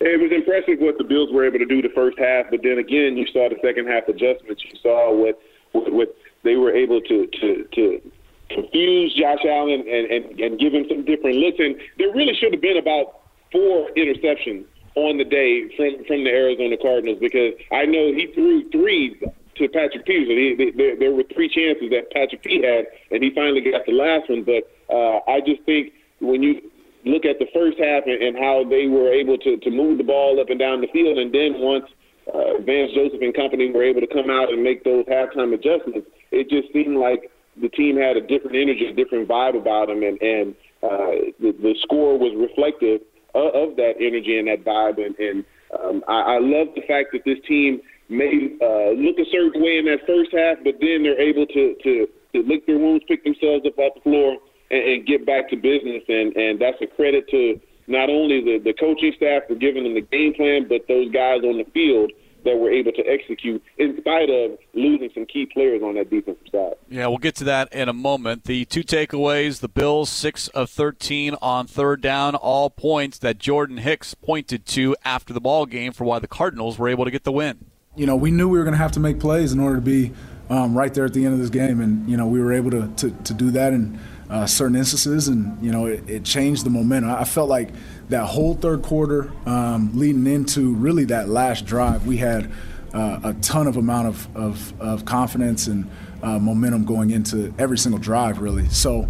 It 0.00 0.20
was 0.20 0.32
impressive 0.32 0.80
what 0.80 0.98
the 0.98 1.04
Bills 1.04 1.30
were 1.32 1.46
able 1.46 1.58
to 1.58 1.66
do 1.66 1.80
the 1.80 1.92
first 1.94 2.18
half, 2.18 2.46
but 2.50 2.62
then 2.62 2.78
again, 2.78 3.16
you 3.16 3.26
saw 3.32 3.48
the 3.48 3.56
second 3.62 3.86
half 3.86 4.08
adjustments. 4.08 4.62
You 4.64 4.78
saw 4.82 5.14
what 5.14 5.38
what, 5.72 5.92
what 5.92 6.16
they 6.42 6.56
were 6.56 6.74
able 6.74 7.00
to 7.00 7.26
to 7.26 7.64
to 7.72 8.12
confuse 8.50 9.14
Josh 9.14 9.44
Allen 9.46 9.84
and, 9.86 10.06
and 10.10 10.40
and 10.40 10.58
give 10.58 10.74
him 10.74 10.86
some 10.88 11.04
different 11.04 11.36
looks. 11.36 11.58
And 11.58 11.76
there 11.98 12.12
really 12.12 12.34
should 12.34 12.52
have 12.52 12.62
been 12.62 12.76
about 12.76 13.22
four 13.52 13.88
interceptions 13.96 14.64
on 14.94 15.18
the 15.18 15.24
day 15.24 15.68
from 15.76 16.04
from 16.06 16.24
the 16.24 16.30
Arizona 16.30 16.76
Cardinals 16.76 17.18
because 17.20 17.54
I 17.72 17.86
know 17.86 18.12
he 18.12 18.30
threw 18.34 18.68
three 18.70 19.20
to 19.56 19.68
Patrick 19.68 20.04
Peterson. 20.04 20.36
He, 20.36 20.72
there, 20.98 21.12
were 21.12 21.22
three 21.32 21.48
chances 21.48 21.90
that 21.90 22.10
Patrick 22.10 22.42
P 22.42 22.62
had, 22.62 22.86
and 23.10 23.22
he 23.22 23.30
finally 23.30 23.60
got 23.60 23.86
the 23.86 23.92
last 23.92 24.28
one. 24.28 24.42
But 24.42 24.70
uh, 24.92 25.20
I 25.30 25.40
just 25.40 25.62
think 25.62 25.92
when 26.20 26.42
you 26.42 26.70
look 27.04 27.24
at 27.24 27.38
the 27.38 27.46
first 27.52 27.78
half 27.78 28.04
and, 28.06 28.22
and 28.22 28.36
how 28.36 28.64
they 28.68 28.86
were 28.86 29.12
able 29.12 29.38
to, 29.38 29.56
to 29.58 29.70
move 29.70 29.98
the 29.98 30.04
ball 30.04 30.40
up 30.40 30.50
and 30.50 30.58
down 30.58 30.80
the 30.80 30.88
field, 30.88 31.18
and 31.18 31.32
then 31.32 31.60
once 31.60 31.84
uh, 32.32 32.60
Vance 32.64 32.92
Joseph 32.94 33.20
and 33.20 33.34
company 33.34 33.70
were 33.70 33.84
able 33.84 34.00
to 34.00 34.06
come 34.06 34.30
out 34.30 34.52
and 34.52 34.62
make 34.62 34.84
those 34.84 35.04
halftime 35.06 35.52
adjustments, 35.52 36.08
it 36.32 36.48
just 36.48 36.72
seemed 36.72 36.96
like 36.96 37.30
the 37.60 37.68
team 37.68 37.96
had 37.96 38.16
a 38.16 38.20
different 38.20 38.56
energy, 38.56 38.86
a 38.86 38.94
different 38.94 39.28
vibe 39.28 39.56
about 39.56 39.88
them, 39.88 40.02
and, 40.02 40.20
and 40.20 40.54
uh, 40.82 41.30
the, 41.40 41.52
the 41.62 41.74
score 41.82 42.18
was 42.18 42.32
reflective 42.36 43.00
of, 43.34 43.54
of 43.54 43.76
that 43.76 43.94
energy 44.00 44.38
and 44.38 44.48
that 44.48 44.64
vibe. 44.64 44.98
And, 45.04 45.14
and 45.18 45.44
um, 45.78 46.04
I, 46.08 46.36
I 46.36 46.38
love 46.40 46.68
the 46.74 46.82
fact 46.88 47.10
that 47.12 47.24
this 47.24 47.38
team 47.46 47.80
may 48.08 48.52
uh, 48.60 48.90
look 48.96 49.18
a 49.18 49.28
certain 49.30 49.62
way 49.62 49.78
in 49.78 49.84
that 49.86 50.06
first 50.06 50.32
half, 50.32 50.58
but 50.64 50.74
then 50.80 51.04
they're 51.04 51.20
able 51.20 51.46
to, 51.46 51.76
to, 51.82 52.08
to 52.32 52.42
lick 52.48 52.66
their 52.66 52.78
wounds, 52.78 53.04
pick 53.06 53.24
themselves 53.24 53.64
up 53.66 53.78
off 53.78 53.94
the 53.94 54.00
floor, 54.00 54.36
and, 54.70 54.82
and 54.82 55.06
get 55.06 55.26
back 55.26 55.50
to 55.50 55.56
business. 55.56 56.02
And, 56.08 56.34
and 56.36 56.60
that's 56.60 56.80
a 56.80 56.86
credit 56.86 57.28
to 57.30 57.60
not 57.86 58.08
only 58.08 58.40
the, 58.40 58.58
the 58.58 58.72
coaching 58.72 59.12
staff 59.16 59.42
for 59.48 59.54
giving 59.54 59.84
them 59.84 59.94
the 59.94 60.00
game 60.00 60.34
plan, 60.34 60.66
but 60.68 60.86
those 60.88 61.10
guys 61.12 61.42
on 61.42 61.58
the 61.58 61.66
field 61.72 62.12
that 62.44 62.58
were 62.58 62.70
able 62.70 62.92
to 62.92 63.02
execute 63.06 63.62
in 63.78 63.96
spite 63.98 64.30
of 64.30 64.58
losing 64.74 65.10
some 65.14 65.26
key 65.26 65.46
players 65.46 65.82
on 65.82 65.94
that 65.94 66.10
defensive 66.10 66.46
side. 66.52 66.74
Yeah, 66.88 67.06
we'll 67.06 67.18
get 67.18 67.34
to 67.36 67.44
that 67.44 67.72
in 67.72 67.88
a 67.88 67.92
moment. 67.92 68.44
The 68.44 68.64
two 68.66 68.82
takeaways 68.82 69.60
the 69.60 69.68
Bills, 69.68 70.10
6 70.10 70.48
of 70.48 70.70
13 70.70 71.36
on 71.40 71.66
third 71.66 72.00
down, 72.00 72.34
all 72.34 72.70
points 72.70 73.18
that 73.18 73.38
Jordan 73.38 73.78
Hicks 73.78 74.14
pointed 74.14 74.66
to 74.66 74.94
after 75.04 75.32
the 75.32 75.40
ball 75.40 75.66
game 75.66 75.92
for 75.92 76.04
why 76.04 76.18
the 76.18 76.28
Cardinals 76.28 76.78
were 76.78 76.88
able 76.88 77.04
to 77.04 77.10
get 77.10 77.24
the 77.24 77.32
win. 77.32 77.66
You 77.96 78.06
know, 78.06 78.16
we 78.16 78.30
knew 78.30 78.48
we 78.48 78.58
were 78.58 78.64
going 78.64 78.72
to 78.74 78.78
have 78.78 78.92
to 78.92 79.00
make 79.00 79.20
plays 79.20 79.52
in 79.52 79.60
order 79.60 79.76
to 79.76 79.82
be 79.82 80.12
um, 80.50 80.76
right 80.76 80.92
there 80.92 81.06
at 81.06 81.14
the 81.14 81.24
end 81.24 81.34
of 81.34 81.40
this 81.40 81.50
game, 81.50 81.80
and, 81.80 82.08
you 82.08 82.16
know, 82.16 82.26
we 82.26 82.40
were 82.40 82.52
able 82.52 82.70
to, 82.72 82.88
to, 82.96 83.10
to 83.10 83.34
do 83.34 83.50
that. 83.52 83.72
And 83.72 83.98
uh, 84.30 84.46
certain 84.46 84.76
instances, 84.76 85.28
and 85.28 85.60
you 85.62 85.70
know 85.70 85.86
it, 85.86 86.08
it, 86.08 86.24
changed 86.24 86.64
the 86.64 86.70
momentum. 86.70 87.10
I 87.10 87.24
felt 87.24 87.48
like 87.48 87.70
that 88.08 88.26
whole 88.26 88.54
third 88.54 88.82
quarter, 88.82 89.30
um, 89.46 89.90
leading 89.94 90.26
into 90.26 90.74
really 90.74 91.04
that 91.06 91.28
last 91.28 91.66
drive, 91.66 92.06
we 92.06 92.16
had 92.16 92.50
uh, 92.94 93.20
a 93.24 93.34
ton 93.34 93.66
of 93.66 93.76
amount 93.76 94.08
of, 94.08 94.36
of, 94.36 94.80
of 94.80 95.04
confidence 95.04 95.66
and 95.66 95.90
uh, 96.22 96.38
momentum 96.38 96.84
going 96.84 97.10
into 97.10 97.52
every 97.58 97.76
single 97.76 97.98
drive, 97.98 98.38
really. 98.38 98.68
So 98.68 99.08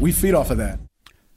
we 0.00 0.12
feed 0.12 0.34
off 0.34 0.50
of 0.50 0.58
that. 0.58 0.80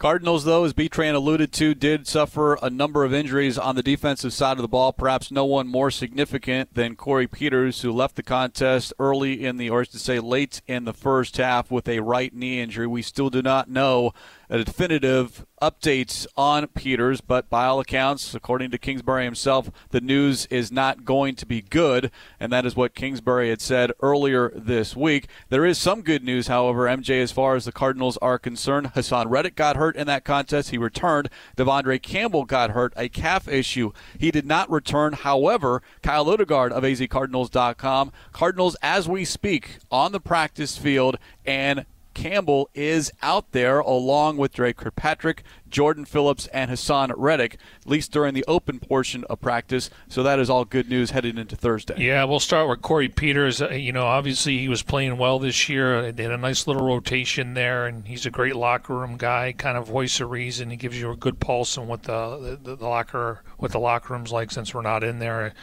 Cardinals, 0.02 0.46
though, 0.46 0.64
as 0.64 0.74
B-Train 0.74 1.14
alluded 1.14 1.54
to, 1.54 1.76
did 1.76 2.08
suffer 2.08 2.56
a 2.56 2.72
number 2.72 3.04
of 3.04 3.14
injuries 3.14 3.60
on 3.60 3.76
the 3.76 3.84
defensive 3.84 4.34
side 4.34 4.58
of 4.58 4.64
the 4.64 4.68
ball. 4.68 4.92
Perhaps 4.92 5.30
no 5.30 5.46
one 5.46 5.68
more 5.68 5.92
significant 5.92 6.74
than 6.74 6.96
Corey 6.96 7.28
Peters, 7.28 7.84
who 7.84 7.92
left 7.92 8.16
the 8.16 8.24
contest 8.24 8.94
early 8.98 9.46
in 9.46 9.58
the, 9.58 9.70
or 9.70 9.86
to 9.86 10.00
say 10.00 10.20
late 10.20 10.64
in 10.66 10.86
the 10.86 10.92
first 10.94 11.38
half 11.38 11.70
with 11.70 11.88
a 11.88 12.00
right 12.00 12.34
knee 12.34 12.60
injury. 12.60 12.88
We 12.88 13.04
still 13.04 13.30
do 13.30 13.44
not 13.44 13.70
know 13.70 14.12
a 14.52 14.66
definitive 14.66 15.46
update 15.62 16.28
on 16.36 16.68
Peters, 16.68 17.22
but 17.22 17.50
by 17.50 17.66
all 17.66 17.80
accounts, 17.80 18.36
according 18.36 18.70
to 18.70 18.78
Kingsbury 18.78 19.24
himself, 19.24 19.72
the 19.92 20.02
news 20.02 20.46
is 20.48 20.74
not 20.74 21.06
going 21.06 21.36
to 21.36 21.46
be 21.46 21.62
good, 21.62 22.12
and 22.38 22.52
that 22.52 22.66
is 22.66 22.76
what 22.76 22.94
Kingsbury 22.94 23.50
had 23.50 23.62
said 23.62 23.94
earlier 24.02 24.52
this 24.54 24.94
week. 24.94 25.30
There 25.48 25.66
is 25.66 25.78
some 25.78 26.02
good 26.02 26.26
news, 26.26 26.48
however, 26.48 26.84
MJ, 26.86 27.22
as 27.22 27.32
far 27.32 27.56
as 27.56 27.64
the 27.64 27.72
Cardinals 27.72 28.18
are 28.18 28.38
concerned. 28.38 28.88
Haason 28.94 29.30
Reddick 29.30 29.56
got 29.56 29.78
hurt 29.78 29.96
in 29.96 30.06
that 30.08 30.26
contest. 30.26 30.72
He 30.72 30.78
returned. 30.78 31.30
De'Vondre 31.56 32.02
Campbell 32.02 32.44
got 32.44 32.72
hurt, 32.72 32.92
a 32.98 33.08
calf 33.08 33.48
issue. 33.48 33.94
He 34.20 34.32
did 34.32 34.46
not 34.46 34.70
return. 34.70 35.14
However, 35.14 35.82
Kyle 36.04 36.26
Odegard 36.26 36.74
of 36.74 36.84
azcardinals.com, 36.84 38.12
Cardinals, 38.34 38.76
as 38.82 39.08
we 39.08 39.24
speak, 39.24 39.78
on 39.90 40.12
the 40.12 40.20
practice 40.20 40.78
field 40.78 41.18
and 41.46 41.86
Campbell 42.22 42.70
is 42.76 43.12
out 43.24 43.52
there 43.52 43.80
along 43.80 44.38
with 44.38 44.54
Dre 44.54 44.74
Kirkpatrick, 44.74 45.42
Jordan 45.68 46.06
Phillips, 46.06 46.46
and 46.54 46.70
Haason 46.70 47.12
Reddick, 47.18 47.58
at 47.82 47.88
least 47.88 48.12
during 48.12 48.36
the 48.36 48.46
open 48.48 48.80
portion 48.80 49.24
of 49.24 49.42
practice. 49.42 49.90
So 50.08 50.22
that 50.22 50.38
is 50.38 50.48
all 50.48 50.64
good 50.64 50.88
news 50.88 51.10
heading 51.10 51.40
into 51.40 51.56
Thursday. 51.56 51.96
Yeah, 51.98 52.24
we'll 52.26 52.40
start 52.40 52.70
with 52.70 52.84
Corey 52.84 53.10
Peters. 53.10 53.60
Uh, 53.60 53.70
you 53.70 53.92
know, 53.92 54.06
obviously 54.06 54.60
he 54.60 54.70
was 54.70 54.84
playing 54.84 55.18
well 55.18 55.40
this 55.40 55.68
year. 55.68 56.12
They 56.12 56.22
had 56.22 56.32
a 56.32 56.38
nice 56.38 56.68
little 56.68 56.86
rotation 56.86 57.56
there, 57.56 57.88
and 57.88 58.08
he's 58.08 58.28
a 58.28 58.32
great 58.32 58.56
locker 58.56 58.94
room 58.94 59.18
guy, 59.18 59.54
kind 59.54 59.76
of 59.76 59.88
voice 59.88 60.20
of 60.20 60.30
reason. 60.30 60.70
He 60.70 60.78
gives 60.78 61.00
you 61.00 61.10
a 61.10 61.18
good 61.18 61.40
pulse 61.40 61.76
on 61.76 61.88
what 61.88 62.04
the, 62.04 62.60
the, 62.62 62.76
the 62.76 62.88
locker 62.88 63.42
what 63.58 63.72
the 63.72 63.80
locker 63.80 64.14
room's 64.14 64.32
like 64.32 64.52
since 64.52 64.76
we're 64.76 64.84
not 64.84 65.04
in 65.04 65.18
there. 65.18 65.56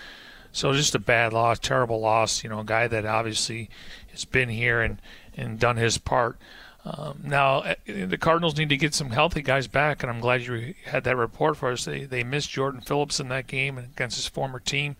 So 0.53 0.72
just 0.72 0.94
a 0.94 0.99
bad 0.99 1.32
loss, 1.32 1.59
terrible 1.59 2.01
loss. 2.01 2.42
You 2.42 2.51
know, 2.51 2.61
a 2.61 2.64
guy 2.64 2.86
that 2.88 3.07
obviously 3.07 3.70
has 4.11 4.24
been 4.24 4.49
here 4.49 4.80
and 4.80 5.01
and 5.36 5.59
done 5.59 5.76
his 5.76 5.99
part. 5.99 6.38
Um, 6.84 7.22
now 7.24 7.59
uh, 7.59 7.74
the 7.86 8.18
Cardinals 8.18 8.57
need 8.57 8.68
to 8.70 8.76
get 8.76 8.94
some 8.94 9.11
healthy 9.11 9.42
guys 9.42 9.66
back, 9.66 10.03
and 10.03 10.11
I'm 10.11 10.20
glad 10.20 10.42
you 10.42 10.74
had 10.84 11.05
that 11.05 11.16
report 11.16 11.57
for 11.57 11.72
us. 11.72 11.84
They 11.84 12.05
they 12.05 12.24
missed 12.24 12.51
Jordan 12.51 12.80
Phillips 12.80 13.20
in 13.20 13.28
that 13.28 13.46
game 13.46 13.78
against 13.78 14.16
his 14.16 14.26
former 14.26 14.61
team. 14.61 14.96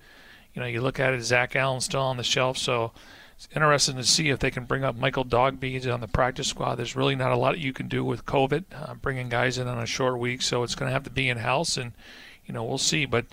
You 0.55 0.61
know, 0.61 0.69
you 0.69 0.81
look 0.81 1.01
at 1.01 1.15
it, 1.15 1.23
Zach 1.23 1.55
Allen 1.57 1.81
still 1.81 2.01
on 2.01 2.17
the 2.17 2.25
shelf, 2.25 2.59
so 2.59 2.93
it's 3.37 3.49
interesting 3.55 3.97
to 3.97 4.05
see 4.05 4.31
if 4.31 4.41
they 4.41 4.51
can 4.51 4.65
bring 4.65 4.83
up 4.83 4.97
Michael 4.97 5.25
Dogbe 5.25 5.93
on 5.93 6.01
the 6.01 6.09
practice 6.09 6.49
squad. 6.49 6.75
There's 6.75 6.97
really 6.97 7.15
not 7.15 7.31
a 7.31 7.37
lot 7.37 7.59
you 7.59 7.73
can 7.73 7.87
do 7.87 8.05
with 8.05 8.27
COVID, 8.27 8.65
uh, 8.75 8.95
bringing 8.95 9.29
guys 9.29 9.59
in 9.59 9.69
on 9.69 9.79
a 9.79 9.87
short 9.87 10.19
week, 10.19 10.43
so 10.43 10.65
it's 10.65 10.75
going 10.75 10.89
to 10.89 10.93
have 10.93 11.05
to 11.05 11.11
be 11.11 11.29
in 11.29 11.39
house 11.39 11.77
and 11.77 11.93
you 12.49 12.55
know, 12.55 12.65
we'll 12.65 12.79
see. 12.79 13.05
But 13.05 13.27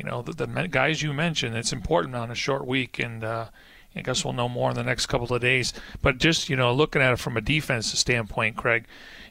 you 0.00 0.10
know, 0.10 0.22
the, 0.22 0.32
the 0.32 0.66
guys 0.66 1.02
you 1.02 1.12
mentioned, 1.12 1.54
it's 1.54 1.74
important 1.74 2.16
on 2.16 2.30
a 2.30 2.34
short 2.34 2.66
week, 2.66 2.98
and 2.98 3.22
uh, 3.22 3.48
I 3.94 4.00
guess 4.00 4.24
we'll 4.24 4.32
know 4.32 4.48
more 4.48 4.70
in 4.70 4.76
the 4.76 4.82
next 4.82 5.06
couple 5.06 5.36
of 5.36 5.42
days. 5.42 5.74
But 6.00 6.16
just 6.16 6.48
you 6.48 6.56
know, 6.56 6.72
looking 6.72 7.02
at 7.02 7.12
it 7.12 7.18
from 7.18 7.36
a 7.36 7.42
defensive 7.42 7.98
standpoint, 7.98 8.56
Craig, 8.56 8.86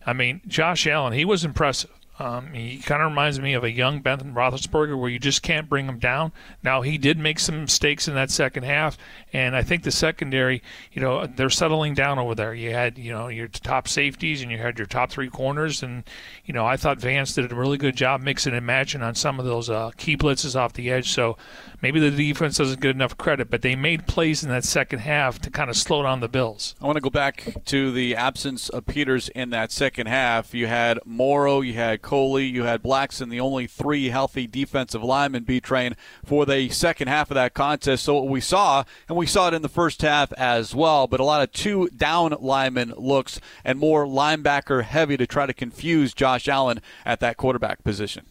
I 0.06 0.14
mean, 0.14 0.42
Josh 0.48 0.86
Allen, 0.86 1.14
he 1.14 1.26
was 1.26 1.44
impressive. 1.44 1.90
Um, 2.20 2.54
he 2.54 2.80
kind 2.80 3.02
of 3.02 3.10
reminds 3.10 3.40
me 3.40 3.54
of 3.54 3.64
a 3.64 3.72
young 3.72 4.02
Ben 4.02 4.20
Roethlisberger, 4.34 5.00
where 5.00 5.10
you 5.10 5.20
just 5.20 5.42
can't 5.42 5.70
bring 5.70 5.88
him 5.88 6.00
down. 6.00 6.34
Now 6.62 6.82
he 6.82 6.98
did 6.98 7.18
make 7.18 7.40
some 7.40 7.62
mistakes 7.62 8.10
in 8.10 8.16
that 8.16 8.30
second 8.30 8.64
half, 8.64 8.98
and 9.32 9.56
I 9.56 9.64
think 9.64 9.84
the 9.84 9.92
secondary, 9.92 10.62
you 10.92 11.02
know, 11.02 11.26
they're 11.26 11.50
settling 11.50 11.94
down 11.94 12.20
over 12.20 12.36
there. 12.36 12.54
You 12.54 12.72
had, 12.72 12.98
you 12.98 13.12
know, 13.14 13.30
your 13.30 13.48
top 13.48 13.88
safeties 13.88 14.42
and 14.42 14.52
you 14.52 14.58
had 14.58 14.78
your 14.78 14.88
top 14.88 15.12
three 15.12 15.30
corners, 15.30 15.82
and 15.82 16.04
you 16.44 16.54
know, 16.54 16.66
I 16.66 16.76
thought 16.76 17.00
Vance 17.00 17.34
did 17.34 17.52
a 17.52 17.56
really 17.56 17.78
good 17.78 17.96
job 17.96 18.22
mixing 18.22 18.54
and 18.54 18.66
matching 18.66 19.02
on 19.02 19.16
some 19.16 19.40
of 19.40 19.46
those 19.46 19.70
uh, 19.70 19.92
key 19.96 20.18
blitzes 20.18 20.56
off 20.58 20.74
the 20.74 20.92
edge. 20.92 21.10
So 21.12 21.38
maybe 21.82 22.00
the 22.00 22.12
defense 22.12 22.58
doesn't 22.58 22.82
get 22.82 22.92
enough 22.92 23.18
credit, 23.18 23.50
but 23.50 23.62
they 23.62 23.76
made 23.76 24.08
plays 24.08 24.44
in 24.44 24.50
that 24.50 24.64
second 24.64 25.00
half 25.00 25.40
to 25.40 25.50
kind 25.50 25.70
of 25.70 25.78
slow 25.78 26.04
down 26.04 26.20
the 26.20 26.28
Bills. 26.28 26.76
I 26.82 26.86
want 26.86 26.98
to 26.98 27.02
go 27.02 27.10
back 27.10 27.56
to 27.66 27.92
the 27.92 28.16
absence 28.16 28.70
of 28.70 28.86
Peters 28.86 29.30
in 29.30 29.50
that 29.52 29.72
second 29.72 30.08
half. 30.08 30.54
You 30.54 30.68
had 30.68 31.00
Morrow, 31.06 31.62
you 31.62 31.74
had 31.74 32.02
Coley, 32.02 32.46
you 32.46 32.64
had 32.64 32.84
Blackson, 32.84 33.30
the 33.30 33.40
only 33.40 33.68
three 33.68 34.10
healthy 34.10 34.48
defensive 34.48 35.04
linemen 35.04 35.44
B-Train 35.44 35.96
for 36.26 36.46
the 36.46 36.70
second 36.70 37.08
half 37.08 37.32
of 37.32 37.36
that 37.36 37.54
contest. 37.54 38.04
So 38.04 38.16
what 38.16 38.28
we 38.28 38.42
saw, 38.42 38.84
and 39.08 39.18
we 39.18 39.26
saw 39.26 39.48
it 39.48 39.54
in 39.54 39.62
the 39.62 39.70
first 39.70 40.02
half 40.02 40.34
as 40.34 40.76
well, 40.76 41.08
but 41.08 41.20
a 41.20 41.26
lot 41.26 41.42
of 41.42 41.52
two 41.52 41.90
down 41.90 42.36
lineman 42.40 42.94
looks 42.98 43.40
and 43.64 43.80
more 43.80 44.06
linebacker 44.06 44.84
heavy 44.84 45.18
to 45.18 45.28
try 45.28 45.46
to 45.46 45.54
confuse 45.54 46.14
Josh 46.14 46.48
Allen 46.48 46.82
at 47.06 47.20
that 47.20 47.38
quarterback 47.38 47.84
position. 47.84 48.26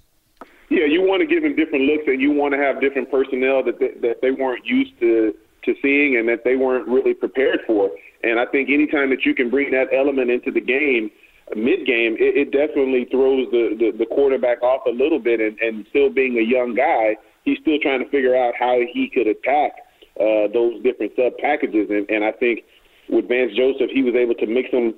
Yeah, 0.70 0.84
you 0.84 1.00
want 1.00 1.20
to 1.20 1.26
give 1.26 1.42
them 1.42 1.56
different 1.56 1.84
looks, 1.86 2.04
and 2.06 2.20
you 2.20 2.30
want 2.32 2.52
to 2.52 2.58
have 2.58 2.80
different 2.80 3.10
personnel 3.10 3.64
that 3.64 3.78
they, 3.78 3.92
that 4.00 4.20
they 4.20 4.30
weren't 4.30 4.66
used 4.66 4.98
to 5.00 5.34
to 5.64 5.74
seeing, 5.82 6.16
and 6.16 6.28
that 6.28 6.44
they 6.44 6.56
weren't 6.56 6.86
really 6.86 7.14
prepared 7.14 7.60
for. 7.66 7.90
And 8.22 8.38
I 8.38 8.46
think 8.46 8.68
anytime 8.70 9.10
that 9.10 9.24
you 9.24 9.34
can 9.34 9.50
bring 9.50 9.70
that 9.72 9.88
element 9.92 10.30
into 10.30 10.50
the 10.50 10.60
game, 10.60 11.10
mid 11.56 11.86
game, 11.86 12.16
it, 12.20 12.36
it 12.36 12.52
definitely 12.52 13.06
throws 13.10 13.48
the, 13.50 13.76
the 13.78 13.96
the 13.96 14.06
quarterback 14.06 14.62
off 14.62 14.82
a 14.86 14.90
little 14.90 15.18
bit. 15.18 15.40
And, 15.40 15.58
and 15.60 15.86
still 15.90 16.10
being 16.10 16.36
a 16.38 16.42
young 16.42 16.74
guy, 16.74 17.16
he's 17.44 17.58
still 17.62 17.78
trying 17.80 18.04
to 18.04 18.10
figure 18.10 18.36
out 18.36 18.54
how 18.58 18.78
he 18.92 19.10
could 19.12 19.26
attack 19.26 19.72
uh, 20.20 20.52
those 20.52 20.82
different 20.82 21.12
sub 21.16 21.36
packages. 21.38 21.88
And, 21.90 22.08
and 22.10 22.24
I 22.24 22.32
think 22.32 22.64
with 23.08 23.26
Vance 23.28 23.52
Joseph, 23.56 23.90
he 23.92 24.02
was 24.02 24.14
able 24.14 24.34
to 24.34 24.46
mix 24.46 24.70
them 24.70 24.94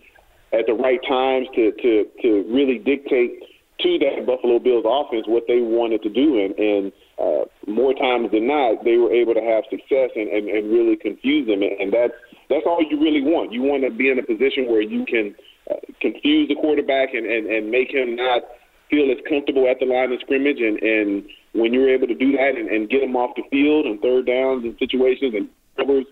at 0.53 0.67
the 0.67 0.75
right 0.75 1.01
times 1.07 1.47
to 1.55 1.73
to 1.73 2.07
to 2.23 2.45
really 2.51 2.79
dictate 2.79 3.39
to 3.83 3.99
that 3.99 4.27
Buffalo 4.27 4.59
Bills 4.59 4.85
offense 4.87 5.27
what 5.27 5.45
they 5.47 5.61
wanted 5.61 6.03
to 6.03 6.11
do, 6.11 6.39
and, 6.45 6.53
and 6.59 6.93
uh, 7.19 7.45
more 7.67 7.95
times 7.95 8.31
than 8.33 8.47
not, 8.47 8.85
they 8.85 8.97
were 8.97 9.13
able 9.13 9.35
to 9.35 9.41
have 9.41 9.65
success 9.71 10.11
and, 10.17 10.29
and, 10.29 10.49
and 10.49 10.71
really 10.71 10.97
confuse 10.97 11.47
them, 11.47 11.63
and 11.63 11.93
that's 11.93 12.15
that's 12.49 12.67
all 12.67 12.83
you 12.83 13.01
really 13.01 13.23
want. 13.23 13.53
You 13.53 13.63
want 13.63 13.85
to 13.85 13.91
be 13.91 14.11
in 14.11 14.19
a 14.19 14.23
position 14.23 14.67
where 14.67 14.83
you 14.83 15.05
can 15.07 15.35
uh, 15.71 15.79
confuse 16.01 16.49
the 16.49 16.57
quarterback 16.57 17.15
and, 17.15 17.25
and, 17.25 17.47
and 17.47 17.71
make 17.71 17.95
him 17.95 18.17
not 18.17 18.43
feel 18.91 19.11
as 19.11 19.19
comfortable 19.29 19.69
at 19.71 19.79
the 19.79 19.87
line 19.87 20.13
of 20.13 20.19
scrimmage, 20.21 20.59
and, 20.59 20.83
and 20.83 21.25
when 21.53 21.73
you're 21.73 21.89
able 21.89 22.07
to 22.07 22.15
do 22.15 22.33
that 22.33 22.57
and, 22.57 22.69
and 22.69 22.91
get 22.91 23.03
him 23.03 23.15
off 23.15 23.37
the 23.37 23.43
field 23.51 23.87
and 23.87 24.01
third 24.01 24.27
downs 24.27 24.65
and 24.65 24.75
situations 24.79 25.35
and 25.35 25.49
covers, 25.77 26.07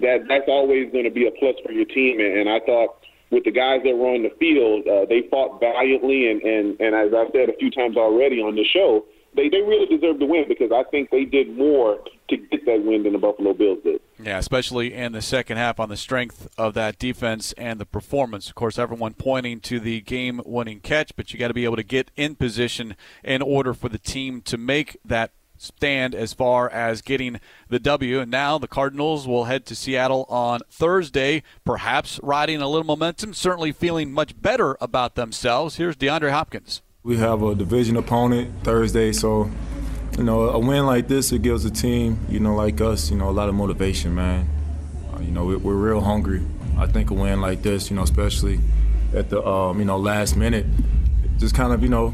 that 0.00 0.26
that's 0.28 0.48
always 0.48 0.90
going 0.92 1.04
to 1.04 1.10
be 1.10 1.26
a 1.26 1.30
plus 1.38 1.54
for 1.64 1.72
your 1.72 1.84
team. 1.86 2.20
And, 2.20 2.38
and 2.38 2.48
I 2.48 2.60
thought 2.60 2.98
with 3.30 3.44
the 3.44 3.50
guys 3.50 3.80
that 3.84 3.96
were 3.96 4.08
on 4.08 4.22
the 4.22 4.32
field, 4.38 4.86
uh, 4.86 5.04
they 5.08 5.28
fought 5.30 5.60
valiantly, 5.60 6.30
and, 6.30 6.42
and, 6.42 6.80
and 6.80 6.94
as 6.94 7.12
I've 7.14 7.32
said 7.32 7.48
a 7.48 7.56
few 7.56 7.70
times 7.70 7.96
already 7.96 8.40
on 8.40 8.54
the 8.54 8.64
show, 8.64 9.04
they, 9.36 9.48
they 9.48 9.60
really 9.60 9.86
deserve 9.86 10.18
to 10.18 10.26
win 10.26 10.46
because 10.48 10.72
I 10.72 10.84
think 10.90 11.10
they 11.10 11.24
did 11.24 11.56
more 11.56 11.98
to 12.28 12.36
get 12.36 12.64
that 12.66 12.82
win 12.84 13.02
than 13.02 13.12
the 13.12 13.18
Buffalo 13.18 13.52
Bills 13.52 13.78
did. 13.84 14.00
Yeah, 14.20 14.38
especially 14.38 14.92
in 14.92 15.12
the 15.12 15.22
second 15.22 15.58
half 15.58 15.78
on 15.78 15.88
the 15.88 15.96
strength 15.96 16.48
of 16.58 16.74
that 16.74 16.98
defense 16.98 17.52
and 17.52 17.78
the 17.78 17.86
performance. 17.86 18.48
Of 18.48 18.54
course, 18.54 18.78
everyone 18.78 19.14
pointing 19.14 19.60
to 19.60 19.80
the 19.80 20.00
game 20.00 20.40
winning 20.44 20.80
catch, 20.80 21.14
but 21.14 21.32
you 21.32 21.38
got 21.38 21.48
to 21.48 21.54
be 21.54 21.64
able 21.64 21.76
to 21.76 21.82
get 21.82 22.10
in 22.16 22.34
position 22.34 22.96
in 23.22 23.42
order 23.42 23.74
for 23.74 23.88
the 23.88 23.98
team 23.98 24.40
to 24.42 24.56
make 24.56 24.96
that 25.04 25.32
stand 25.58 26.14
as 26.14 26.32
far 26.32 26.68
as 26.70 27.02
getting 27.02 27.40
the 27.68 27.78
W. 27.78 28.20
And 28.20 28.30
now 28.30 28.58
the 28.58 28.68
Cardinals 28.68 29.26
will 29.26 29.44
head 29.44 29.66
to 29.66 29.74
Seattle 29.74 30.26
on 30.28 30.60
Thursday, 30.70 31.42
perhaps 31.64 32.18
riding 32.22 32.60
a 32.60 32.68
little 32.68 32.84
momentum, 32.84 33.34
certainly 33.34 33.72
feeling 33.72 34.12
much 34.12 34.40
better 34.40 34.76
about 34.80 35.14
themselves. 35.14 35.76
Here's 35.76 35.96
DeAndre 35.96 36.30
Hopkins. 36.30 36.82
We 37.02 37.16
have 37.18 37.42
a 37.42 37.54
division 37.54 37.96
opponent 37.96 38.64
Thursday, 38.64 39.12
so 39.12 39.50
you 40.16 40.24
know 40.24 40.48
a 40.48 40.58
win 40.58 40.84
like 40.84 41.08
this 41.08 41.32
it 41.32 41.42
gives 41.42 41.64
a 41.64 41.70
team, 41.70 42.18
you 42.28 42.40
know, 42.40 42.54
like 42.54 42.80
us, 42.80 43.10
you 43.10 43.16
know, 43.16 43.28
a 43.28 43.32
lot 43.32 43.48
of 43.48 43.54
motivation, 43.54 44.14
man. 44.14 44.48
Uh, 45.14 45.20
you 45.20 45.30
know, 45.30 45.44
we're, 45.44 45.58
we're 45.58 45.74
real 45.74 46.00
hungry. 46.00 46.42
I 46.76 46.86
think 46.86 47.10
a 47.10 47.14
win 47.14 47.40
like 47.40 47.62
this, 47.62 47.88
you 47.90 47.96
know, 47.96 48.02
especially 48.02 48.60
at 49.14 49.30
the 49.30 49.44
um, 49.46 49.78
you 49.78 49.84
know 49.84 49.96
last 49.96 50.36
minute, 50.36 50.66
just 51.38 51.54
kind 51.54 51.72
of 51.72 51.82
you 51.82 51.88
know 51.88 52.12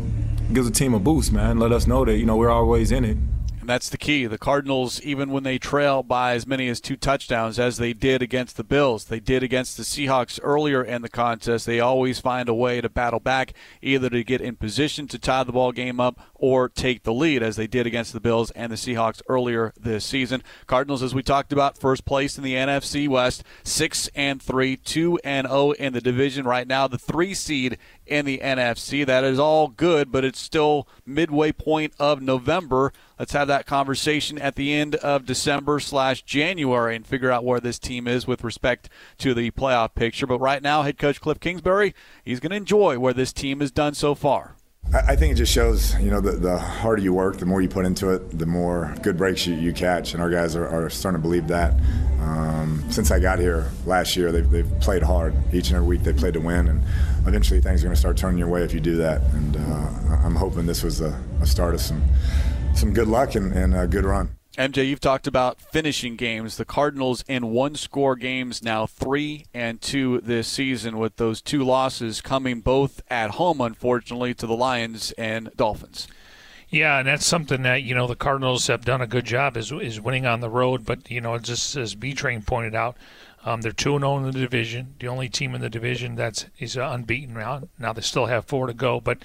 gives 0.52 0.68
a 0.68 0.70
team 0.70 0.94
a 0.94 1.00
boost, 1.00 1.32
man. 1.32 1.58
Let 1.58 1.72
us 1.72 1.86
know 1.86 2.04
that 2.04 2.16
you 2.16 2.26
know 2.26 2.36
we're 2.36 2.50
always 2.50 2.92
in 2.92 3.04
it. 3.04 3.16
And 3.64 3.70
that's 3.70 3.88
the 3.88 3.96
key. 3.96 4.26
The 4.26 4.36
Cardinals, 4.36 5.00
even 5.00 5.30
when 5.30 5.42
they 5.42 5.56
trail 5.56 6.02
by 6.02 6.34
as 6.34 6.46
many 6.46 6.68
as 6.68 6.82
two 6.82 6.96
touchdowns, 6.96 7.58
as 7.58 7.78
they 7.78 7.94
did 7.94 8.20
against 8.20 8.58
the 8.58 8.62
Bills, 8.62 9.06
they 9.06 9.20
did 9.20 9.42
against 9.42 9.78
the 9.78 9.84
Seahawks 9.84 10.38
earlier 10.42 10.84
in 10.84 11.00
the 11.00 11.08
contest, 11.08 11.64
they 11.64 11.80
always 11.80 12.20
find 12.20 12.50
a 12.50 12.54
way 12.54 12.82
to 12.82 12.90
battle 12.90 13.20
back, 13.20 13.54
either 13.80 14.10
to 14.10 14.22
get 14.22 14.42
in 14.42 14.56
position 14.56 15.08
to 15.08 15.18
tie 15.18 15.44
the 15.44 15.52
ball 15.52 15.72
game 15.72 15.98
up 15.98 16.20
or 16.34 16.68
take 16.68 17.04
the 17.04 17.14
lead, 17.14 17.42
as 17.42 17.56
they 17.56 17.66
did 17.66 17.86
against 17.86 18.12
the 18.12 18.20
Bills 18.20 18.50
and 18.50 18.70
the 18.70 18.76
Seahawks 18.76 19.22
earlier 19.30 19.72
this 19.80 20.04
season. 20.04 20.42
Cardinals, 20.66 21.02
as 21.02 21.14
we 21.14 21.22
talked 21.22 21.50
about, 21.50 21.78
first 21.78 22.04
place 22.04 22.36
in 22.36 22.44
the 22.44 22.52
NFC 22.52 23.08
West, 23.08 23.44
six 23.62 24.10
and 24.14 24.42
three, 24.42 24.76
two 24.76 25.18
and 25.24 25.46
zero 25.46 25.58
oh 25.58 25.72
in 25.72 25.94
the 25.94 26.02
division 26.02 26.44
right 26.44 26.68
now. 26.68 26.86
The 26.86 26.98
three 26.98 27.32
seed 27.32 27.78
in 28.06 28.24
the 28.24 28.38
NFC. 28.38 29.04
That 29.04 29.24
is 29.24 29.38
all 29.38 29.68
good, 29.68 30.10
but 30.12 30.24
it's 30.24 30.38
still 30.38 30.86
midway 31.06 31.52
point 31.52 31.92
of 31.98 32.20
November. 32.22 32.92
Let's 33.18 33.32
have 33.32 33.48
that 33.48 33.66
conversation 33.66 34.38
at 34.38 34.56
the 34.56 34.72
end 34.72 34.96
of 34.96 35.26
December 35.26 35.80
slash 35.80 36.22
January 36.22 36.96
and 36.96 37.06
figure 37.06 37.30
out 37.30 37.44
where 37.44 37.60
this 37.60 37.78
team 37.78 38.06
is 38.08 38.26
with 38.26 38.44
respect 38.44 38.88
to 39.18 39.34
the 39.34 39.50
playoff 39.52 39.94
picture. 39.94 40.26
But 40.26 40.40
right 40.40 40.62
now, 40.62 40.82
head 40.82 40.98
coach 40.98 41.20
Cliff 41.20 41.40
Kingsbury, 41.40 41.94
he's 42.24 42.40
going 42.40 42.50
to 42.50 42.56
enjoy 42.56 42.98
where 42.98 43.14
this 43.14 43.32
team 43.32 43.60
has 43.60 43.70
done 43.70 43.94
so 43.94 44.14
far. 44.14 44.56
I 44.92 45.16
think 45.16 45.32
it 45.32 45.34
just 45.34 45.52
shows, 45.52 45.98
you 45.98 46.10
know, 46.10 46.20
the, 46.20 46.32
the 46.32 46.56
harder 46.56 47.02
you 47.02 47.12
work, 47.12 47.38
the 47.38 47.46
more 47.46 47.60
you 47.60 47.68
put 47.68 47.84
into 47.84 48.10
it, 48.10 48.38
the 48.38 48.46
more 48.46 48.94
good 49.02 49.16
breaks 49.16 49.44
you, 49.44 49.54
you 49.54 49.72
catch. 49.72 50.12
And 50.12 50.22
our 50.22 50.30
guys 50.30 50.54
are, 50.54 50.68
are 50.68 50.88
starting 50.88 51.20
to 51.20 51.22
believe 51.22 51.48
that. 51.48 51.74
Um, 52.20 52.84
since 52.90 53.10
I 53.10 53.18
got 53.18 53.40
here 53.40 53.70
last 53.86 54.14
year, 54.14 54.30
they've, 54.30 54.48
they've 54.48 54.80
played 54.80 55.02
hard. 55.02 55.34
Each 55.52 55.68
and 55.68 55.76
every 55.76 55.88
week 55.88 56.04
they 56.04 56.12
played 56.12 56.34
to 56.34 56.40
win. 56.40 56.68
And 56.68 56.80
eventually 57.26 57.60
things 57.60 57.82
are 57.82 57.86
going 57.86 57.94
to 57.94 58.00
start 58.00 58.16
turning 58.16 58.38
your 58.38 58.46
way 58.46 58.62
if 58.62 58.72
you 58.72 58.78
do 58.78 58.96
that. 58.98 59.20
And 59.32 59.56
uh, 59.56 60.18
I'm 60.22 60.36
hoping 60.36 60.66
this 60.66 60.84
was 60.84 61.00
a, 61.00 61.20
a, 61.40 61.46
start 61.46 61.74
of 61.74 61.80
some, 61.80 62.02
some 62.74 62.92
good 62.92 63.08
luck 63.08 63.34
and, 63.34 63.52
and 63.52 63.74
a 63.74 63.88
good 63.88 64.04
run. 64.04 64.30
MJ, 64.56 64.86
you've 64.86 65.00
talked 65.00 65.26
about 65.26 65.60
finishing 65.60 66.14
games. 66.14 66.58
The 66.58 66.64
Cardinals 66.64 67.24
in 67.26 67.48
one 67.48 67.74
score 67.74 68.14
games 68.14 68.62
now, 68.62 68.86
three 68.86 69.46
and 69.52 69.80
two 69.80 70.20
this 70.20 70.46
season, 70.46 70.96
with 70.96 71.16
those 71.16 71.42
two 71.42 71.64
losses 71.64 72.20
coming 72.20 72.60
both 72.60 73.02
at 73.10 73.32
home, 73.32 73.60
unfortunately, 73.60 74.32
to 74.34 74.46
the 74.46 74.54
Lions 74.54 75.10
and 75.18 75.50
Dolphins. 75.56 76.06
Yeah, 76.68 77.00
and 77.00 77.08
that's 77.08 77.26
something 77.26 77.62
that 77.62 77.82
you 77.82 77.96
know 77.96 78.06
the 78.06 78.14
Cardinals 78.14 78.68
have 78.68 78.84
done 78.84 79.00
a 79.00 79.08
good 79.08 79.24
job 79.24 79.56
is 79.56 79.72
is 79.72 80.00
winning 80.00 80.24
on 80.24 80.38
the 80.38 80.48
road. 80.48 80.86
But 80.86 81.10
you 81.10 81.20
know, 81.20 81.36
just 81.38 81.74
as 81.74 81.96
B 81.96 82.14
Train 82.14 82.40
pointed 82.42 82.76
out, 82.76 82.96
um, 83.44 83.62
they're 83.62 83.72
two 83.72 83.96
and 83.96 84.02
zero 84.02 84.12
oh 84.12 84.18
in 84.18 84.22
the 84.22 84.30
division, 84.30 84.94
the 85.00 85.08
only 85.08 85.28
team 85.28 85.56
in 85.56 85.62
the 85.62 85.68
division 85.68 86.14
that's 86.14 86.46
is 86.60 86.76
unbeaten 86.76 87.34
now. 87.34 87.62
Now 87.76 87.92
they 87.92 88.02
still 88.02 88.26
have 88.26 88.44
four 88.44 88.68
to 88.68 88.74
go, 88.74 89.00
but 89.00 89.24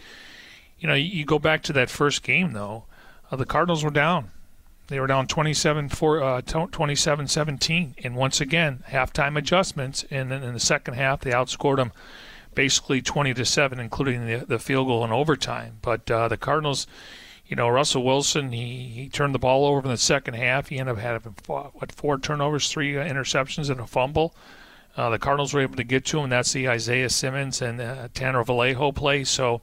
you 0.80 0.88
know, 0.88 0.96
you, 0.96 1.06
you 1.06 1.24
go 1.24 1.38
back 1.38 1.62
to 1.64 1.74
that 1.74 1.92
first 1.92 2.24
game 2.24 2.54
though, 2.54 2.86
uh, 3.32 3.36
the 3.36 3.46
Cardinals 3.46 3.84
were 3.84 3.92
down 3.92 4.32
they 4.90 5.00
were 5.00 5.08
down 5.08 5.28
27 5.28 5.90
for 5.90 6.22
uh, 6.22 6.42
27 6.42 7.28
17. 7.28 7.96
And 8.04 8.16
once 8.16 8.42
again, 8.42 8.84
halftime 8.90 9.38
adjustments. 9.38 10.04
And 10.10 10.32
then 10.32 10.44
in 10.44 10.54
the 10.54 10.60
second 10.60 10.96
half, 10.96 11.22
they 11.22 11.32
outscored 11.32 11.78
them 11.78 11.92
basically 12.56 13.02
20 13.02 13.34
to 13.36 13.46
7, 13.46 13.80
including 13.80 14.26
the, 14.26 14.46
the 14.46 14.60
field 14.60 14.88
goal 14.88 15.06
in 15.06 15.12
overtime. 15.12 15.78
But 15.82 16.10
uh, 16.10 16.28
the 16.28 16.38
Cardinals, 16.38 16.88
you 17.46 17.56
know, 17.56 17.70
Russell 17.70 18.04
Wilson, 18.04 18.52
he, 18.52 18.88
he 18.88 19.10
turned 19.10 19.36
the 19.36 19.40
ball 19.40 19.66
over 19.66 19.82
in 19.82 19.90
the 19.90 19.98
second 19.98 20.34
half. 20.34 20.70
He 20.70 20.80
ended 20.80 20.98
up 20.98 21.02
having, 21.02 21.36
what, 21.46 21.92
four 21.92 22.18
turnovers, 22.18 22.72
three 22.72 22.98
uh, 22.98 23.06
interceptions, 23.06 23.70
and 23.70 23.80
a 23.80 23.88
fumble. 23.88 24.34
Uh, 24.98 25.10
the 25.10 25.20
Cardinals 25.20 25.54
were 25.54 25.62
able 25.62 25.76
to 25.76 25.84
get 25.84 26.04
to 26.06 26.20
him. 26.20 26.30
That's 26.30 26.52
the 26.52 26.68
Isaiah 26.68 27.10
Simmons 27.10 27.62
and 27.62 27.80
uh, 27.80 28.08
Tanner 28.14 28.44
Vallejo 28.44 28.92
play. 28.92 29.24
So 29.24 29.62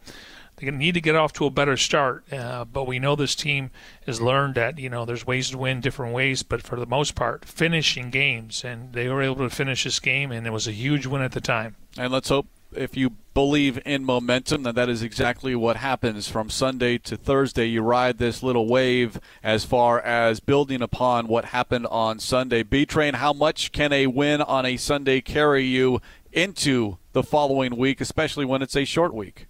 they 0.57 0.71
need 0.71 0.95
to 0.95 1.01
get 1.01 1.17
off 1.17 1.33
to 1.35 1.47
a 1.47 1.51
better 1.51 1.77
start. 1.77 2.31
Uh, 2.33 2.65
but 2.65 2.87
we 2.87 2.99
know 2.99 3.15
this 3.15 3.35
team 3.35 3.71
has 4.07 4.21
learned 4.21 4.55
that 4.55 4.79
you 4.79 4.89
know 4.89 5.05
there's 5.05 5.27
ways 5.27 5.51
to 5.51 5.59
win 5.59 5.81
different 5.81 6.15
ways. 6.15 6.43
But 6.43 6.63
for 6.63 6.77
the 6.77 6.87
most 6.87 7.15
part, 7.15 7.45
finishing 7.45 8.11
games, 8.11 8.65
and 8.65 8.93
they 8.93 9.09
were 9.09 9.23
able 9.23 9.37
to 9.37 9.51
finish 9.51 9.85
this 9.85 10.01
game, 10.01 10.33
and 10.33 10.47
it 10.47 10.51
was 10.51 10.67
a 10.67 10.73
huge 10.73 11.07
win 11.07 11.23
at 11.23 11.33
the 11.33 11.41
time. 11.41 11.77
And 11.99 12.13
let's 12.13 12.29
hope 12.29 12.47
if 12.77 12.97
you 12.97 13.11
believe 13.35 13.81
in 13.85 14.05
momentum, 14.05 14.63
then 14.63 14.75
that 14.75 14.89
is 14.89 15.03
exactly 15.03 15.55
what 15.55 15.77
happens 15.77 16.29
from 16.29 16.51
Sunday 16.51 16.99
to 16.99 17.17
Thursday. 17.17 17.67
You 17.67 17.83
ride 17.83 18.19
this 18.19 18.43
little 18.43 18.67
wave 18.67 19.21
as 19.43 19.65
far 19.65 20.01
as 20.01 20.41
building 20.41 20.83
upon 20.83 21.29
what 21.29 21.47
happened 21.47 21.87
on 21.87 22.19
Sunday. 22.19 22.63
B 22.63 22.87
Train, 22.87 23.15
how 23.15 23.33
much 23.33 23.73
can 23.73 23.93
a 23.93 24.07
win 24.07 24.41
on 24.41 24.67
a 24.67 24.77
Sunday 24.77 25.21
carry 25.21 25.65
you 25.65 26.01
into 26.33 26.99
the 27.13 27.23
following 27.23 27.77
week, 27.77 28.01
especially 28.01 28.45
when 28.45 28.63
it's 28.63 28.77
a 28.77 28.85
short 28.85 29.15
week? 29.15 29.47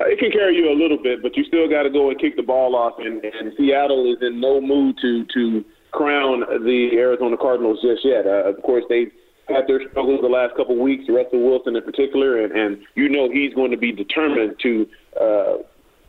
Uh, 0.00 0.04
it 0.06 0.18
can 0.18 0.30
carry 0.30 0.56
you 0.56 0.70
a 0.70 0.76
little 0.76 0.98
bit, 1.02 1.22
but 1.22 1.36
you 1.36 1.44
still 1.44 1.68
got 1.68 1.84
to 1.84 1.90
go 1.90 2.10
and 2.10 2.20
kick 2.20 2.36
the 2.36 2.42
ball 2.42 2.76
off. 2.76 2.94
And, 2.98 3.24
and 3.24 3.52
Seattle 3.56 4.12
is 4.12 4.18
in 4.20 4.40
no 4.40 4.60
mood 4.60 4.96
to 5.02 5.24
to 5.34 5.64
crown 5.92 6.40
the 6.40 6.90
Arizona 6.94 7.36
Cardinals 7.36 7.80
just 7.80 8.04
yet. 8.04 8.26
Uh, 8.26 8.44
of 8.44 8.60
course, 8.62 8.84
they 8.88 9.06
had 9.48 9.66
their 9.66 9.80
struggles 9.88 10.20
the 10.20 10.28
last 10.28 10.54
couple 10.56 10.74
of 10.74 10.80
weeks, 10.80 11.04
Russell 11.08 11.42
Wilson 11.42 11.76
in 11.76 11.82
particular, 11.82 12.44
and, 12.44 12.52
and 12.52 12.78
you 12.94 13.08
know 13.08 13.30
he's 13.30 13.54
going 13.54 13.70
to 13.70 13.76
be 13.76 13.92
determined 13.92 14.56
to 14.62 14.86
uh, 15.18 15.54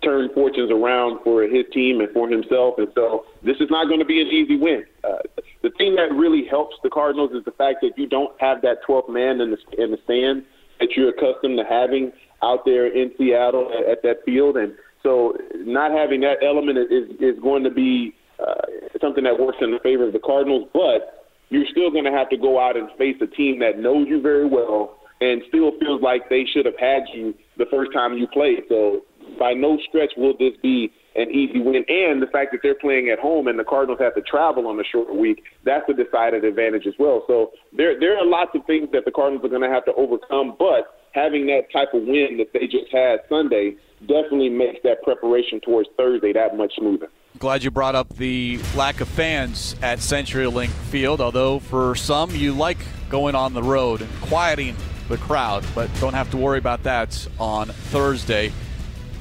turn 0.03 0.29
fortunes 0.33 0.71
around 0.71 1.23
for 1.23 1.43
his 1.43 1.65
team 1.71 2.01
and 2.01 2.09
for 2.11 2.27
himself. 2.27 2.75
And 2.77 2.87
so 2.95 3.25
this 3.43 3.57
is 3.59 3.69
not 3.69 3.87
going 3.87 3.99
to 3.99 4.05
be 4.05 4.21
an 4.21 4.27
easy 4.27 4.57
win. 4.57 4.83
Uh, 5.03 5.19
the 5.61 5.71
thing 5.77 5.95
that 5.95 6.11
really 6.11 6.45
helps 6.45 6.75
the 6.83 6.89
Cardinals 6.89 7.31
is 7.33 7.45
the 7.45 7.51
fact 7.51 7.79
that 7.81 7.91
you 7.97 8.07
don't 8.07 8.33
have 8.41 8.61
that 8.61 8.83
12th 8.87 9.09
man 9.09 9.41
in 9.41 9.51
the 9.51 9.81
in 9.81 9.91
the 9.91 9.99
stand 10.03 10.43
that 10.79 10.89
you're 10.95 11.09
accustomed 11.09 11.57
to 11.57 11.63
having 11.63 12.11
out 12.43 12.65
there 12.65 12.87
in 12.87 13.11
Seattle 13.17 13.71
at, 13.77 13.89
at 13.89 14.03
that 14.03 14.23
field, 14.25 14.57
and 14.57 14.73
so 15.03 15.33
not 15.55 15.91
having 15.91 16.21
that 16.21 16.37
element 16.43 16.77
is 16.77 17.09
is 17.19 17.39
going 17.41 17.63
to 17.63 17.71
be 17.71 18.13
uh, 18.39 18.61
something 19.01 19.23
that 19.23 19.39
works 19.39 19.57
in 19.61 19.71
the 19.71 19.79
favor 19.79 20.05
of 20.05 20.13
the 20.13 20.19
Cardinals, 20.19 20.69
but 20.73 21.25
you're 21.49 21.65
still 21.71 21.91
going 21.91 22.05
to 22.05 22.11
have 22.11 22.29
to 22.29 22.37
go 22.37 22.59
out 22.59 22.75
and 22.75 22.89
face 22.97 23.15
a 23.21 23.27
team 23.27 23.59
that 23.59 23.79
knows 23.79 24.07
you 24.07 24.21
very 24.21 24.47
well 24.47 24.97
and 25.21 25.41
still 25.47 25.71
feels 25.79 26.01
like 26.01 26.29
they 26.29 26.45
should 26.53 26.65
have 26.65 26.77
had 26.79 27.03
you 27.13 27.33
the 27.57 27.65
first 27.71 27.91
time 27.93 28.17
you 28.17 28.27
played. 28.27 28.59
So 28.69 29.01
by 29.39 29.53
no 29.53 29.77
stretch 29.87 30.11
will 30.17 30.33
this 30.37 30.53
be 30.61 30.91
an 31.15 31.31
easy 31.31 31.59
win. 31.59 31.83
And 31.87 32.21
the 32.21 32.27
fact 32.31 32.51
that 32.51 32.59
they're 32.61 32.75
playing 32.75 33.09
at 33.09 33.17
home 33.17 33.47
and 33.47 33.57
the 33.57 33.63
Cardinals 33.63 33.99
have 33.99 34.13
to 34.15 34.21
travel 34.21 34.67
on 34.67 34.79
a 34.79 34.83
short 34.83 35.13
week, 35.15 35.43
that's 35.65 35.89
a 35.89 35.93
decided 35.93 36.43
advantage 36.43 36.85
as 36.85 36.93
well. 36.99 37.23
So 37.27 37.51
there 37.75 37.99
there 37.99 38.17
are 38.17 38.25
lots 38.25 38.51
of 38.53 38.65
things 38.65 38.89
that 38.93 39.05
the 39.05 39.11
Cardinals 39.11 39.43
are 39.43 39.49
going 39.49 39.67
to 39.67 39.73
have 39.73 39.85
to 39.85 39.93
overcome, 39.93 40.55
but 40.59 40.96
having 41.17 41.47
that 41.47 41.71
type 41.73 41.93
of 41.93 42.03
win 42.03 42.37
that 42.37 42.53
they 42.53 42.67
just 42.67 42.91
had 42.91 43.19
Sunday 43.27 43.75
definitely 44.01 44.49
makes 44.49 44.79
that 44.83 45.01
preparation 45.01 45.59
towards 45.61 45.89
Thursday 45.97 46.31
that 46.33 46.55
much 46.55 46.73
smoother. 46.77 47.09
Glad 47.39 47.63
you 47.63 47.71
brought 47.71 47.95
up 47.95 48.15
the 48.17 48.59
lack 48.75 49.01
of 49.01 49.07
fans 49.07 49.75
at 49.81 49.99
CenturyLink 49.99 50.69
Field, 50.69 51.19
although 51.19 51.59
for 51.59 51.95
some 51.95 52.31
you 52.31 52.53
like 52.53 52.77
going 53.09 53.35
on 53.35 53.53
the 53.53 53.63
road 53.63 54.01
and 54.01 54.09
quieting 54.21 54.75
the 55.09 55.17
crowd, 55.17 55.63
but 55.73 55.89
don't 55.99 56.13
have 56.13 56.29
to 56.31 56.37
worry 56.37 56.59
about 56.59 56.83
that 56.83 57.27
on 57.39 57.67
Thursday. 57.67 58.51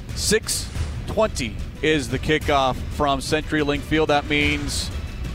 6:20 0.09 1.55
is 1.81 2.09
the 2.09 2.19
kickoff 2.19 2.75
from 2.91 3.19
CenturyLink 3.19 3.81
Field. 3.81 4.09
That 4.09 4.27
means 4.27 4.91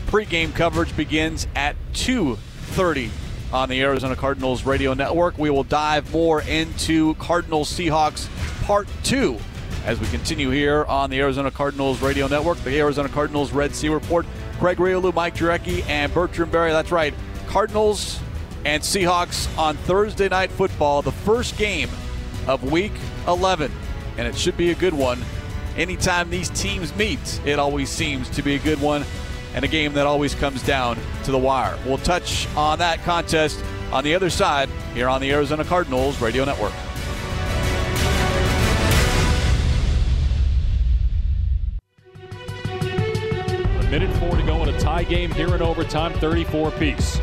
pregame 0.07 0.53
coverage 0.53 0.95
begins 0.95 1.47
at 1.55 1.75
2:30 1.93 3.09
on 3.53 3.69
the 3.69 3.81
Arizona 3.81 4.15
Cardinals 4.15 4.65
radio 4.65 4.93
network. 4.93 5.37
We 5.37 5.51
will 5.51 5.63
dive 5.63 6.11
more 6.11 6.41
into 6.41 7.13
Cardinals 7.15 7.71
Seahawks 7.71 8.27
Part 8.63 8.87
2 9.03 9.37
as 9.85 9.99
we 9.99 10.07
continue 10.07 10.49
here 10.49 10.85
on 10.85 11.09
the 11.09 11.19
Arizona 11.19 11.51
Cardinals 11.51 12.01
radio 12.01 12.27
network, 12.27 12.57
the 12.59 12.79
Arizona 12.79 13.09
Cardinals 13.09 13.51
Red 13.51 13.75
Sea 13.75 13.89
Report. 13.89 14.25
Craig 14.59 14.77
Grialou, 14.77 15.13
Mike 15.13 15.35
Jurecki, 15.35 15.85
and 15.87 16.13
Bertrand 16.13 16.51
Berry. 16.51 16.71
That's 16.71 16.91
right. 16.91 17.13
Cardinals 17.47 18.19
and 18.65 18.81
Seahawks 18.81 19.55
on 19.57 19.75
Thursday 19.77 20.29
Night 20.29 20.51
Football, 20.51 21.01
the 21.01 21.11
first 21.11 21.57
game 21.57 21.89
of 22.47 22.71
Week 22.71 22.93
11. 23.27 23.71
And 24.17 24.27
it 24.27 24.37
should 24.37 24.55
be 24.55 24.71
a 24.71 24.75
good 24.75 24.93
one. 24.93 25.19
Anytime 25.75 26.29
these 26.29 26.49
teams 26.49 26.95
meet, 26.95 27.41
it 27.45 27.59
always 27.59 27.89
seems 27.89 28.29
to 28.29 28.41
be 28.41 28.55
a 28.55 28.59
good 28.59 28.79
one 28.79 29.03
and 29.53 29.63
a 29.63 29.67
game 29.67 29.93
that 29.93 30.05
always 30.05 30.35
comes 30.35 30.63
down 30.63 30.97
to 31.23 31.31
the 31.31 31.37
wire. 31.37 31.77
We'll 31.85 31.97
touch 31.97 32.47
on 32.55 32.79
that 32.79 33.03
contest 33.03 33.63
on 33.91 34.03
the 34.03 34.15
other 34.15 34.29
side 34.29 34.69
here 34.93 35.07
on 35.07 35.21
the 35.21 35.31
Arizona 35.31 35.63
Cardinals 35.63 36.19
Radio 36.19 36.45
Network. 36.45 36.73
A 43.79 43.87
minute 43.91 44.15
four 44.17 44.35
to 44.35 44.43
go 44.43 44.63
in 44.63 44.69
a 44.69 44.79
tie 44.79 45.03
game 45.03 45.31
here 45.31 45.53
in 45.55 45.61
overtime, 45.61 46.13
34 46.13 46.71
piece. 46.71 47.19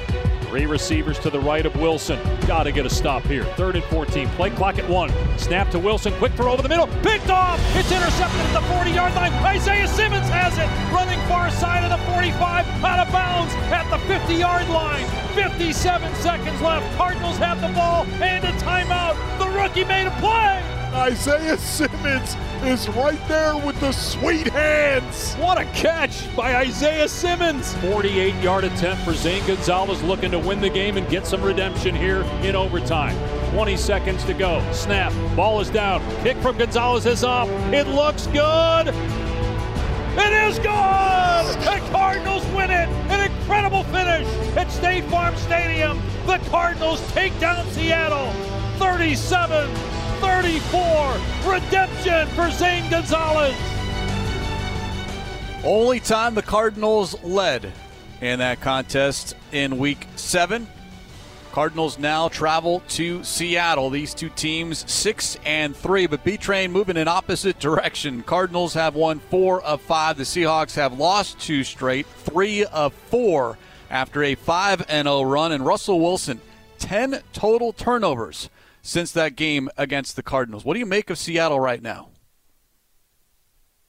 Three 0.51 0.67
receivers 0.67 1.17
to 1.21 1.31
the 1.31 1.39
right 1.39 1.65
of 1.65 1.77
Wilson. 1.77 2.19
Got 2.49 2.65
to 2.65 2.73
get 2.73 2.85
a 2.85 2.91
stop 2.91 3.23
here. 3.23 3.45
Third 3.55 3.77
and 3.77 3.85
14. 3.85 4.29
Play 4.31 4.51
clock 4.51 4.81
at 4.81 4.89
one. 4.89 5.09
Snap 5.39 5.71
to 5.71 5.79
Wilson. 5.79 6.13
Quick 6.15 6.33
throw 6.33 6.53
over 6.53 6.61
the 6.61 6.69
middle. 6.69 6.89
Picked 7.05 7.31
off. 7.31 7.61
It's 7.77 7.93
intercepted 7.93 8.41
at 8.41 8.61
the 8.61 8.75
40 8.75 8.91
yard 8.91 9.15
line. 9.15 9.33
Isaiah 9.45 9.87
Simmons 9.87 10.29
has 10.29 10.59
it. 10.59 10.67
Running 10.93 11.21
far 11.29 11.53
side 11.53 11.85
of 11.85 11.97
the 11.97 12.05
45. 12.13 12.67
Out 12.83 13.07
of 13.07 13.13
bounds 13.13 13.55
at 13.71 13.89
the 13.91 13.99
50 14.09 14.35
yard 14.35 14.69
line. 14.71 15.07
57 15.37 16.13
seconds 16.17 16.61
left. 16.61 16.97
Cardinals 16.97 17.37
have 17.37 17.61
the 17.61 17.69
ball 17.69 18.05
and 18.21 18.45
a 18.45 18.51
timeout. 18.59 19.15
The 19.39 19.47
rookie 19.57 19.85
made 19.85 20.09
a 20.09 20.17
play. 20.19 20.80
Isaiah 20.93 21.57
Simmons 21.57 22.37
is 22.65 22.89
right 22.89 23.21
there 23.29 23.57
with 23.57 23.79
the 23.79 23.93
sweet 23.93 24.49
hands. 24.49 25.35
What 25.35 25.57
a 25.57 25.65
catch 25.67 26.35
by 26.35 26.57
Isaiah 26.57 27.07
Simmons. 27.09 27.75
48 27.75 28.35
yard 28.43 28.65
attempt 28.65 29.05
for 29.05 29.15
Zane 29.15 29.47
Gonzalez 29.47 30.03
looking 30.03 30.33
to 30.33 30.39
win 30.41 30.61
the 30.61 30.69
game 30.69 30.97
and 30.97 31.09
get 31.09 31.29
some 31.29 31.43
redemption 31.43 31.95
here 31.95 32.23
in 32.43 32.57
overtime. 32.57 33.17
20 33.53 33.77
seconds 33.77 34.25
to 34.25 34.35
go. 34.35 34.61
Snap. 34.73 35.13
Ball 35.37 35.61
is 35.61 35.71
down. 35.71 36.03
Kick 36.25 36.37
from 36.39 36.59
Gonzalez 36.59 37.07
is 37.07 37.23
up. 37.23 37.49
It 37.73 37.87
looks 37.87 38.27
good. 38.27 38.89
It 38.89 40.33
is 40.49 40.59
good! 40.59 40.67
The 40.67 41.81
Cardinals 41.93 42.45
win 42.47 42.73
it! 42.73 42.89
An 43.09 43.31
incredible 43.31 43.85
finish 43.85 44.27
at 44.57 44.71
State 44.73 45.05
Farm 45.05 45.37
Stadium. 45.37 46.03
The 46.27 46.39
Cardinals 46.51 47.01
take 47.13 47.39
down 47.39 47.65
Seattle 47.71 48.33
37 48.79 49.71
34. 50.59 51.21
Redemption 51.53 52.27
for 52.29 52.51
Zane 52.51 52.91
Gonzalez. 52.91 53.55
Only 55.63 56.01
time 56.01 56.35
the 56.35 56.43
Cardinals 56.43 57.23
led 57.23 57.73
in 58.21 58.41
that 58.41 58.61
contest 58.61 59.37
in 59.53 59.79
week 59.79 60.09
seven. 60.17 60.67
Cardinals 61.53 62.01
now 62.01 62.29
travel 62.29 62.83
to 62.89 63.23
Seattle. 63.23 63.91
These 63.91 64.13
two 64.13 64.29
teams, 64.31 64.91
six 64.91 65.39
and 65.45 65.77
three, 65.77 66.09
but 66.09 66.25
B 66.25 66.37
Train 66.37 66.73
moving 66.73 66.97
in 66.97 67.07
opposite 67.07 67.61
direction. 67.61 68.25
Cardinals 68.25 68.75
have 68.75 68.97
won 68.97 69.21
four 69.21 69.63
of 69.63 69.81
five. 69.81 70.17
The 70.17 70.25
Seahawks 70.25 70.75
have 70.75 70.99
lost 70.99 71.39
two 71.39 71.63
straight, 71.63 72.07
three 72.07 72.65
of 72.65 72.93
four 72.93 73.57
after 73.89 74.25
a 74.25 74.35
5 74.35 74.87
0 74.91 75.23
run. 75.23 75.53
And 75.53 75.65
Russell 75.65 76.01
Wilson, 76.01 76.41
10 76.81 77.21
total 77.33 77.73
turnovers 77.73 78.51
since 78.83 79.13
that 79.13 79.37
game 79.37 79.69
against 79.77 80.17
the 80.17 80.23
Cardinals. 80.23 80.65
What 80.65 80.75
do 80.75 80.81
you 80.81 80.87
make 80.87 81.11
of 81.11 81.19
Seattle 81.19 81.61
right 81.61 81.83
now? 81.83 82.09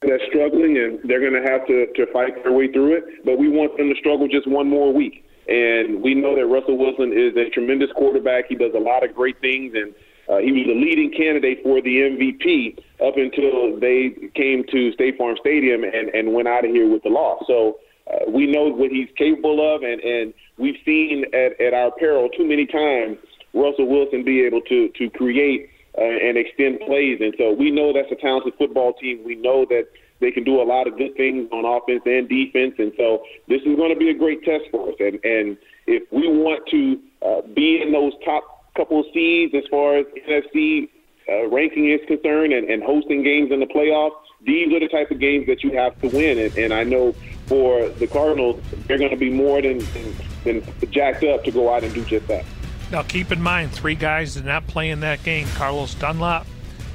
They're 0.02 0.20
struggling, 0.28 0.76
and 0.76 0.98
they're 1.04 1.20
going 1.20 1.40
to 1.40 1.48
have 1.48 1.66
to, 1.68 1.86
to 1.94 2.12
fight 2.12 2.42
their 2.42 2.52
way 2.52 2.70
through 2.72 2.96
it. 2.96 3.24
But 3.24 3.38
we 3.38 3.48
want 3.48 3.76
them 3.76 3.88
to 3.88 3.98
struggle 4.00 4.26
just 4.26 4.48
one 4.48 4.68
more 4.68 4.92
week. 4.92 5.24
And 5.48 6.02
we 6.02 6.14
know 6.14 6.34
that 6.34 6.46
Russell 6.46 6.76
Wilson 6.76 7.12
is 7.12 7.36
a 7.36 7.50
tremendous 7.50 7.90
quarterback. 7.96 8.46
He 8.48 8.54
does 8.54 8.72
a 8.74 8.80
lot 8.80 9.04
of 9.04 9.14
great 9.14 9.40
things, 9.40 9.74
and 9.74 9.94
uh, 10.28 10.38
he 10.38 10.52
was 10.52 10.66
the 10.66 10.74
leading 10.74 11.12
candidate 11.12 11.62
for 11.62 11.80
the 11.80 11.96
MVP 11.98 12.78
up 13.04 13.16
until 13.16 13.78
they 13.78 14.10
came 14.34 14.64
to 14.70 14.92
State 14.92 15.18
Farm 15.18 15.36
Stadium 15.40 15.84
and, 15.84 16.08
and 16.14 16.32
went 16.32 16.48
out 16.48 16.64
of 16.64 16.70
here 16.70 16.88
with 16.88 17.02
the 17.02 17.08
loss. 17.08 17.44
So 17.46 17.78
uh, 18.12 18.30
we 18.30 18.46
know 18.46 18.68
what 18.68 18.90
he's 18.90 19.08
capable 19.16 19.74
of, 19.74 19.82
and, 19.82 20.00
and 20.00 20.34
we've 20.58 20.78
seen 20.84 21.24
at, 21.32 21.60
at 21.60 21.74
our 21.74 21.90
peril 21.92 22.28
too 22.28 22.44
many 22.44 22.66
times– 22.66 23.18
Russell 23.54 23.86
Wilson 23.86 24.24
be 24.24 24.42
able 24.42 24.60
to 24.62 24.88
to 24.88 25.10
create 25.10 25.70
uh, 25.96 26.02
and 26.02 26.38
extend 26.38 26.80
plays. 26.80 27.20
And 27.20 27.34
so 27.38 27.52
we 27.52 27.70
know 27.70 27.92
that's 27.92 28.10
a 28.10 28.16
talented 28.16 28.54
football 28.56 28.94
team. 28.94 29.22
We 29.24 29.34
know 29.34 29.66
that 29.66 29.88
they 30.20 30.30
can 30.30 30.44
do 30.44 30.62
a 30.62 30.64
lot 30.64 30.86
of 30.86 30.96
good 30.96 31.16
things 31.16 31.48
on 31.52 31.64
offense 31.64 32.02
and 32.06 32.28
defense. 32.28 32.74
And 32.78 32.92
so 32.96 33.24
this 33.48 33.60
is 33.62 33.76
going 33.76 33.92
to 33.92 33.98
be 33.98 34.08
a 34.10 34.14
great 34.14 34.42
test 34.44 34.64
for 34.70 34.88
us. 34.88 34.94
And 35.00 35.18
and 35.24 35.58
if 35.86 36.04
we 36.10 36.28
want 36.28 36.66
to 36.70 37.00
uh, 37.22 37.42
be 37.54 37.82
in 37.82 37.92
those 37.92 38.12
top 38.24 38.72
couple 38.74 39.00
of 39.00 39.06
seeds 39.12 39.54
as 39.54 39.64
far 39.70 39.96
as 39.96 40.06
NFC 40.28 40.88
uh, 41.28 41.48
ranking 41.48 41.90
is 41.90 42.00
concerned 42.06 42.52
and, 42.52 42.68
and 42.68 42.82
hosting 42.82 43.22
games 43.22 43.52
in 43.52 43.60
the 43.60 43.66
playoffs, 43.66 44.16
these 44.44 44.72
are 44.72 44.80
the 44.80 44.88
type 44.88 45.10
of 45.10 45.18
games 45.18 45.46
that 45.46 45.62
you 45.62 45.72
have 45.72 46.00
to 46.00 46.08
win. 46.08 46.38
And, 46.38 46.56
and 46.56 46.72
I 46.72 46.84
know 46.84 47.14
for 47.46 47.88
the 47.90 48.06
Cardinals, 48.06 48.60
they're 48.86 48.98
going 48.98 49.10
to 49.10 49.16
be 49.16 49.30
more 49.30 49.60
than, 49.60 49.78
than, 49.78 50.14
than 50.44 50.90
jacked 50.90 51.24
up 51.24 51.44
to 51.44 51.50
go 51.50 51.72
out 51.72 51.84
and 51.84 51.92
do 51.92 52.04
just 52.04 52.26
that. 52.28 52.44
Now, 52.92 53.02
keep 53.02 53.32
in 53.32 53.40
mind, 53.40 53.72
three 53.72 53.94
guys 53.94 54.34
did 54.34 54.44
not 54.44 54.66
play 54.66 54.90
in 54.90 55.00
that 55.00 55.22
game: 55.22 55.48
Carlos 55.54 55.94
Dunlap, 55.94 56.46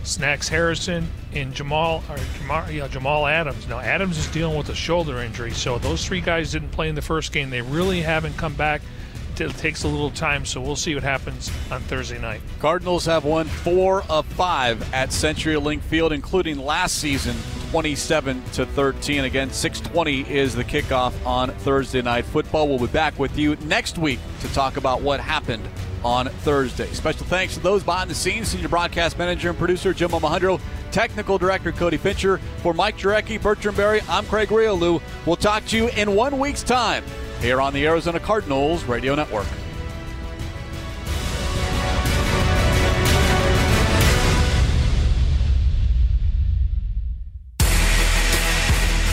Snacks 0.03 0.47
Harrison, 0.47 1.07
and 1.33 1.53
Jamal 1.55 2.03
or 2.07 2.17
Jamal, 2.37 2.69
yeah, 2.69 2.87
Jamal 2.87 3.25
Adams. 3.25 3.67
Now, 3.67 3.79
Adams 3.79 4.19
is 4.19 4.27
dealing 4.27 4.55
with 4.55 4.69
a 4.69 4.75
shoulder 4.75 5.21
injury, 5.23 5.51
so 5.51 5.79
those 5.79 6.05
three 6.05 6.21
guys 6.21 6.51
didn't 6.51 6.69
play 6.69 6.87
in 6.87 6.93
the 6.93 7.01
first 7.01 7.33
game. 7.33 7.49
They 7.49 7.61
really 7.61 8.01
haven't 8.01 8.37
come 8.37 8.53
back 8.53 8.81
it, 9.41 9.57
takes 9.57 9.83
a 9.83 9.87
little 9.87 10.11
time. 10.11 10.45
So 10.45 10.61
we'll 10.61 10.75
see 10.75 10.93
what 10.93 11.03
happens 11.03 11.51
on 11.71 11.81
Thursday 11.81 12.19
night. 12.19 12.41
Cardinals 12.59 13.05
have 13.05 13.25
won 13.25 13.45
four 13.45 14.03
of 14.09 14.25
five 14.25 14.93
at 14.93 15.09
CenturyLink 15.09 15.81
Field, 15.81 16.11
including 16.11 16.57
last 16.57 16.95
season 16.95 17.35
27 17.71 18.43
to 18.53 18.65
13. 18.65 19.25
Again, 19.25 19.51
620 19.51 20.29
is 20.33 20.55
the 20.55 20.63
kickoff 20.63 21.13
on 21.25 21.51
Thursday 21.51 22.01
night 22.01 22.25
football. 22.25 22.67
We'll 22.67 22.79
be 22.79 22.87
back 22.87 23.17
with 23.19 23.37
you 23.37 23.55
next 23.57 23.97
week 23.97 24.19
to 24.41 24.53
talk 24.53 24.77
about 24.77 25.01
what 25.01 25.19
happened 25.19 25.67
on 26.03 26.27
Thursday. 26.27 26.87
Special 26.87 27.25
thanks 27.25 27.55
to 27.55 27.59
those 27.59 27.83
behind 27.83 28.09
the 28.09 28.15
scenes, 28.15 28.49
senior 28.49 28.67
broadcast 28.69 29.17
manager 29.17 29.49
and 29.49 29.57
producer 29.57 29.93
Jim 29.93 30.11
Omahundro, 30.11 30.59
technical 30.91 31.37
director 31.37 31.71
Cody 31.71 31.97
Fincher. 31.97 32.39
For 32.61 32.73
Mike 32.73 32.97
Jurecki, 32.97 33.41
Bertrand 33.41 33.77
Berry, 33.77 34.01
I'm 34.09 34.25
Craig 34.25 34.49
Grialou. 34.49 35.01
We'll 35.25 35.35
talk 35.35 35.65
to 35.67 35.77
you 35.77 35.89
in 35.89 36.15
one 36.15 36.39
week's 36.39 36.63
time 36.63 37.03
here 37.41 37.61
on 37.61 37.73
the 37.73 37.85
Arizona 37.85 38.19
Cardinals 38.19 38.83
Radio 38.85 39.15
Network. 39.15 39.47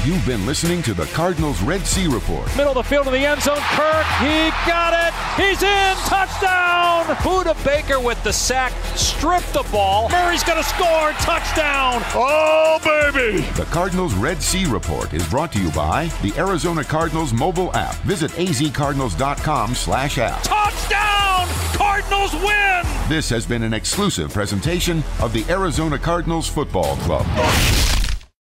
You've 0.04 0.26
been 0.26 0.44
listening 0.44 0.82
to 0.82 0.92
the 0.92 1.06
Cardinals 1.06 1.62
Red 1.62 1.86
Sea 1.86 2.08
Report. 2.08 2.46
Middle 2.58 2.72
of 2.72 2.74
the 2.74 2.82
field 2.82 3.06
in 3.06 3.14
the 3.14 3.24
end 3.24 3.40
zone. 3.40 3.56
Kirk, 3.56 4.04
he 4.20 4.50
got 4.68 4.92
it. 4.92 5.14
He's 5.42 5.62
in. 5.62 5.96
Touchdown. 6.04 7.06
Budda 7.24 7.64
Baker 7.64 7.98
with 7.98 8.22
the 8.22 8.30
sack. 8.30 8.74
Stripped 8.96 9.50
the 9.54 9.66
ball. 9.72 10.10
Murray's 10.10 10.44
going 10.44 10.62
to 10.62 10.68
score. 10.68 11.12
Touchdown. 11.12 12.02
Oh, 12.14 12.78
baby. 12.84 13.46
The 13.52 13.64
Cardinals 13.70 14.12
Red 14.12 14.42
Sea 14.42 14.66
Report 14.66 15.14
is 15.14 15.26
brought 15.26 15.52
to 15.52 15.58
you 15.58 15.70
by 15.70 16.08
the 16.20 16.34
Arizona 16.36 16.84
Cardinals 16.84 17.32
mobile 17.32 17.74
app. 17.74 17.94
Visit 18.02 18.30
azcardinals.com 18.32 19.74
slash 19.74 20.18
app. 20.18 20.42
Touchdown. 20.42 21.48
Cardinals 21.78 22.34
win. 22.34 22.82
This 23.08 23.30
has 23.30 23.46
been 23.46 23.62
an 23.62 23.72
exclusive 23.72 24.34
presentation 24.34 25.02
of 25.22 25.32
the 25.32 25.46
Arizona 25.48 25.98
Cardinals 25.98 26.46
Football 26.46 26.96
Club. 26.96 27.24